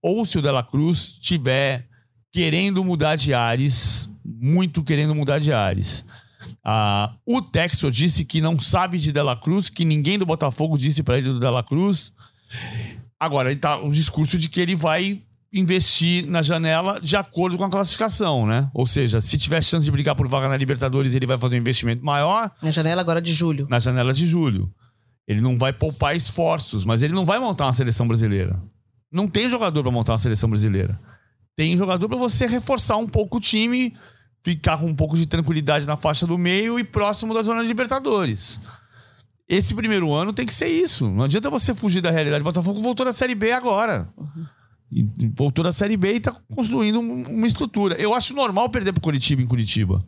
Ou 0.02 0.26
se 0.26 0.38
o 0.38 0.42
Dela 0.42 0.64
Cruz 0.64 1.18
tiver 1.20 1.89
querendo 2.32 2.84
mudar 2.84 3.16
de 3.16 3.34
ares, 3.34 4.10
muito 4.24 4.84
querendo 4.84 5.16
mudar 5.16 5.40
de 5.40 5.52
ares. 5.52 6.06
Ah, 6.64 7.14
o 7.26 7.42
Texo 7.42 7.92
disse 7.92 8.24
que 8.24 8.40
não 8.40 8.60
sabe 8.60 8.98
de 8.98 9.12
Dela 9.12 9.36
Cruz, 9.36 9.70
que 9.70 9.84
ninguém 9.84 10.18
do 10.18 10.26
Botafogo 10.26 10.78
disse 10.78 11.04
para 11.04 11.18
ele 11.18 11.34
do 11.34 11.40
Dela 11.40 11.64
Cruz. 11.64 12.14
Agora, 13.20 13.52
ele 13.52 13.60
tá 13.60 13.78
o 13.82 13.92
discurso 13.92 14.38
de 14.38 14.48
que 14.48 14.62
ele 14.62 14.76
vai 14.76 15.20
investir 15.52 16.28
na 16.28 16.42
janela 16.42 17.00
de 17.02 17.18
acordo 17.18 17.58
com 17.58 17.66
a 17.66 17.70
classificação, 17.70 18.46
né? 18.46 18.70
Ou 18.74 18.86
seja, 18.86 19.20
se 19.20 19.38
tiver 19.38 19.62
chance 19.64 19.84
de 19.84 19.92
brigar 19.92 20.16
por 20.16 20.28
vaga 20.28 20.48
na 20.48 20.56
Libertadores, 20.56 21.16
ele 21.16 21.26
vai 21.26 21.38
fazer 21.38 21.56
um 21.56 21.60
investimento 21.60 22.06
maior. 22.06 22.52
Na 22.62 22.72
janela 22.72 23.02
agora 23.02 23.22
de 23.22 23.34
julho. 23.34 23.68
Na 23.70 23.80
janela 23.80 24.14
de 24.14 24.26
julho. 24.28 24.72
Ele 25.28 25.42
não 25.42 25.58
vai 25.58 25.74
poupar 25.74 26.16
esforços, 26.16 26.86
mas 26.86 27.02
ele 27.02 27.14
não 27.14 27.26
vai 27.26 27.40
montar 27.40 27.66
uma 27.66 27.74
seleção 27.74 28.08
brasileira. 28.08 28.62
Não 29.12 29.28
tem 29.28 29.50
jogador 29.50 29.82
para 29.82 29.92
montar 29.92 30.14
uma 30.14 30.20
seleção 30.20 30.50
brasileira 30.50 31.00
tem 31.60 31.76
jogador 31.76 32.08
para 32.08 32.18
você 32.18 32.48
reforçar 32.48 32.96
um 32.96 33.06
pouco 33.06 33.36
o 33.36 33.42
time, 33.42 33.94
ficar 34.42 34.78
com 34.78 34.86
um 34.86 34.96
pouco 34.96 35.18
de 35.18 35.26
tranquilidade 35.26 35.86
na 35.86 35.98
faixa 35.98 36.26
do 36.26 36.38
meio 36.38 36.80
e 36.80 36.86
próximo 36.86 37.34
da 37.34 37.42
zona 37.42 37.64
de 37.64 37.68
Libertadores. 37.68 38.62
Esse 39.46 39.76
primeiro 39.76 40.10
ano 40.14 40.32
tem 40.32 40.46
que 40.46 40.54
ser 40.54 40.70
isso. 40.70 41.12
Não 41.12 41.26
adianta 41.26 41.50
você 41.50 41.76
fugir 41.76 42.00
da 42.00 42.12
realidade. 42.12 42.40
O 42.40 42.46
Botafogo 42.46 42.82
voltou 42.82 43.06
da 43.06 43.12
Série 43.12 43.36
B 43.36 43.52
agora. 43.52 44.08
Uhum. 44.16 45.34
voltou 45.36 45.62
da 45.62 45.74
Série 45.74 45.98
B 45.98 46.14
e 46.14 46.18
está 46.18 46.34
construindo 46.56 47.02
uma 47.02 47.46
estrutura. 47.46 47.96
Eu 47.96 48.14
acho 48.14 48.34
normal 48.34 48.70
perder 48.70 48.94
para 48.94 49.02
Curitiba 49.02 49.42
em 49.42 49.46
Curitiba. 49.46 50.02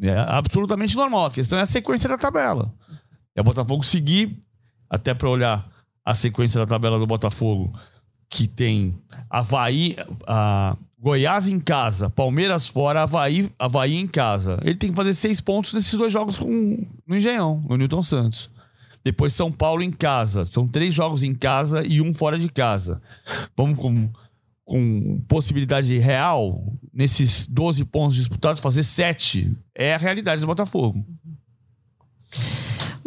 É 0.00 0.16
absolutamente 0.16 0.96
normal. 0.96 1.26
A 1.26 1.30
questão 1.30 1.58
é 1.58 1.62
a 1.62 1.66
sequência 1.66 2.08
da 2.08 2.16
tabela. 2.16 2.72
É 3.36 3.42
o 3.42 3.44
Botafogo 3.44 3.84
seguir, 3.84 4.40
até 4.88 5.12
para 5.12 5.28
olhar 5.28 5.68
a 6.02 6.14
sequência 6.14 6.58
da 6.58 6.66
tabela 6.66 6.98
do 6.98 7.06
Botafogo 7.06 7.78
que 8.30 8.46
tem 8.46 8.92
Havaí, 9.30 9.96
a 10.26 10.76
Goiás 11.00 11.48
em 11.48 11.60
casa, 11.60 12.10
Palmeiras 12.10 12.68
fora, 12.68 13.02
Havaí, 13.02 13.50
Havaí 13.58 13.96
em 13.96 14.06
casa. 14.06 14.58
Ele 14.62 14.74
tem 14.74 14.90
que 14.90 14.96
fazer 14.96 15.14
seis 15.14 15.40
pontos 15.40 15.72
nesses 15.72 15.94
dois 15.94 16.12
jogos 16.12 16.38
com, 16.38 16.86
no 17.06 17.16
Engenhão, 17.16 17.64
no 17.68 17.76
Newton 17.76 18.02
Santos. 18.02 18.50
Depois 19.04 19.32
São 19.32 19.50
Paulo 19.50 19.82
em 19.82 19.90
casa. 19.92 20.44
São 20.44 20.66
três 20.66 20.92
jogos 20.92 21.22
em 21.22 21.34
casa 21.34 21.86
e 21.86 22.00
um 22.00 22.12
fora 22.12 22.38
de 22.38 22.48
casa. 22.48 23.00
Vamos 23.56 23.78
com, 23.78 24.10
com 24.64 25.20
possibilidade 25.28 25.96
real, 25.98 26.62
nesses 26.92 27.46
12 27.46 27.84
pontos 27.84 28.16
disputados, 28.16 28.60
fazer 28.60 28.82
sete. 28.82 29.56
É 29.74 29.94
a 29.94 29.98
realidade 29.98 30.40
do 30.40 30.46
Botafogo. 30.48 31.04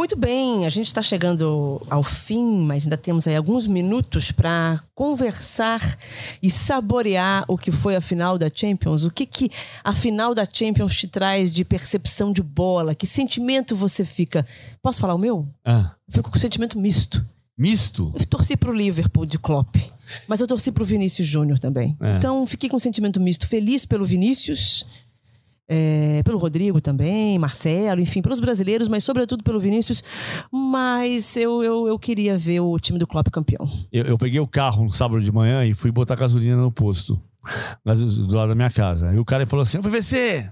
Muito 0.01 0.15
bem, 0.15 0.65
a 0.65 0.69
gente 0.69 0.87
está 0.87 1.03
chegando 1.03 1.79
ao 1.87 2.01
fim, 2.01 2.65
mas 2.65 2.85
ainda 2.85 2.97
temos 2.97 3.27
aí 3.27 3.35
alguns 3.35 3.67
minutos 3.67 4.31
para 4.31 4.81
conversar 4.95 5.95
e 6.41 6.49
saborear 6.49 7.45
o 7.47 7.55
que 7.55 7.71
foi 7.71 7.95
a 7.95 8.01
final 8.01 8.35
da 8.35 8.49
Champions. 8.51 9.03
O 9.03 9.11
que, 9.11 9.27
que 9.27 9.51
a 9.83 9.93
final 9.93 10.33
da 10.33 10.43
Champions 10.51 10.95
te 10.95 11.07
traz 11.07 11.51
de 11.51 11.63
percepção 11.63 12.33
de 12.33 12.41
bola? 12.41 12.95
Que 12.95 13.05
sentimento 13.05 13.75
você 13.75 14.03
fica? 14.03 14.43
Posso 14.81 14.99
falar 14.99 15.13
o 15.13 15.19
meu? 15.19 15.47
Ah. 15.63 15.91
Fico 16.09 16.31
com 16.31 16.39
sentimento 16.39 16.79
misto. 16.79 17.23
Misto? 17.55 18.11
Eu 18.19 18.25
torci 18.25 18.57
pro 18.57 18.73
Liverpool 18.73 19.27
de 19.27 19.37
Klopp. 19.37 19.75
Mas 20.27 20.41
eu 20.41 20.47
torci 20.47 20.71
pro 20.71 20.83
Vinícius 20.83 21.27
Júnior 21.27 21.59
também. 21.59 21.95
É. 22.01 22.17
Então, 22.17 22.47
fiquei 22.47 22.67
com 22.67 22.77
um 22.77 22.79
sentimento 22.79 23.19
misto. 23.19 23.47
Feliz 23.47 23.85
pelo 23.85 24.03
Vinícius 24.03 24.83
é, 25.73 26.21
pelo 26.23 26.37
Rodrigo 26.37 26.81
também, 26.81 27.39
Marcelo, 27.39 28.01
enfim, 28.01 28.21
pelos 28.21 28.41
brasileiros, 28.41 28.89
mas 28.89 29.05
sobretudo 29.05 29.41
pelo 29.41 29.57
Vinícius. 29.57 30.03
Mas 30.51 31.37
eu, 31.37 31.63
eu, 31.63 31.87
eu 31.87 31.97
queria 31.97 32.37
ver 32.37 32.59
o 32.59 32.77
time 32.77 32.99
do 32.99 33.07
Klopp 33.07 33.29
campeão. 33.29 33.69
Eu, 33.89 34.03
eu 34.03 34.17
peguei 34.17 34.41
o 34.41 34.47
carro 34.47 34.83
no 34.83 34.91
sábado 34.91 35.21
de 35.21 35.31
manhã 35.31 35.63
e 35.65 35.73
fui 35.73 35.89
botar 35.89 36.15
gasolina 36.15 36.57
no 36.57 36.73
posto. 36.73 37.17
do 38.27 38.35
lado 38.35 38.49
da 38.49 38.55
minha 38.55 38.69
casa. 38.69 39.11
Aí 39.11 39.17
o 39.17 39.23
cara 39.23 39.47
falou 39.47 39.63
assim: 39.63 39.81
PVC, 39.81 40.49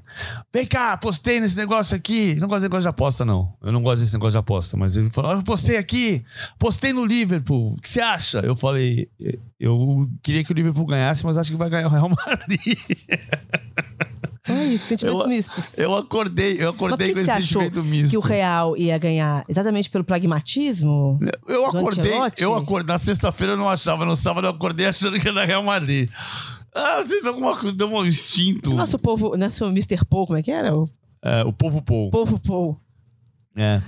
vem 0.53 0.65
cá, 0.65 0.95
postei 0.95 1.41
nesse 1.41 1.57
negócio 1.57 1.97
aqui. 1.97 2.35
Eu 2.35 2.39
não 2.39 2.47
gosto 2.47 2.61
desse 2.61 2.69
negócio 2.69 2.83
de 2.83 2.87
aposta, 2.87 3.25
não. 3.25 3.53
Eu 3.61 3.73
não 3.73 3.83
gosto 3.83 3.99
desse 3.99 4.13
negócio 4.13 4.31
de 4.31 4.37
aposta. 4.37 4.77
Mas 4.77 4.95
ele 4.95 5.09
falou: 5.09 5.33
eu 5.33 5.43
postei 5.43 5.75
aqui, 5.75 6.23
postei 6.57 6.93
no 6.93 7.03
Liverpool. 7.03 7.73
O 7.73 7.81
que 7.81 7.89
você 7.89 7.99
acha? 7.99 8.39
Eu 8.39 8.55
falei: 8.55 9.09
eu 9.59 10.09
queria 10.23 10.45
que 10.45 10.51
o 10.53 10.55
Liverpool 10.55 10.85
ganhasse, 10.85 11.25
mas 11.25 11.37
acho 11.37 11.51
que 11.51 11.57
vai 11.57 11.69
ganhar 11.69 11.87
o 11.87 11.91
Real 11.91 12.07
Madrid. 12.07 12.59
É 14.49 14.63
isso, 14.65 14.85
sentimentos 14.87 15.21
eu, 15.23 15.27
mistos. 15.29 15.77
Eu 15.77 15.95
acordei, 15.95 16.57
eu 16.61 16.69
acordei 16.69 17.13
com 17.13 17.19
esse 17.19 17.33
sentimento 17.41 17.83
misto. 17.83 18.09
que 18.11 18.17
o 18.17 18.21
Real 18.21 18.75
ia 18.77 18.97
ganhar 18.97 19.45
exatamente 19.47 19.89
pelo 19.89 20.03
pragmatismo? 20.03 21.19
Eu 21.47 21.65
acordei, 21.65 22.13
eu 22.37 22.55
acordei. 22.55 22.93
Na 22.93 22.97
sexta-feira 22.97 23.53
eu 23.53 23.57
não 23.57 23.69
achava, 23.69 24.05
no 24.05 24.15
sábado 24.15 24.47
eu 24.47 24.51
acordei 24.51 24.85
achando 24.87 25.19
que 25.19 25.27
era 25.27 25.45
Real 25.45 25.63
Madrid. 25.63 26.09
Ah, 26.73 27.01
vocês 27.03 27.25
alguma 27.25 27.55
coisa, 27.57 27.75
deu 27.75 27.87
um 27.87 28.05
instinto. 28.05 28.71
Nosso 28.73 28.97
povo, 28.99 29.35
nosso 29.35 29.65
Mr. 29.65 30.05
Paul, 30.05 30.27
como 30.27 30.37
é 30.39 30.43
que 30.43 30.51
era? 30.51 30.75
O 30.75 30.87
É, 31.23 31.43
o 31.43 31.51
povo 31.51 31.81
Paul. 31.81 32.11
povo 32.11 32.39
Paul. 32.39 32.77
É. 33.57 33.81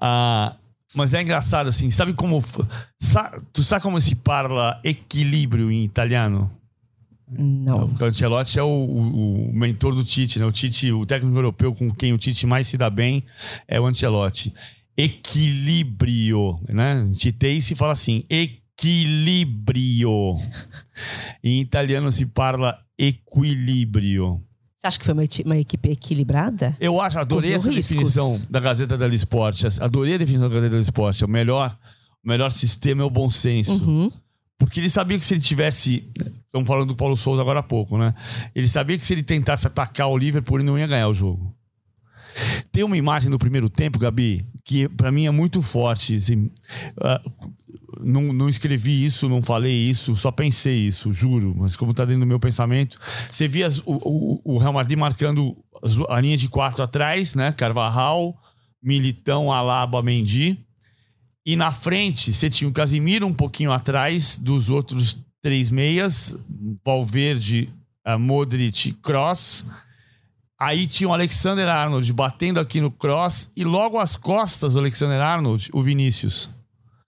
Ah, 0.00 0.54
mas 0.94 1.12
é 1.12 1.20
engraçado 1.20 1.68
assim, 1.68 1.90
sabe 1.90 2.12
como. 2.14 2.42
sa- 2.98 3.36
tu 3.52 3.62
sabe 3.64 3.82
como 3.82 4.00
se 4.00 4.14
parla 4.14 4.80
equilíbrio 4.84 5.70
em 5.70 5.84
italiano? 5.84 6.50
Não. 7.38 7.86
O 8.00 8.04
Ancelotti 8.04 8.58
é 8.58 8.62
o, 8.62 8.66
o- 8.66 9.50
o 9.50 9.54
mentor 9.54 9.94
do 9.94 10.04
Tite, 10.04 10.38
né? 10.38 10.46
O 10.46 10.52
Tite, 10.52 10.90
o 10.92 11.04
técnico 11.06 11.36
europeu 11.36 11.74
com 11.74 11.90
quem 11.92 12.12
o 12.12 12.18
Tite 12.18 12.46
mais 12.46 12.66
se 12.68 12.76
dá 12.78 12.88
bem 12.90 13.22
é 13.68 13.80
o 13.80 13.86
Ancelotti. 13.86 14.52
Equilíbrio, 14.96 16.58
né? 16.68 17.10
Titei 17.16 17.60
se 17.60 17.74
fala 17.74 17.92
assim, 17.92 18.24
equilíbrio. 18.30 20.36
em 21.42 21.60
italiano 21.60 22.10
se 22.12 22.26
parla 22.26 22.78
equilíbrio. 22.98 24.40
Você 24.78 24.86
acha 24.86 24.98
que 24.98 25.04
foi 25.04 25.14
uma, 25.14 25.24
uma 25.46 25.56
equipe 25.58 25.90
equilibrada? 25.90 26.76
Eu 26.78 27.00
acho, 27.00 27.18
adorei 27.18 27.52
Correu 27.52 27.70
essa 27.70 27.76
riscos. 27.76 27.96
definição 27.96 28.46
da 28.50 28.60
Gazeta 28.60 28.96
dello 28.98 29.14
Sport. 29.14 29.64
Adorei 29.80 30.14
a 30.14 30.18
definição 30.18 30.48
da 30.48 30.54
Gazeta 30.54 30.70
dello 30.72 30.82
Sport. 30.82 31.22
O 31.22 31.28
melhor, 31.28 31.76
o 32.24 32.28
melhor 32.28 32.50
sistema 32.52 33.02
é 33.02 33.04
o 33.04 33.10
bom 33.10 33.28
senso. 33.30 33.72
Uhum. 33.72 34.10
Porque 34.64 34.80
ele 34.80 34.90
sabia 34.90 35.18
que 35.18 35.24
se 35.24 35.34
ele 35.34 35.40
tivesse. 35.40 36.08
Estamos 36.46 36.66
falando 36.66 36.88
do 36.88 36.96
Paulo 36.96 37.16
Souza 37.16 37.42
agora 37.42 37.60
há 37.60 37.62
pouco, 37.62 37.98
né? 37.98 38.14
Ele 38.54 38.66
sabia 38.68 38.96
que 38.98 39.04
se 39.04 39.12
ele 39.12 39.22
tentasse 39.22 39.66
atacar 39.66 40.08
o 40.08 40.16
Liverpool, 40.16 40.58
ele 40.58 40.66
não 40.66 40.78
ia 40.78 40.86
ganhar 40.86 41.08
o 41.08 41.14
jogo. 41.14 41.54
Tem 42.72 42.82
uma 42.82 42.96
imagem 42.96 43.30
do 43.30 43.38
primeiro 43.38 43.68
tempo, 43.68 43.98
Gabi, 43.98 44.44
que 44.64 44.88
pra 44.88 45.12
mim 45.12 45.26
é 45.26 45.30
muito 45.30 45.62
forte. 45.62 46.16
assim, 46.16 46.50
ah, 47.00 47.20
não, 48.00 48.32
não 48.32 48.48
escrevi 48.48 49.04
isso, 49.04 49.28
não 49.28 49.40
falei 49.40 49.72
isso, 49.88 50.16
só 50.16 50.32
pensei 50.32 50.86
isso, 50.86 51.12
juro. 51.12 51.54
Mas 51.56 51.76
como 51.76 51.94
tá 51.94 52.04
dentro 52.04 52.20
do 52.20 52.26
meu 52.26 52.40
pensamento, 52.40 52.98
você 53.28 53.46
via 53.46 53.66
as- 53.66 53.78
o, 53.86 53.92
o, 54.44 54.54
o 54.54 54.58
Real 54.58 54.72
Madrid 54.72 54.98
marcando 54.98 55.56
a 56.08 56.20
linha 56.20 56.36
de 56.36 56.48
quatro 56.48 56.82
atrás, 56.82 57.34
né? 57.36 57.52
Carvajal, 57.52 58.34
Militão, 58.82 59.52
Alaba, 59.52 60.02
Mendy. 60.02 60.58
E 61.46 61.56
na 61.56 61.72
frente, 61.72 62.32
você 62.32 62.48
tinha 62.48 62.68
o 62.68 62.72
Casimiro 62.72 63.26
um 63.26 63.34
pouquinho 63.34 63.70
atrás 63.72 64.38
dos 64.38 64.68
outros 64.70 65.18
três 65.42 65.70
meias, 65.70 66.34
Valverde, 66.84 67.68
eh, 68.06 68.16
Modric, 68.16 68.92
Cross. 69.02 69.64
Aí 70.58 70.86
tinha 70.86 71.08
o 71.08 71.12
Alexander 71.12 71.68
Arnold 71.68 72.10
batendo 72.12 72.58
aqui 72.60 72.80
no 72.80 72.90
Cross 72.90 73.50
e 73.54 73.62
logo 73.64 73.98
às 73.98 74.16
costas 74.16 74.72
do 74.74 74.78
Alexander 74.80 75.20
Arnold, 75.20 75.68
o 75.72 75.82
Vinícius. 75.82 76.48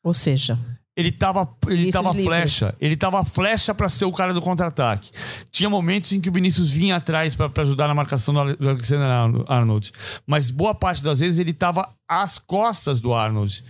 Ou 0.04 0.12
seja, 0.12 0.58
Ele 0.94 1.10
tava, 1.12 1.48
ele 1.66 1.76
Vinícius 1.76 1.92
tava 1.92 2.08
livre. 2.10 2.24
flecha. 2.24 2.74
Ele 2.80 2.96
tava 2.96 3.24
flecha 3.24 3.74
pra 3.74 3.88
ser 3.88 4.04
o 4.06 4.12
cara 4.12 4.32
do 4.34 4.40
contra-ataque. 4.42 5.10
Tinha 5.50 5.68
momentos 5.70 6.12
em 6.12 6.20
que 6.20 6.28
o 6.28 6.32
Vinícius 6.32 6.70
vinha 6.70 6.96
atrás 6.96 7.34
pra 7.34 7.50
ajudar 7.62 7.86
na 7.88 7.94
marcação 7.94 8.32
do 8.34 8.40
Ale- 8.40 8.56
do 8.56 8.68
Alexander 8.68 9.06
Arno- 9.06 9.44
Arnold. 9.48 9.92
Mas 10.26 10.50
boa 10.50 10.74
parte 10.74 11.02
das 11.02 11.20
vezes 11.20 11.38
ele 11.38 11.52
tava 11.52 11.88
às 12.08 12.38
costas 12.38 13.00
do 13.00 13.12
Arnold. 13.14 13.62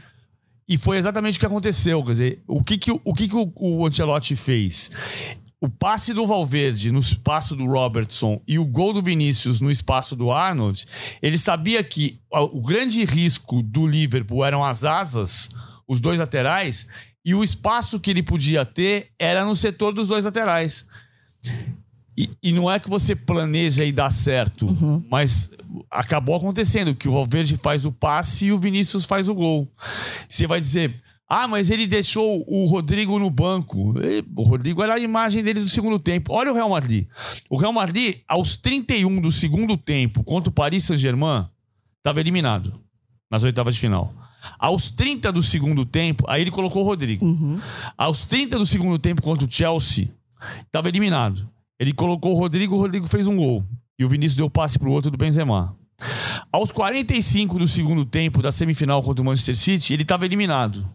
E 0.68 0.76
foi 0.76 0.98
exatamente 0.98 1.36
o 1.36 1.40
que 1.40 1.46
aconteceu. 1.46 2.02
Quer 2.02 2.12
dizer, 2.12 2.42
o 2.46 2.62
que, 2.62 2.76
que, 2.76 2.90
o, 2.90 3.14
que, 3.14 3.28
que 3.28 3.36
o, 3.36 3.52
o 3.56 3.86
Ancelotti 3.86 4.34
fez? 4.34 4.90
O 5.60 5.68
passe 5.68 6.12
do 6.12 6.26
Valverde 6.26 6.92
no 6.92 6.98
espaço 6.98 7.56
do 7.56 7.66
Robertson 7.66 8.42
e 8.46 8.58
o 8.58 8.64
gol 8.64 8.92
do 8.92 9.02
Vinícius 9.02 9.60
no 9.60 9.70
espaço 9.70 10.14
do 10.14 10.30
Arnold, 10.30 10.84
ele 11.22 11.38
sabia 11.38 11.82
que 11.82 12.20
o 12.30 12.60
grande 12.60 13.04
risco 13.04 13.62
do 13.62 13.86
Liverpool 13.86 14.44
eram 14.44 14.64
as 14.64 14.84
asas, 14.84 15.48
os 15.88 16.00
dois 16.00 16.18
laterais, 16.18 16.86
e 17.24 17.34
o 17.34 17.42
espaço 17.42 17.98
que 17.98 18.10
ele 18.10 18.22
podia 18.22 18.64
ter 18.64 19.08
era 19.18 19.44
no 19.44 19.56
setor 19.56 19.92
dos 19.92 20.08
dois 20.08 20.24
laterais. 20.24 20.86
E, 22.16 22.30
e 22.42 22.52
não 22.52 22.70
é 22.70 22.80
que 22.80 22.88
você 22.88 23.14
planeja 23.14 23.84
e 23.84 23.92
dá 23.92 24.08
certo, 24.08 24.66
mas 25.10 25.50
acabou 25.90 26.34
acontecendo 26.36 26.94
que 26.94 27.08
o 27.08 27.12
Valverde 27.12 27.56
faz 27.58 27.84
o 27.84 27.92
passe 27.92 28.46
e 28.46 28.52
o 28.52 28.58
Vinícius 28.58 29.04
faz 29.04 29.28
o 29.28 29.34
gol. 29.34 29.70
Você 30.26 30.46
vai 30.46 30.58
dizer, 30.60 31.02
ah, 31.28 31.46
mas 31.46 31.70
ele 31.70 31.86
deixou 31.86 32.42
o 32.46 32.64
Rodrigo 32.66 33.18
no 33.18 33.28
banco. 33.28 33.94
E, 34.00 34.24
O 34.34 34.42
Rodrigo 34.44 34.82
era 34.82 34.94
a 34.94 34.98
imagem 34.98 35.42
dele 35.42 35.60
do 35.60 35.68
segundo 35.68 35.98
tempo. 35.98 36.32
Olha 36.32 36.50
o 36.50 36.54
Real 36.54 36.70
Madrid. 36.70 37.06
O 37.50 37.56
Real 37.58 37.72
Madrid, 37.72 38.20
aos 38.26 38.56
31 38.56 39.20
do 39.20 39.30
segundo 39.32 39.76
tempo, 39.76 40.24
contra 40.24 40.48
o 40.48 40.52
Paris 40.52 40.84
Saint-Germain, 40.84 41.46
estava 41.98 42.20
eliminado 42.20 42.80
nas 43.30 43.42
oitavas 43.42 43.74
de 43.74 43.80
final. 43.80 44.14
Aos 44.58 44.90
30 44.90 45.32
do 45.32 45.42
segundo 45.42 45.84
tempo, 45.84 46.24
aí 46.28 46.40
ele 46.40 46.50
colocou 46.52 46.82
o 46.82 46.86
Rodrigo. 46.86 47.26
Aos 47.98 48.24
30 48.24 48.58
do 48.58 48.64
segundo 48.64 48.98
tempo 48.98 49.20
contra 49.20 49.44
o 49.46 49.50
Chelsea, 49.50 50.08
estava 50.64 50.88
eliminado. 50.88 51.46
Ele 51.78 51.92
colocou 51.92 52.32
o 52.32 52.38
Rodrigo, 52.38 52.74
o 52.74 52.78
Rodrigo 52.78 53.06
fez 53.06 53.26
um 53.26 53.36
gol. 53.36 53.64
E 53.98 54.04
o 54.04 54.08
Vinícius 54.08 54.36
deu 54.36 54.50
passe 54.50 54.78
pro 54.78 54.90
outro 54.90 55.10
do 55.10 55.16
Benzema. 55.16 55.76
Aos 56.52 56.72
45 56.72 57.58
do 57.58 57.68
segundo 57.68 58.04
tempo 58.04 58.42
da 58.42 58.52
semifinal 58.52 59.02
contra 59.02 59.22
o 59.22 59.26
Manchester 59.26 59.56
City, 59.56 59.92
ele 59.92 60.02
estava 60.02 60.24
eliminado. 60.24 60.88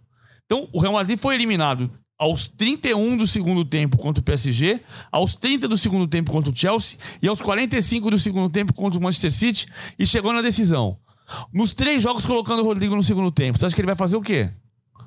Então, 0.45 0.67
o 0.71 0.79
Real 0.79 0.93
Madrid 0.93 1.17
foi 1.17 1.35
eliminado 1.35 1.89
aos 2.21 2.47
31 2.47 3.17
do 3.17 3.25
segundo 3.25 3.65
tempo 3.65 3.97
contra 3.97 4.21
o 4.21 4.23
PSG, 4.23 4.79
aos 5.11 5.35
30 5.35 5.67
do 5.67 5.75
segundo 5.75 6.07
tempo 6.07 6.31
contra 6.31 6.51
o 6.51 6.55
Chelsea 6.55 6.99
e 7.19 7.27
aos 7.27 7.41
45 7.41 8.11
do 8.11 8.19
segundo 8.19 8.47
tempo 8.47 8.73
contra 8.73 8.99
o 8.99 9.03
Manchester 9.03 9.31
City 9.31 9.67
e 9.97 10.05
chegou 10.05 10.31
na 10.31 10.43
decisão. 10.43 10.99
Nos 11.51 11.73
três 11.73 12.03
jogos 12.03 12.23
colocando 12.23 12.61
o 12.61 12.65
Rodrigo 12.65 12.95
no 12.95 13.01
segundo 13.01 13.31
tempo. 13.31 13.57
Você 13.57 13.65
acha 13.65 13.73
que 13.73 13.81
ele 13.81 13.87
vai 13.87 13.95
fazer 13.95 14.17
o 14.17 14.21
quê? 14.21 14.51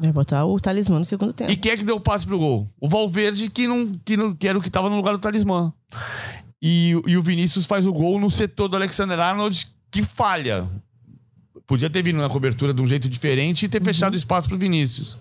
Vai 0.01 0.12
botar 0.12 0.45
o 0.45 0.59
talismã 0.61 0.99
no 0.99 1.05
segundo 1.05 1.32
tempo. 1.32 1.51
E 1.51 1.57
quem 1.57 1.72
é 1.72 1.76
que 1.76 1.84
deu 1.84 1.97
o 1.97 2.01
passe 2.01 2.26
pro 2.26 2.38
gol? 2.38 2.68
O 2.80 2.88
Valverde, 2.88 3.49
que, 3.51 3.66
não, 3.66 3.92
que, 4.05 4.16
não, 4.16 4.34
que 4.34 4.47
era 4.49 4.59
o 4.59 4.61
que 4.61 4.70
tava 4.70 4.88
no 4.90 4.97
lugar 4.97 5.12
do 5.12 5.18
talismã. 5.20 5.72
E, 6.62 6.90
e 7.07 7.16
o 7.16 7.22
Vinícius 7.22 7.66
faz 7.66 7.86
o 7.86 7.92
gol 7.92 8.18
no 8.18 8.30
setor 8.30 8.68
do 8.68 8.76
Alexander 8.76 9.18
Arnold, 9.18 9.66
que 9.90 10.03
falha. 10.03 10.66
Podia 11.66 11.88
ter 11.88 12.03
vindo 12.03 12.18
na 12.18 12.28
cobertura 12.28 12.74
de 12.74 12.82
um 12.82 12.86
jeito 12.86 13.09
diferente 13.09 13.64
e 13.64 13.68
ter 13.68 13.82
fechado 13.82 14.14
o 14.14 14.16
espaço 14.16 14.49
pro 14.49 14.59
Vinícius. 14.59 15.18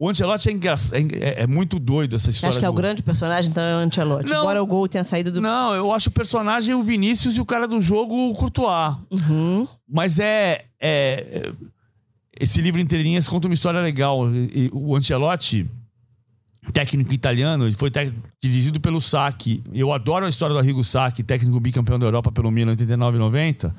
O 0.00 0.08
Ancelotti 0.08 0.48
é, 0.48 0.52
engra- 0.52 0.74
é, 0.94 1.42
é 1.42 1.46
muito 1.48 1.76
doido 1.80 2.14
essa 2.14 2.30
história. 2.30 2.50
acha 2.50 2.60
que 2.60 2.64
é 2.64 2.68
o 2.68 2.72
do- 2.72 2.76
grande 2.76 3.02
personagem, 3.02 3.50
então 3.50 3.60
é 3.60 3.74
o 3.76 3.78
Ancelotti? 3.80 4.30
Não. 4.30 4.42
Embora 4.42 4.62
o 4.62 4.66
gol 4.66 4.88
tenha 4.88 5.02
saído 5.02 5.32
do... 5.32 5.40
Não, 5.40 5.74
eu 5.74 5.92
acho 5.92 6.08
o 6.08 6.12
personagem 6.12 6.72
o 6.72 6.82
Vinícius 6.84 7.36
e 7.36 7.40
o 7.40 7.44
cara 7.44 7.66
do 7.66 7.80
jogo 7.80 8.14
o 8.30 8.34
Courtois. 8.34 8.96
Uhum. 9.10 9.66
Mas 9.88 10.20
é, 10.20 10.66
é- 10.80 11.52
Esse 12.40 12.60
livro 12.60 12.80
linhas 12.80 13.26
conta 13.26 13.48
uma 13.48 13.54
história 13.54 13.80
legal. 13.80 14.20
O 14.72 14.94
Ancelotti, 14.94 15.68
técnico 16.72 17.12
italiano, 17.12 17.70
foi 17.72 17.90
dirigido 18.40 18.78
pelo 18.78 19.00
Sacchi. 19.00 19.60
Eu 19.72 19.92
adoro 19.92 20.24
a 20.24 20.28
história 20.28 20.54
do 20.54 20.58
Arrigo 20.58 20.84
Sacchi, 20.84 21.24
técnico 21.24 21.58
bicampeão 21.58 21.98
da 21.98 22.06
Europa 22.06 22.30
pelo 22.30 22.48
Milan 22.52 22.70
89 22.70 23.16
e 23.16 23.18
90. 23.18 23.74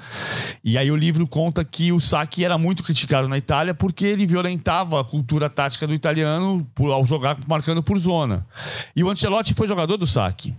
E 0.62 0.78
aí 0.78 0.92
o 0.92 0.96
livro 0.98 1.26
conta 1.26 1.64
que 1.64 1.94
o 1.94 2.02
Sacchi 2.02 2.44
era 2.44 2.58
muito 2.58 2.84
criticado 2.84 3.30
na 3.30 3.38
Itália 3.38 3.74
porque 3.74 4.06
ele 4.06 4.28
violentava 4.28 5.00
a 5.00 5.06
cultura 5.06 5.50
tática 5.50 5.88
do 5.88 5.94
italiano 5.94 6.68
ao 6.78 7.06
jogar 7.06 7.38
marcando 7.48 7.82
por 7.82 7.98
zona. 7.98 8.46
E 8.94 9.02
o 9.06 9.10
Ancelotti 9.10 9.54
foi 9.54 9.70
jogador 9.70 9.96
do 9.96 10.06
Sacchi. 10.06 10.54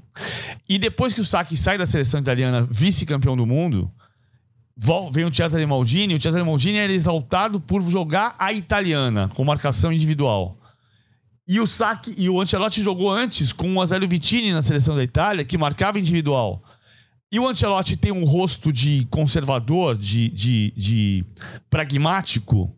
E 0.66 0.78
depois 0.78 1.12
que 1.12 1.20
o 1.20 1.24
Sacchi 1.24 1.54
sai 1.54 1.76
da 1.76 1.84
seleção 1.84 2.18
italiana 2.18 2.66
vice-campeão 2.70 3.36
do 3.36 3.44
mundo, 3.44 3.90
Vem 5.12 5.26
o 5.26 5.32
Cesare 5.32 5.66
Maldini. 5.66 6.14
O 6.14 6.20
Cesare 6.20 6.42
Maldini 6.42 6.78
era 6.78 6.92
exaltado 6.92 7.60
por 7.60 7.82
jogar 7.82 8.34
a 8.38 8.50
italiana, 8.50 9.28
com 9.34 9.44
marcação 9.44 9.92
individual. 9.92 10.56
E 11.46 11.60
o 11.60 11.66
Sacchi 11.66 12.14
e 12.16 12.30
o 12.30 12.40
Ancelotti 12.40 12.80
jogou 12.82 13.10
antes 13.10 13.52
com 13.52 13.74
o 13.74 13.82
Azeglio 13.82 14.08
Vitini 14.08 14.52
na 14.52 14.62
seleção 14.62 14.96
da 14.96 15.04
Itália, 15.04 15.44
que 15.44 15.58
marcava 15.58 15.98
individual. 15.98 16.62
E 17.30 17.38
o 17.38 17.46
Ancelotti 17.46 17.96
tem 17.96 18.10
um 18.10 18.24
rosto 18.24 18.72
de 18.72 19.06
conservador, 19.10 19.96
de, 19.96 20.30
de, 20.30 20.72
de 20.76 21.24
pragmático, 21.68 22.74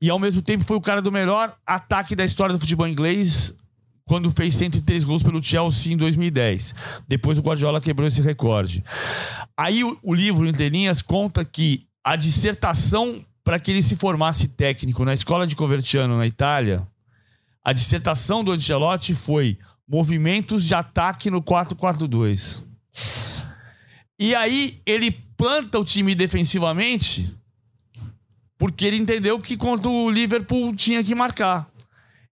e 0.00 0.10
ao 0.10 0.18
mesmo 0.18 0.42
tempo 0.42 0.64
foi 0.64 0.76
o 0.76 0.80
cara 0.80 1.00
do 1.00 1.10
melhor 1.10 1.56
ataque 1.66 2.14
da 2.14 2.24
história 2.24 2.54
do 2.54 2.60
futebol 2.60 2.86
inglês 2.86 3.54
quando 4.08 4.30
fez 4.30 4.54
103 4.54 5.04
gols 5.04 5.22
pelo 5.22 5.40
Chelsea 5.40 5.92
em 5.92 5.96
2010. 5.96 6.74
Depois 7.06 7.38
o 7.38 7.42
Guardiola 7.42 7.80
quebrou 7.80 8.08
esse 8.08 8.22
recorde. 8.22 8.82
Aí 9.56 9.84
o, 9.84 9.96
o 10.02 10.14
livro, 10.14 10.48
entre 10.48 10.68
linhas, 10.70 11.02
conta 11.02 11.44
que 11.44 11.86
a 12.02 12.16
dissertação 12.16 13.20
para 13.44 13.60
que 13.60 13.70
ele 13.70 13.82
se 13.82 13.96
formasse 13.96 14.48
técnico 14.48 15.04
na 15.04 15.14
escola 15.14 15.46
de 15.46 15.54
Coverciano, 15.54 16.16
na 16.16 16.26
Itália, 16.26 16.86
a 17.62 17.72
dissertação 17.72 18.42
do 18.42 18.50
Ancelotti 18.50 19.14
foi 19.14 19.58
movimentos 19.86 20.64
de 20.64 20.74
ataque 20.74 21.30
no 21.30 21.42
4-4-2. 21.42 22.62
E 24.18 24.34
aí 24.34 24.80
ele 24.84 25.10
planta 25.36 25.78
o 25.78 25.84
time 25.84 26.14
defensivamente 26.14 27.30
porque 28.58 28.84
ele 28.84 28.96
entendeu 28.96 29.38
que 29.38 29.56
contra 29.56 29.90
o 29.90 30.10
Liverpool 30.10 30.74
tinha 30.74 31.04
que 31.04 31.14
marcar. 31.14 31.70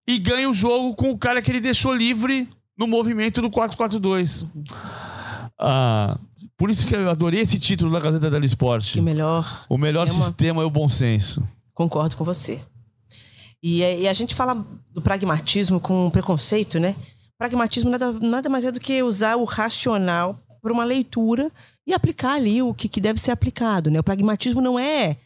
E 0.07 0.19
ganha 0.19 0.49
o 0.49 0.55
jogo 0.55 0.95
com 0.95 1.11
o 1.11 1.19
cara 1.19 1.43
que 1.43 1.51
ele 1.51 1.61
deixou 1.61 1.93
livre 1.93 2.49
no 2.79 2.87
movimento 2.87 3.43
do 3.43 3.51
4-4-2. 3.51 4.47
Ah, 5.59 6.19
por 6.57 6.71
isso 6.71 6.87
que 6.87 6.95
eu 6.95 7.11
adorei 7.11 7.41
esse 7.41 7.59
título 7.59 7.91
da 7.91 8.01
Gazeta 8.01 8.31
dello 8.31 8.45
Sport. 8.45 8.93
Que 8.93 9.01
melhor. 9.01 9.67
O 9.69 9.77
melhor 9.77 10.07
sistema. 10.07 10.27
sistema 10.27 10.63
é 10.63 10.65
o 10.65 10.71
bom 10.71 10.89
senso. 10.89 11.47
Concordo 11.75 12.17
com 12.17 12.25
você. 12.25 12.61
E, 13.63 13.81
e 13.81 14.09
a 14.09 14.13
gente 14.13 14.35
fala 14.35 14.65
do 14.93 15.03
pragmatismo 15.03 15.81
com 15.81 16.09
preconceito, 16.11 16.79
né? 16.79 16.95
Pragmatismo 17.39 17.91
nada, 17.91 18.13
nada 18.13 18.49
mais 18.49 18.65
é 18.65 18.73
do 18.73 18.81
que 18.81 19.03
usar 19.03 19.37
o 19.37 19.45
racional 19.45 20.39
para 20.63 20.73
uma 20.73 20.85
leitura 20.85 21.51
e 21.87 21.93
aplicar 21.93 22.35
ali 22.35 22.63
o 22.63 22.73
que, 22.73 22.89
que 22.89 23.01
deve 23.01 23.21
ser 23.21 23.31
aplicado, 23.31 23.91
né? 23.91 24.01
O 24.01 24.05
pragmatismo 24.05 24.61
não 24.61 24.79
é 24.79 25.17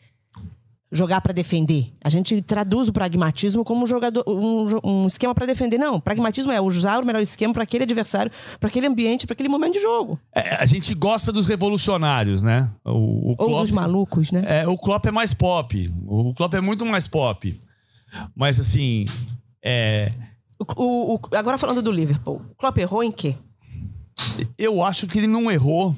jogar 0.92 1.20
para 1.20 1.32
defender. 1.32 1.92
A 2.02 2.08
gente 2.08 2.42
traduz 2.42 2.88
o 2.88 2.92
pragmatismo 2.92 3.62
como 3.64 3.84
um, 3.84 3.86
jogador, 3.86 4.24
um, 4.26 4.66
um 4.84 5.06
esquema 5.06 5.34
para 5.34 5.46
defender. 5.46 5.78
Não, 5.78 6.00
pragmatismo 6.00 6.50
é 6.50 6.60
usar 6.60 7.00
o 7.02 7.06
melhor 7.06 7.22
esquema 7.22 7.52
para 7.54 7.62
aquele 7.62 7.84
adversário, 7.84 8.32
para 8.58 8.68
aquele 8.68 8.86
ambiente, 8.86 9.26
para 9.26 9.34
aquele 9.34 9.48
momento 9.48 9.74
de 9.74 9.80
jogo. 9.80 10.18
É, 10.34 10.56
a 10.56 10.66
gente 10.66 10.92
gosta 10.94 11.30
dos 11.30 11.46
revolucionários, 11.46 12.42
né? 12.42 12.68
O, 12.84 12.90
o 12.90 13.28
Ou 13.30 13.36
Klopp- 13.36 13.60
dos 13.60 13.70
malucos, 13.70 14.32
né? 14.32 14.42
É, 14.46 14.66
o 14.66 14.76
Klopp 14.76 15.06
é 15.06 15.10
mais 15.12 15.32
pop. 15.32 15.92
O 16.06 16.34
Klopp 16.34 16.54
é 16.54 16.60
muito 16.60 16.84
mais 16.84 17.06
pop. 17.06 17.56
Mas 18.34 18.58
assim, 18.58 19.04
é, 19.62 20.12
o- 20.76 21.14
o- 21.14 21.20
agora 21.36 21.56
falando 21.56 21.80
do 21.80 21.92
Liverpool, 21.92 22.42
o 22.50 22.54
Klopp 22.56 22.76
errou 22.78 23.04
em 23.04 23.12
quê? 23.12 23.36
eu 24.58 24.82
acho 24.82 25.06
que 25.06 25.18
ele 25.18 25.26
não 25.26 25.50
errou. 25.50 25.94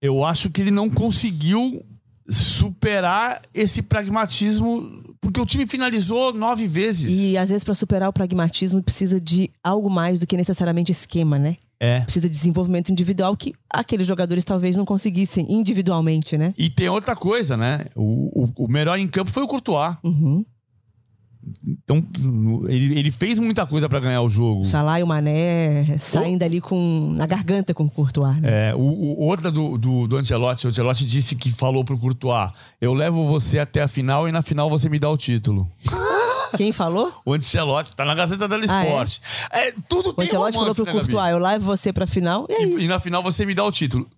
Eu 0.00 0.24
acho 0.24 0.50
que 0.50 0.60
ele 0.60 0.70
não 0.70 0.88
conseguiu 0.90 1.84
superar 2.28 3.42
esse 3.52 3.82
pragmatismo, 3.82 5.14
porque 5.20 5.40
o 5.40 5.46
time 5.46 5.66
finalizou 5.66 6.32
nove 6.32 6.66
vezes. 6.66 7.10
E 7.10 7.36
às 7.36 7.50
vezes 7.50 7.64
para 7.64 7.74
superar 7.74 8.08
o 8.08 8.12
pragmatismo 8.12 8.82
precisa 8.82 9.20
de 9.20 9.50
algo 9.62 9.90
mais 9.90 10.18
do 10.18 10.26
que 10.26 10.36
necessariamente 10.36 10.92
esquema, 10.92 11.38
né? 11.38 11.56
É. 11.80 12.00
Precisa 12.02 12.28
de 12.28 12.32
desenvolvimento 12.32 12.90
individual 12.90 13.36
que 13.36 13.52
aqueles 13.68 14.06
jogadores 14.06 14.44
talvez 14.44 14.76
não 14.76 14.84
conseguissem 14.84 15.52
individualmente, 15.52 16.38
né? 16.38 16.54
E 16.56 16.70
tem 16.70 16.88
outra 16.88 17.16
coisa, 17.16 17.56
né? 17.56 17.86
O, 17.96 18.44
o, 18.44 18.64
o 18.64 18.68
melhor 18.68 18.96
em 19.00 19.08
campo 19.08 19.32
foi 19.32 19.42
o 19.42 19.48
Courtois. 19.48 19.96
Uhum. 20.04 20.44
Então, 21.66 22.04
ele, 22.68 22.98
ele 22.98 23.10
fez 23.10 23.38
muita 23.38 23.66
coisa 23.66 23.88
pra 23.88 23.98
ganhar 23.98 24.22
o 24.22 24.28
jogo. 24.28 24.60
O 24.60 24.64
Salah 24.64 25.00
e 25.00 25.02
o 25.02 25.06
Mané 25.06 25.98
saindo 25.98 26.42
ali 26.44 26.60
com 26.60 27.12
na 27.16 27.26
garganta 27.26 27.74
com 27.74 27.84
o 27.84 27.90
Courtois, 27.90 28.40
né? 28.40 28.70
É, 28.70 28.74
o, 28.74 28.78
o- 28.80 29.18
outra 29.24 29.50
do, 29.50 29.76
do, 29.76 30.06
do 30.06 30.16
Ancelotti, 30.16 30.66
o 30.66 30.70
Ancelotti 30.70 31.04
disse 31.04 31.34
que 31.34 31.50
falou 31.50 31.84
pro 31.84 31.98
Courtois: 31.98 32.50
eu 32.80 32.94
levo 32.94 33.26
você 33.26 33.58
até 33.58 33.82
a 33.82 33.88
final 33.88 34.28
e 34.28 34.32
na 34.32 34.42
final 34.42 34.70
você 34.70 34.88
me 34.88 34.98
dá 34.98 35.10
o 35.10 35.16
título. 35.16 35.68
Quem 36.56 36.72
falou? 36.72 37.12
O 37.24 37.32
Ancelotti 37.34 37.94
tá 37.94 38.04
na 38.04 38.14
Gazeta 38.14 38.46
dello 38.48 38.64
Ah, 38.68 38.84
é? 38.86 39.68
É? 39.68 39.74
tudo 39.88 40.10
O 40.10 40.12
tem 40.12 40.26
Ancelotti 40.26 40.54
falou 40.56 40.74
pro 40.74 40.84
né? 40.84 40.92
Courtois, 40.92 41.30
eu 41.30 41.38
levo 41.38 41.64
você 41.64 41.92
pra 41.92 42.06
final. 42.06 42.46
E 42.48 42.52
é 42.52 42.62
E, 42.62 42.68
isso. 42.68 42.78
e 42.80 42.86
na 42.88 43.00
final 43.00 43.22
você 43.22 43.44
me 43.46 43.54
dá 43.54 43.64
o 43.64 43.72
título. 43.72 44.08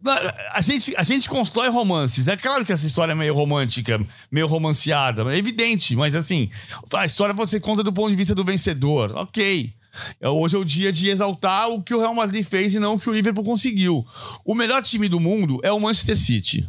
A 0.53 0.61
gente, 0.61 0.95
a 0.97 1.03
gente 1.03 1.28
constrói 1.28 1.68
romances. 1.68 2.28
É 2.28 2.37
claro 2.37 2.64
que 2.64 2.72
essa 2.72 2.87
história 2.87 3.12
é 3.12 3.14
meio 3.14 3.35
romântica, 3.35 4.01
meio 4.30 4.47
romanceada. 4.47 5.22
É 5.35 5.39
evidente, 5.39 5.95
mas 5.97 6.14
assim, 6.16 6.51
a 6.93 7.05
história 7.05 7.35
você 7.35 7.59
conta 7.61 7.82
do 7.82 7.93
ponto 7.93 8.11
de 8.11 8.16
vista 8.16 8.35
do 8.35 8.45
vencedor. 8.45 9.12
Ok. 9.16 9.72
É, 10.20 10.28
Hoje 10.28 10.57
é 10.57 10.59
o 10.59 10.64
dia 10.64 10.91
de 10.91 11.09
exaltar 11.09 11.68
o 11.68 11.80
que 11.82 11.95
o 11.95 12.01
Real 12.01 12.14
Madrid 12.14 12.45
fez 12.45 12.74
e 12.74 12.80
não 12.80 12.95
o 12.95 12.99
que 12.99 13.09
o 13.09 13.12
Liverpool 13.12 13.45
conseguiu. 13.45 14.05
O 14.45 14.55
melhor 14.55 14.82
time 14.82 15.09
do 15.09 15.20
mundo 15.20 15.61
é 15.62 15.70
o 15.70 15.80
Manchester 15.80 16.16
City. 16.16 16.68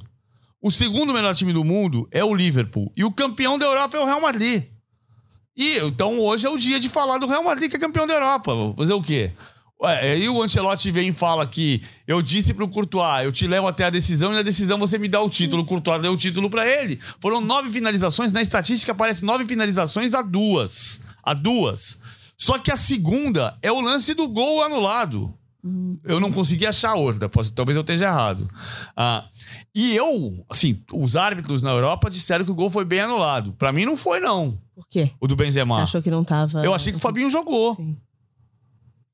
O 0.62 0.72
segundo 0.72 1.14
melhor 1.14 1.36
time 1.36 1.54
do 1.54 1.64
mundo 1.64 2.08
é 2.12 2.24
o 2.24 2.34
Liverpool. 2.34 2.92
E 2.96 3.04
o 3.04 3.12
campeão 3.12 3.58
da 3.58 3.66
Europa 3.66 3.98
é 3.98 4.00
o 4.00 4.06
Real 4.06 4.22
Madrid. 4.22 4.64
E 5.56 5.78
então 5.80 6.20
hoje 6.20 6.46
é 6.46 6.50
o 6.50 6.58
dia 6.58 6.80
de 6.80 6.90
falar 6.90 7.18
do 7.18 7.28
Real 7.28 7.44
Madrid 7.44 7.70
que 7.70 7.76
é 7.78 7.80
campeão 7.80 8.06
da 8.08 8.14
Europa. 8.14 8.54
Vou 8.54 8.74
Fazer 8.74 8.94
o 8.94 9.02
quê? 9.02 9.32
Ué, 9.82 10.14
aí 10.14 10.30
o 10.30 10.42
Ancelotti 10.42 10.90
vem 10.90 11.10
e 11.10 11.14
fala 11.14 11.46
que 11.46 11.82
eu 12.08 12.22
disse 12.22 12.54
pro 12.54 12.68
Courtois, 12.68 13.26
eu 13.26 13.32
te 13.32 13.46
levo 13.46 13.68
até 13.68 13.84
a 13.86 13.90
decisão 13.90 14.32
e 14.32 14.36
na 14.36 14.42
decisão 14.42 14.80
você 14.80 14.98
me 14.98 15.08
dá 15.08 15.22
o 15.22 15.30
título. 15.30 15.64
O 15.64 15.66
Courtois 15.66 16.02
deu 16.02 16.14
o 16.14 16.18
título 16.18 16.50
pra 16.50 16.66
ele. 16.66 17.00
Foram 17.22 17.42
nove 17.42 17.70
finalizações, 17.70 18.32
na 18.32 18.42
estatística 18.42 18.94
aparece 18.94 19.26
nove 19.26 19.44
finalizações 19.46 20.14
a 20.14 20.22
duas. 20.22 21.02
A 21.22 21.34
duas. 21.34 21.98
Só 22.38 22.58
que 22.58 22.72
a 22.72 22.78
segunda 22.78 23.58
é 23.62 23.72
o 23.72 23.82
lance 23.82 24.14
do 24.14 24.28
gol 24.30 24.64
anulado. 24.64 25.34
Eu 26.04 26.20
não 26.20 26.32
consegui 26.32 26.66
achar 26.66 26.94
outra, 26.94 27.28
posso- 27.28 27.52
talvez 27.54 27.76
eu 27.76 27.82
esteja 27.82 28.06
errado. 28.06 28.48
Ah, 28.96 29.26
e 29.74 29.96
eu, 29.96 30.46
assim, 30.50 30.80
os 30.94 31.16
árbitros 31.18 31.64
na 31.64 31.72
Europa 31.72 32.10
disseram 32.10 32.46
que 32.46 32.52
o 32.52 32.56
gol 32.56 32.70
foi 32.70 32.86
bem 32.86 33.00
anulado. 33.00 33.52
Pra 33.54 33.72
mim 33.74 33.84
não 33.84 33.98
foi, 33.98 34.20
não. 34.20 34.58
Por 34.76 34.88
quê? 34.90 35.12
O 35.22 35.28
do 35.28 35.36
Você 35.36 35.44
Benzema. 35.46 35.82
achou 35.84 36.02
que 36.02 36.12
não 36.12 36.24
tava. 36.24 36.64
Eu 36.66 36.74
achei 36.74 36.92
que 36.92 36.98
o 36.98 37.02
Fabinho 37.02 37.30
jogou. 37.30 37.76
Sim. 37.76 37.96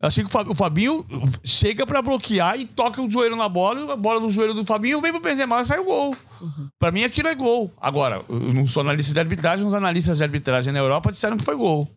Eu 0.02 0.08
achei 0.08 0.24
que 0.24 0.30
o 0.30 0.32
Fa- 0.34 0.50
o 0.50 0.56
Fabinho 0.56 1.06
chega 1.44 1.86
pra 1.86 2.02
bloquear 2.02 2.60
e 2.60 2.66
toca 2.66 3.00
o 3.00 3.08
joelho 3.08 3.36
na 3.36 3.48
bola, 3.48 3.94
a 3.94 3.96
bola 3.96 4.20
no 4.20 4.32
joelho 4.32 4.56
do 4.56 4.66
Fabinho 4.66 5.00
vem 5.00 5.12
pro 5.12 5.22
Benzema 5.22 5.62
e 5.62 5.66
sai 5.66 5.78
o 5.78 5.86
gol. 5.86 6.16
Pra 6.80 6.92
mim 6.92 7.04
aquilo 7.04 7.28
é 7.28 7.36
gol. 7.36 7.72
Agora, 7.80 8.26
eu 8.28 8.52
não 8.52 8.66
sou 8.66 8.82
analista 8.82 9.14
de 9.14 9.20
arbitragem, 9.20 9.64
os 9.64 9.76
analistas 9.76 10.18
de 10.18 10.24
arbitragem 10.24 10.74
na 10.74 10.80
Europa 10.80 11.12
disseram 11.12 11.38
que 11.38 11.44
foi 11.46 11.56
gol. 11.56 11.88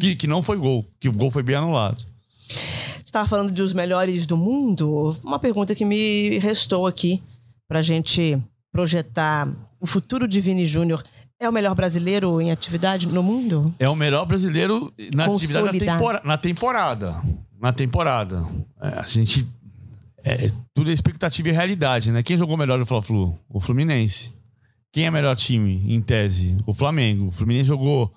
Que, 0.00 0.16
que 0.16 0.26
não 0.26 0.42
foi 0.42 0.56
gol, 0.56 0.84
que 0.98 1.08
o 1.08 1.12
gol 1.12 1.30
foi 1.30 1.44
bem 1.44 1.54
anulado. 1.54 2.04
Você 2.48 3.02
estava 3.04 3.28
falando 3.28 3.52
dos 3.52 3.72
melhores 3.72 4.26
do 4.26 4.36
mundo. 4.36 5.16
Uma 5.22 5.38
pergunta 5.38 5.76
que 5.76 5.84
me 5.84 6.40
restou 6.40 6.88
aqui 6.88 7.22
pra 7.68 7.80
gente 7.82 8.36
projetar 8.72 9.48
o 9.80 9.86
futuro 9.86 10.26
de 10.26 10.40
Vini 10.40 10.66
Júnior. 10.66 11.04
É 11.40 11.48
o 11.48 11.52
melhor 11.52 11.74
brasileiro 11.74 12.40
em 12.40 12.50
atividade 12.50 13.08
no 13.08 13.22
mundo? 13.22 13.74
É 13.78 13.88
o 13.88 13.96
melhor 13.96 14.24
brasileiro 14.24 14.92
na 15.14 15.26
atividade 15.26 15.66
na, 15.66 15.72
tempora- 15.92 16.22
na 16.24 16.38
temporada. 16.38 17.16
Na 17.60 17.72
temporada. 17.72 18.46
É, 18.80 18.98
a 19.00 19.02
gente. 19.06 19.46
É, 20.22 20.46
é 20.46 20.50
tudo 20.72 20.90
é 20.90 20.92
expectativa 20.92 21.48
e 21.48 21.52
realidade, 21.52 22.10
né? 22.12 22.22
Quem 22.22 22.36
jogou 22.36 22.56
melhor 22.56 22.78
no 22.78 22.86
Fla-Flu? 22.86 23.38
O 23.48 23.60
Fluminense. 23.60 24.32
Quem 24.92 25.06
é 25.06 25.10
melhor 25.10 25.36
time, 25.36 25.82
em 25.92 26.00
tese? 26.00 26.56
O 26.66 26.72
Flamengo. 26.72 27.26
O 27.26 27.30
Fluminense 27.32 27.68
jogou 27.68 28.12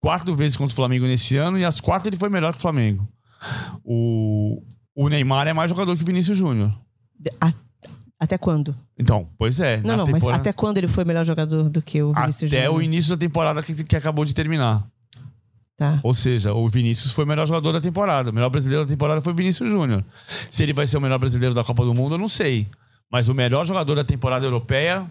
quatro 0.00 0.34
vezes 0.34 0.56
contra 0.56 0.72
o 0.72 0.76
Flamengo 0.76 1.06
nesse 1.06 1.36
ano 1.36 1.58
e 1.58 1.64
as 1.64 1.80
quatro 1.80 2.08
ele 2.08 2.16
foi 2.16 2.28
melhor 2.30 2.52
que 2.52 2.58
o 2.58 2.62
Flamengo. 2.62 3.06
O, 3.84 4.62
o 4.94 5.08
Neymar 5.08 5.48
é 5.48 5.52
mais 5.52 5.70
jogador 5.70 5.96
que 5.96 6.02
o 6.02 6.06
Vinícius 6.06 6.38
Júnior. 6.38 6.72
Até 8.20 8.36
quando? 8.36 8.76
Então, 8.98 9.30
pois 9.38 9.60
é. 9.60 9.78
Não, 9.78 9.96
não, 9.96 10.04
mas 10.04 10.14
temporada- 10.14 10.40
até 10.42 10.52
quando 10.52 10.76
ele 10.76 10.86
foi 10.86 11.04
melhor 11.04 11.24
jogador 11.24 11.70
do 11.70 11.80
que 11.80 12.02
o 12.02 12.12
Vinícius 12.12 12.52
até 12.52 12.64
Júnior? 12.66 12.74
o 12.78 12.82
início 12.82 13.10
da 13.10 13.16
temporada 13.16 13.62
que, 13.62 13.82
que 13.82 13.96
acabou 13.96 14.26
de 14.26 14.34
terminar. 14.34 14.86
Tá. 15.74 15.98
Ou 16.02 16.12
seja, 16.12 16.52
o 16.52 16.68
Vinícius 16.68 17.14
foi 17.14 17.24
o 17.24 17.26
melhor 17.26 17.46
jogador 17.46 17.72
da 17.72 17.80
temporada. 17.80 18.28
O 18.28 18.34
melhor 18.34 18.50
brasileiro 18.50 18.84
da 18.84 18.88
temporada 18.90 19.22
foi 19.22 19.32
o 19.32 19.36
Vinícius 19.36 19.70
Júnior. 19.70 20.04
Se 20.50 20.62
ele 20.62 20.74
vai 20.74 20.86
ser 20.86 20.98
o 20.98 21.00
melhor 21.00 21.18
brasileiro 21.18 21.54
da 21.54 21.64
Copa 21.64 21.82
do 21.86 21.94
Mundo, 21.94 22.16
eu 22.16 22.18
não 22.18 22.28
sei. 22.28 22.68
Mas 23.10 23.30
o 23.30 23.34
melhor 23.34 23.64
jogador 23.64 23.94
da 23.94 24.04
temporada 24.04 24.44
europeia 24.44 25.08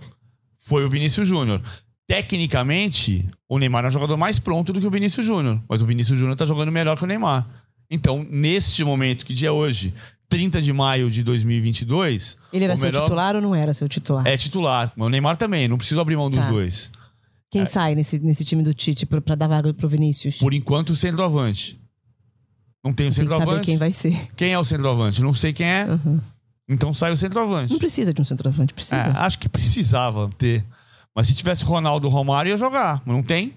foi 0.59 0.85
o 0.85 0.89
Vinícius 0.89 1.27
Júnior. 1.27 1.59
Tecnicamente, 2.05 3.27
o 3.47 3.57
Neymar 3.57 3.85
é 3.85 3.87
um 3.87 3.91
jogador 3.91 4.15
mais 4.17 4.37
pronto 4.37 4.71
do 4.71 4.79
que 4.79 4.85
o 4.85 4.91
Vinícius 4.91 5.25
Júnior. 5.25 5.59
Mas 5.67 5.81
o 5.81 5.85
Vinícius 5.87 6.19
Júnior 6.19 6.37
tá 6.37 6.45
jogando 6.45 6.71
melhor 6.71 6.95
que 6.95 7.03
o 7.03 7.07
Neymar. 7.07 7.47
Então, 7.89 8.23
neste 8.29 8.83
momento, 8.83 9.25
que 9.25 9.33
dia 9.33 9.47
é 9.47 9.51
hoje? 9.51 9.91
30 10.29 10.61
de 10.61 10.71
maio 10.71 11.09
de 11.09 11.23
2022. 11.23 12.37
Ele 12.53 12.63
era 12.65 12.77
seu 12.77 12.85
melhor 12.87 13.03
titular 13.03 13.35
ou 13.35 13.41
não 13.41 13.55
era 13.55 13.73
seu 13.73 13.89
titular? 13.89 14.25
É 14.27 14.37
titular. 14.37 14.91
O 14.95 15.09
Neymar 15.09 15.35
também. 15.35 15.67
Não 15.67 15.77
preciso 15.77 15.99
abrir 15.99 16.15
mão 16.15 16.29
dos 16.29 16.39
Tá. 16.39 16.49
dois. 16.49 16.91
Quem 17.51 17.65
sai 17.65 17.95
nesse, 17.95 18.19
nesse 18.19 18.45
time 18.45 18.61
do 18.61 18.73
Tite 18.73 19.07
pra, 19.07 19.19
pra 19.19 19.33
dar 19.33 19.47
vaga 19.47 19.73
pro 19.73 19.87
Vinícius? 19.89 20.37
Por 20.37 20.53
enquanto, 20.53 20.91
o 20.91 20.95
centroavante. 20.95 21.79
Não 22.85 22.93
tem 22.93 23.07
o 23.07 23.11
Tem 23.13 23.25
que 23.25 23.29
saber 23.31 23.39
centroavante. 23.39 23.65
quem 23.65 23.77
vai 23.77 23.91
ser. 23.91 24.21
Quem 24.35 24.53
é 24.53 24.59
o 24.59 24.63
centroavante? 24.63 25.21
Não 25.21 25.33
sei 25.33 25.51
quem 25.51 25.65
é. 25.67 25.85
Uhum. 25.85 26.19
Então 26.69 26.93
sai 26.93 27.11
o 27.11 27.17
centroavante. 27.17 27.71
Não 27.71 27.79
precisa 27.79 28.13
de 28.13 28.21
um 28.21 28.23
centroavante, 28.23 28.71
É, 28.71 28.75
precisa. 28.75 29.11
acho 29.17 29.39
que 29.39 29.49
precisava 29.49 30.29
ter. 30.37 30.63
Mas 31.15 31.25
se 31.27 31.33
tivesse 31.33 31.65
Ronaldo 31.65 32.07
Romário, 32.07 32.51
ia 32.51 32.57
jogar. 32.57 33.01
Mas 33.03 33.15
não 33.15 33.23
tem. 33.23 33.55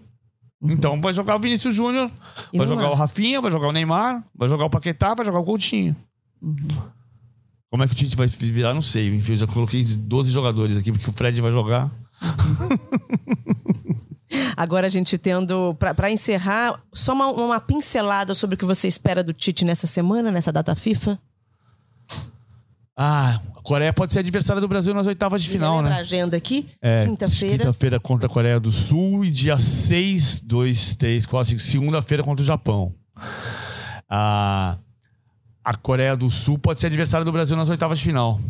Então 0.65 0.99
vai 1.01 1.13
jogar 1.13 1.37
o 1.37 1.39
Vinícius 1.41 1.75
Júnior, 1.75 2.11
Uhum. 2.53 2.59
Vai 2.59 2.67
jogar 2.67 2.85
há. 2.87 2.91
o 2.91 2.95
Rafinha, 2.95 3.41
vai 3.43 3.51
jogar 3.51 3.69
o 3.69 3.73
Neymar, 3.73 4.25
vai 4.35 4.49
jogar 4.49 4.65
o 4.65 4.71
Paquetá, 4.71 5.13
vai 5.15 5.27
jogar 5.27 5.41
o 5.41 5.45
Coutinho. 5.45 5.95
Uhum. 6.43 6.57
Como 7.71 7.83
é 7.83 7.87
que 7.89 7.95
o 7.95 7.97
Tite 7.97 8.17
vai 8.17 8.27
virar? 8.27 8.75
Não 8.75 8.83
sei. 8.83 9.15
Enfim, 9.15 9.33
eu 9.33 9.39
já 9.39 9.47
coloquei 9.47 9.83
12 9.83 10.31
jogadores 10.31 10.77
aqui, 10.77 10.93
porque 10.93 11.09
o 11.09 11.13
Fred 11.13 11.41
vai 11.41 11.51
jogar. 11.51 11.91
Agora 14.57 14.87
a 14.87 14.91
gente 14.91 15.17
tendo, 15.19 15.75
pra 15.79 15.95
pra 15.95 16.11
encerrar, 16.11 16.81
só 16.93 17.13
uma, 17.13 17.29
uma 17.29 17.61
pincelada 17.61 18.35
sobre 18.35 18.55
o 18.55 18.59
que 18.59 18.65
você 18.65 18.89
espera 18.89 19.23
do 19.23 19.33
Tite 19.33 19.65
nessa 19.65 19.87
semana, 19.87 20.31
nessa 20.31 20.53
data 20.53 20.75
FIFA. 20.75 21.19
Ah, 22.97 23.41
a 23.57 23.63
Coreia 23.63 23.93
pode 23.93 24.13
ser 24.13 24.19
adversária 24.19 24.61
do 24.61 24.69
Brasil 24.69 24.93
nas 24.93 25.07
oitavas 25.07 25.43
de 25.43 25.49
final, 25.49 25.81
né? 25.81 25.91
a 25.93 25.97
agenda 25.97 26.37
aqui, 26.37 26.69
É, 26.81 27.07
quinta-feira. 27.07 27.59
Quinta-feira 27.59 27.99
contra 28.01 28.27
a 28.27 28.31
Coreia 28.31 28.61
do 28.61 28.71
Sul 28.71 29.25
e 29.25 29.31
dia 29.31 29.57
6, 29.59 30.41
2, 30.41 30.97
3, 30.97 31.25
4, 31.27 31.51
5, 31.51 31.61
segunda-feira 31.61 32.23
contra 32.23 32.43
o 32.43 32.47
Japão. 32.47 32.95
Ah, 34.09 34.77
a 35.65 35.75
Coreia 35.75 36.17
do 36.17 36.29
Sul 36.29 36.59
pode 36.59 36.81
ser 36.81 36.89
adversário 36.89 37.25
do 37.25 37.33
Brasil 37.33 37.57
nas 37.57 37.71
oitavas 37.71 37.99
de 37.99 38.05
final. 38.05 38.41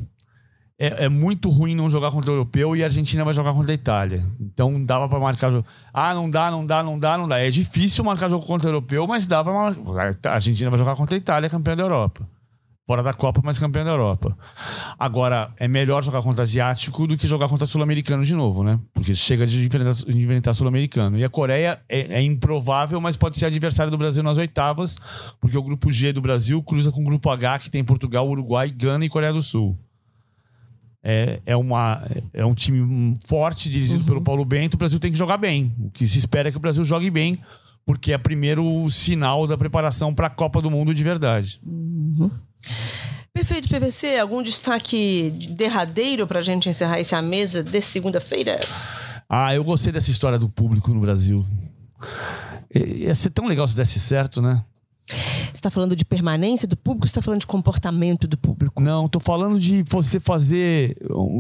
É, 0.79 1.05
é 1.05 1.09
muito 1.09 1.49
ruim 1.49 1.75
não 1.75 1.89
jogar 1.89 2.11
contra 2.11 2.31
o 2.31 2.35
europeu 2.35 2.75
e 2.75 2.83
a 2.83 2.87
Argentina 2.87 3.25
vai 3.25 3.35
jogar 3.35 3.53
contra 3.53 3.71
a 3.71 3.75
Itália. 3.75 4.27
Então 4.41 4.83
dava 4.85 5.09
para 5.09 5.21
marcar 5.21 5.51
jogo. 5.51 5.67
Ah, 5.93 6.15
não 6.15 6.29
dá, 6.29 6.51
não 6.51 6.67
dá, 6.67 6.83
não 6.83 6.99
dá, 6.99 7.17
não 7.19 7.29
dá. 7.29 7.39
É 7.39 7.51
difícil 7.51 8.03
marcar 8.03 8.29
jogo 8.29 8.45
contra 8.47 8.67
o 8.67 8.71
europeu, 8.71 9.07
mas 9.07 9.27
dá 9.27 9.45
para 9.45 9.53
marcar. 9.53 10.31
A 10.31 10.35
Argentina 10.35 10.71
vai 10.71 10.79
jogar 10.79 10.97
contra 10.97 11.15
a 11.15 11.19
Itália, 11.19 11.49
campeã 11.49 11.77
da 11.77 11.83
Europa. 11.83 12.29
Fora 12.85 13.01
da 13.01 13.13
Copa, 13.13 13.41
mas 13.45 13.61
campeã 13.61 13.85
da 13.85 13.93
Europa. 13.93 14.37
Agora, 14.99 15.53
é 15.57 15.69
melhor 15.69 16.03
jogar 16.03 16.21
contra 16.21 16.43
asiático 16.43 17.07
do 17.07 17.17
que 17.17 17.29
jogar 17.29 17.49
contra 17.49 17.65
sul-americano 17.65 18.25
de 18.25 18.35
novo, 18.35 18.65
né? 18.65 18.79
Porque 18.93 19.15
chega 19.15 19.47
de 19.47 19.65
enfrentar, 19.65 19.93
de 19.93 20.19
enfrentar 20.19 20.53
sul-americano. 20.53 21.17
E 21.17 21.25
a 21.25 21.29
Coreia 21.29 21.81
é, 21.89 22.19
é, 22.19 22.23
improvável, 22.23 23.01
mas 23.01 23.17
pode 23.17 23.39
ser 23.39 23.47
adversário 23.47 23.91
do 23.91 23.97
Brasil 23.97 24.23
nas 24.23 24.37
oitavas, 24.37 24.97
porque 25.41 25.57
o 25.57 25.63
grupo 25.63 25.93
G 25.93 26.13
do 26.13 26.21
Brasil 26.21 26.61
cruza 26.61 26.91
com 26.91 27.03
o 27.03 27.05
grupo 27.05 27.31
H, 27.31 27.61
que 27.61 27.71
tem 27.71 27.85
Portugal, 27.85 28.29
Uruguai, 28.29 28.69
Gana 28.71 29.05
e 29.05 29.09
Coreia 29.09 29.33
do 29.33 29.43
Sul. 29.43 29.79
É, 31.05 31.41
é, 31.47 31.57
uma, 31.57 32.03
é 32.33 32.45
um 32.45 32.55
time 32.55 33.15
forte, 33.27 33.71
dirigido 33.71 34.01
uhum. 34.01 34.07
pelo 34.07 34.21
Paulo 34.23 34.45
Bento. 34.45 34.75
O 34.75 34.79
Brasil 34.79 34.99
tem 34.99 35.11
que 35.13 35.19
jogar 35.19 35.37
bem. 35.37 35.73
O 35.79 35.91
que 35.91 36.07
se 36.07 36.19
espera 36.19 36.49
é 36.49 36.53
que 36.53 36.59
o 36.59 36.61
Brasil 36.61 36.85
jogue 36.85 37.11
bem, 37.11 37.39
porque 37.85 38.13
é 38.13 38.19
primeiro 38.19 38.89
sinal 38.91 39.47
da 39.47 39.57
preparação 39.59 40.15
para 40.15 40.27
a 40.27 40.31
Copa 40.31 40.61
do 40.61 40.71
Mundo 40.71 40.95
de 40.95 41.03
verdade. 41.03 41.61
Uhum. 41.65 42.31
Perfeito, 43.33 43.69
PVC. 43.69 44.19
Algum 44.19 44.43
destaque 44.43 45.31
derradeiro 45.51 46.27
para 46.27 46.41
a 46.41 46.43
gente 46.43 46.69
encerrar 46.69 46.99
essa 46.99 47.21
mesa 47.23 47.63
de 47.63 47.81
segunda-feira? 47.81 48.61
Ah, 49.29 49.55
eu 49.55 49.65
gostei 49.65 49.93
dessa 49.93 50.11
história 50.11 50.39
do 50.39 50.49
público 50.49 50.93
no 50.93 51.01
Brasil. 51.01 51.45
Ia 52.75 53.15
ser 53.15 53.31
tão 53.31 53.47
legal 53.47 53.67
se 53.67 53.77
desse 53.77 53.99
certo, 53.99 54.43
né? 54.43 54.63
Você 55.53 55.59
está 55.59 55.71
falando 55.71 55.95
de 55.95 56.05
permanência 56.05 56.67
do 56.67 56.77
público? 56.77 57.07
Você 57.07 57.11
está 57.11 57.21
falando 57.21 57.41
de 57.41 57.47
comportamento 57.47 58.27
do 58.27 58.39
público? 58.39 58.83
Não, 58.83 59.05
estou 59.05 59.21
falando 59.21 59.61
de 59.61 59.83
você 59.83 60.19
fazer 60.19 60.97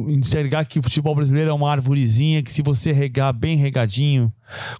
enxergar 0.08 0.66
que 0.66 0.78
o 0.78 0.82
futebol 0.82 1.14
brasileiro 1.14 1.50
é 1.50 1.52
uma 1.52 1.70
árvorezinha 1.70 2.42
que 2.42 2.52
se 2.52 2.62
você 2.62 2.92
regar 2.92 3.32
bem 3.32 3.56
regadinho, 3.56 4.30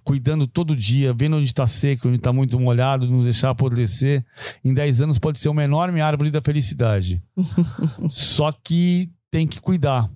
cuidando 0.03 0.45
todo 0.45 0.75
dia, 0.75 1.13
vendo 1.13 1.37
onde 1.37 1.47
está 1.47 1.65
seco, 1.65 2.07
onde 2.07 2.17
está 2.17 2.31
muito 2.31 2.59
molhado, 2.59 3.09
não 3.09 3.23
deixar 3.23 3.49
apodrecer, 3.49 4.23
em 4.63 4.71
10 4.71 5.01
anos 5.01 5.17
pode 5.17 5.39
ser 5.39 5.49
uma 5.49 5.63
enorme 5.63 5.99
árvore 5.99 6.29
da 6.29 6.39
felicidade. 6.39 7.21
Só 8.09 8.51
que 8.51 9.09
tem 9.31 9.47
que 9.47 9.59
cuidar 9.59 10.09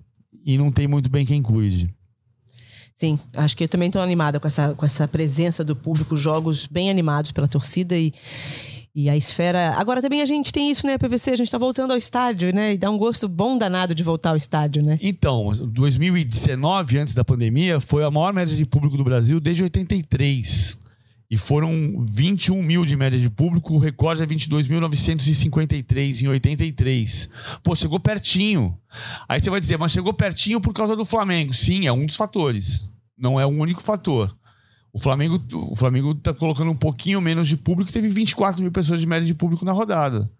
e 0.46 0.56
não 0.56 0.70
tem 0.70 0.86
muito 0.86 1.10
bem 1.10 1.26
quem 1.26 1.42
cuide. 1.42 1.92
Sim, 2.94 3.18
acho 3.36 3.56
que 3.56 3.64
eu 3.64 3.68
também 3.68 3.88
estou 3.88 4.02
animada 4.02 4.40
com 4.40 4.46
essa, 4.46 4.74
com 4.74 4.84
essa 4.84 5.06
presença 5.06 5.64
do 5.64 5.76
público, 5.76 6.16
jogos 6.16 6.66
bem 6.66 6.90
animados 6.90 7.30
pela 7.30 7.46
torcida 7.46 7.96
e, 7.96 8.12
e 8.98 9.08
a 9.08 9.16
esfera. 9.16 9.74
Agora 9.76 10.02
também 10.02 10.22
a 10.22 10.26
gente 10.26 10.52
tem 10.52 10.72
isso, 10.72 10.84
né, 10.84 10.98
PVC? 10.98 11.30
A 11.30 11.36
gente 11.36 11.46
está 11.46 11.56
voltando 11.56 11.92
ao 11.92 11.96
estádio, 11.96 12.52
né? 12.52 12.72
E 12.74 12.76
dá 12.76 12.90
um 12.90 12.98
gosto 12.98 13.28
bom 13.28 13.56
danado 13.56 13.94
de 13.94 14.02
voltar 14.02 14.30
ao 14.30 14.36
estádio, 14.36 14.82
né? 14.82 14.96
Então, 15.00 15.52
2019, 15.52 16.98
antes 16.98 17.14
da 17.14 17.24
pandemia, 17.24 17.78
foi 17.78 18.02
a 18.02 18.10
maior 18.10 18.32
média 18.32 18.56
de 18.56 18.66
público 18.66 18.96
do 18.96 19.04
Brasil 19.04 19.38
desde 19.38 19.62
83. 19.62 20.76
E 21.30 21.36
foram 21.36 22.04
21 22.10 22.60
mil 22.60 22.84
de 22.84 22.96
média 22.96 23.20
de 23.20 23.30
público, 23.30 23.74
o 23.74 23.78
recorde 23.78 24.20
é 24.20 24.26
22.953 24.26 26.22
em 26.22 26.26
83. 26.26 27.28
Pô, 27.62 27.76
chegou 27.76 28.00
pertinho. 28.00 28.76
Aí 29.28 29.40
você 29.40 29.48
vai 29.48 29.60
dizer, 29.60 29.78
mas 29.78 29.92
chegou 29.92 30.12
pertinho 30.12 30.60
por 30.60 30.74
causa 30.74 30.96
do 30.96 31.04
Flamengo. 31.04 31.54
Sim, 31.54 31.86
é 31.86 31.92
um 31.92 32.04
dos 32.04 32.16
fatores. 32.16 32.88
Não 33.16 33.38
é 33.38 33.46
o 33.46 33.48
único 33.48 33.80
fator. 33.80 34.36
O 34.92 34.98
Flamengo, 34.98 35.40
o 35.52 35.76
Flamengo 35.76 36.14
tá 36.14 36.32
colocando 36.32 36.70
um 36.70 36.74
pouquinho 36.74 37.20
menos 37.20 37.46
de 37.46 37.56
público, 37.56 37.92
teve 37.92 38.08
24 38.08 38.62
mil 38.62 38.72
pessoas 38.72 39.00
de 39.00 39.06
média 39.06 39.26
de 39.26 39.34
público 39.34 39.64
na 39.64 39.72
rodada. 39.72 40.30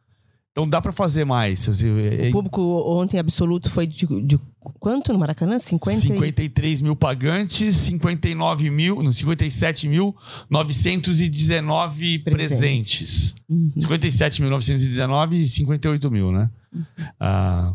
Então 0.58 0.68
dá 0.68 0.80
para 0.80 0.90
fazer 0.90 1.24
mais. 1.24 1.68
O 1.68 2.32
público 2.32 2.60
ontem 2.84 3.16
absoluto 3.18 3.70
foi 3.70 3.86
de, 3.86 4.06
de 4.22 4.40
quanto 4.80 5.12
no 5.12 5.18
Maracanã? 5.18 5.56
50 5.56 6.00
53 6.00 6.82
mil 6.82 6.96
pagantes, 6.96 7.76
59 7.76 8.68
mil, 8.68 9.00
não, 9.00 9.12
57 9.12 9.86
mil 9.88 10.16
919 10.50 12.18
presentes. 12.20 12.48
presentes. 12.58 13.34
Uhum. 13.48 13.72
57.919 13.78 15.32
e 15.34 15.46
58 15.46 16.10
mil, 16.10 16.32
né? 16.32 16.50
Uhum. 16.74 16.84
Ah, 17.20 17.72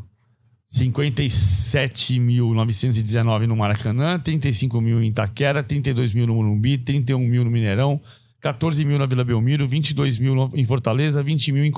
57.919 0.74 3.46
no 3.46 3.56
Maracanã, 3.56 4.20
35 4.20 4.82
mil 4.82 5.04
em 5.04 5.10
Itaquera, 5.10 5.62
32 5.62 6.14
mil 6.14 6.26
no 6.26 6.34
Morumbi, 6.36 6.80
31 6.80 7.20
mil 7.20 7.46
no 7.46 7.52
Mineirão, 7.52 8.02
14 8.42 8.84
mil 8.84 8.98
na 8.98 9.06
Vila 9.06 9.24
Belmiro, 9.24 9.68
22 9.68 10.18
mil 10.18 10.50
em 10.54 10.66
Fortaleza, 10.66 11.22
20 11.22 11.52
mil 11.52 11.64
em 11.64 11.70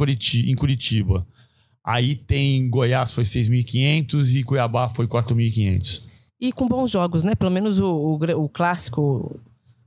Curitiba. 0.55 1.27
Aí 1.83 2.15
tem 2.15 2.69
Goiás 2.69 3.11
foi 3.11 3.25
6.500 3.25 4.35
e 4.35 4.43
Cuiabá 4.43 4.87
foi 4.89 5.05
4.500. 5.05 6.15
E 6.39 6.51
com 6.51 6.67
bons 6.67 6.91
jogos, 6.91 7.23
né? 7.23 7.33
Pelo 7.35 7.51
menos 7.51 7.79
o, 7.79 7.85
o, 7.85 8.15
o, 8.43 8.49
clássico. 8.49 9.39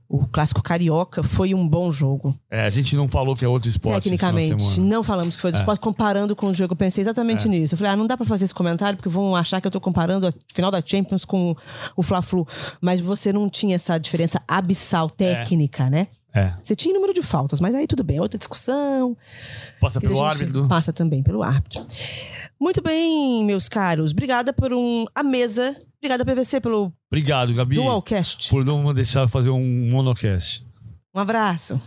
O 0.09 0.25
clássico 0.25 0.63
carioca 0.63 1.21
foi 1.21 1.53
um 1.53 1.67
bom 1.67 1.91
jogo. 1.91 2.35
É, 2.49 2.65
a 2.65 2.69
gente 2.71 2.95
não 2.95 3.07
falou 3.07 3.35
que 3.35 3.45
é 3.45 3.47
outro 3.47 3.69
esporte. 3.69 4.05
Tecnicamente, 4.05 4.81
não 4.81 5.03
falamos 5.03 5.35
que 5.35 5.41
foi 5.41 5.49
outro 5.49 5.59
é. 5.59 5.61
esporte, 5.61 5.79
comparando 5.79 6.35
com 6.35 6.47
o 6.47 6.53
jogo. 6.53 6.73
Eu 6.73 6.75
pensei 6.75 7.03
exatamente 7.03 7.45
é. 7.45 7.49
nisso. 7.49 7.75
Eu 7.75 7.77
falei, 7.77 7.93
ah, 7.93 7.95
não 7.95 8.07
dá 8.07 8.17
para 8.17 8.25
fazer 8.25 8.45
esse 8.45 8.53
comentário, 8.53 8.97
porque 8.97 9.07
vão 9.07 9.35
achar 9.35 9.61
que 9.61 9.67
eu 9.67 9.71
tô 9.71 9.79
comparando 9.79 10.25
a 10.25 10.31
final 10.51 10.71
da 10.71 10.81
Champions 10.83 11.23
com 11.23 11.55
o 11.95 12.01
Fla-Flu. 12.01 12.47
Mas 12.81 13.01
você 13.01 13.31
não 13.31 13.47
tinha 13.47 13.75
essa 13.75 13.99
diferença 13.99 14.41
abissal 14.47 15.07
técnica, 15.07 15.83
é. 15.83 15.89
né? 15.91 16.07
É. 16.33 16.53
Você 16.61 16.75
tinha 16.75 16.93
número 16.93 17.13
de 17.13 17.21
faltas, 17.21 17.59
mas 17.59 17.73
aí 17.73 17.87
tudo 17.87 18.03
bem, 18.03 18.17
é 18.17 18.21
outra 18.21 18.37
discussão. 18.37 19.17
Passa 19.79 19.99
pelo 19.99 20.23
árbitro. 20.23 20.67
Passa 20.67 20.93
também 20.93 21.23
pelo 21.23 21.41
árbitro. 21.41 21.85
Muito 22.59 22.81
bem, 22.81 23.43
meus 23.45 23.69
caros. 23.69 24.11
Obrigada 24.11 24.53
por 24.53 24.73
um 24.73 25.05
a 25.15 25.23
mesa. 25.23 25.75
Obrigada 25.97 26.25
PVC 26.25 26.61
pelo 26.61 26.93
Obrigado, 27.11 27.53
Gabi. 27.53 27.75
Dualcast. 27.75 28.49
Por 28.49 28.63
não 28.63 28.93
deixar 28.93 29.27
fazer 29.27 29.49
um 29.49 29.89
monocast. 29.89 30.65
Um 31.13 31.19
abraço. 31.19 31.81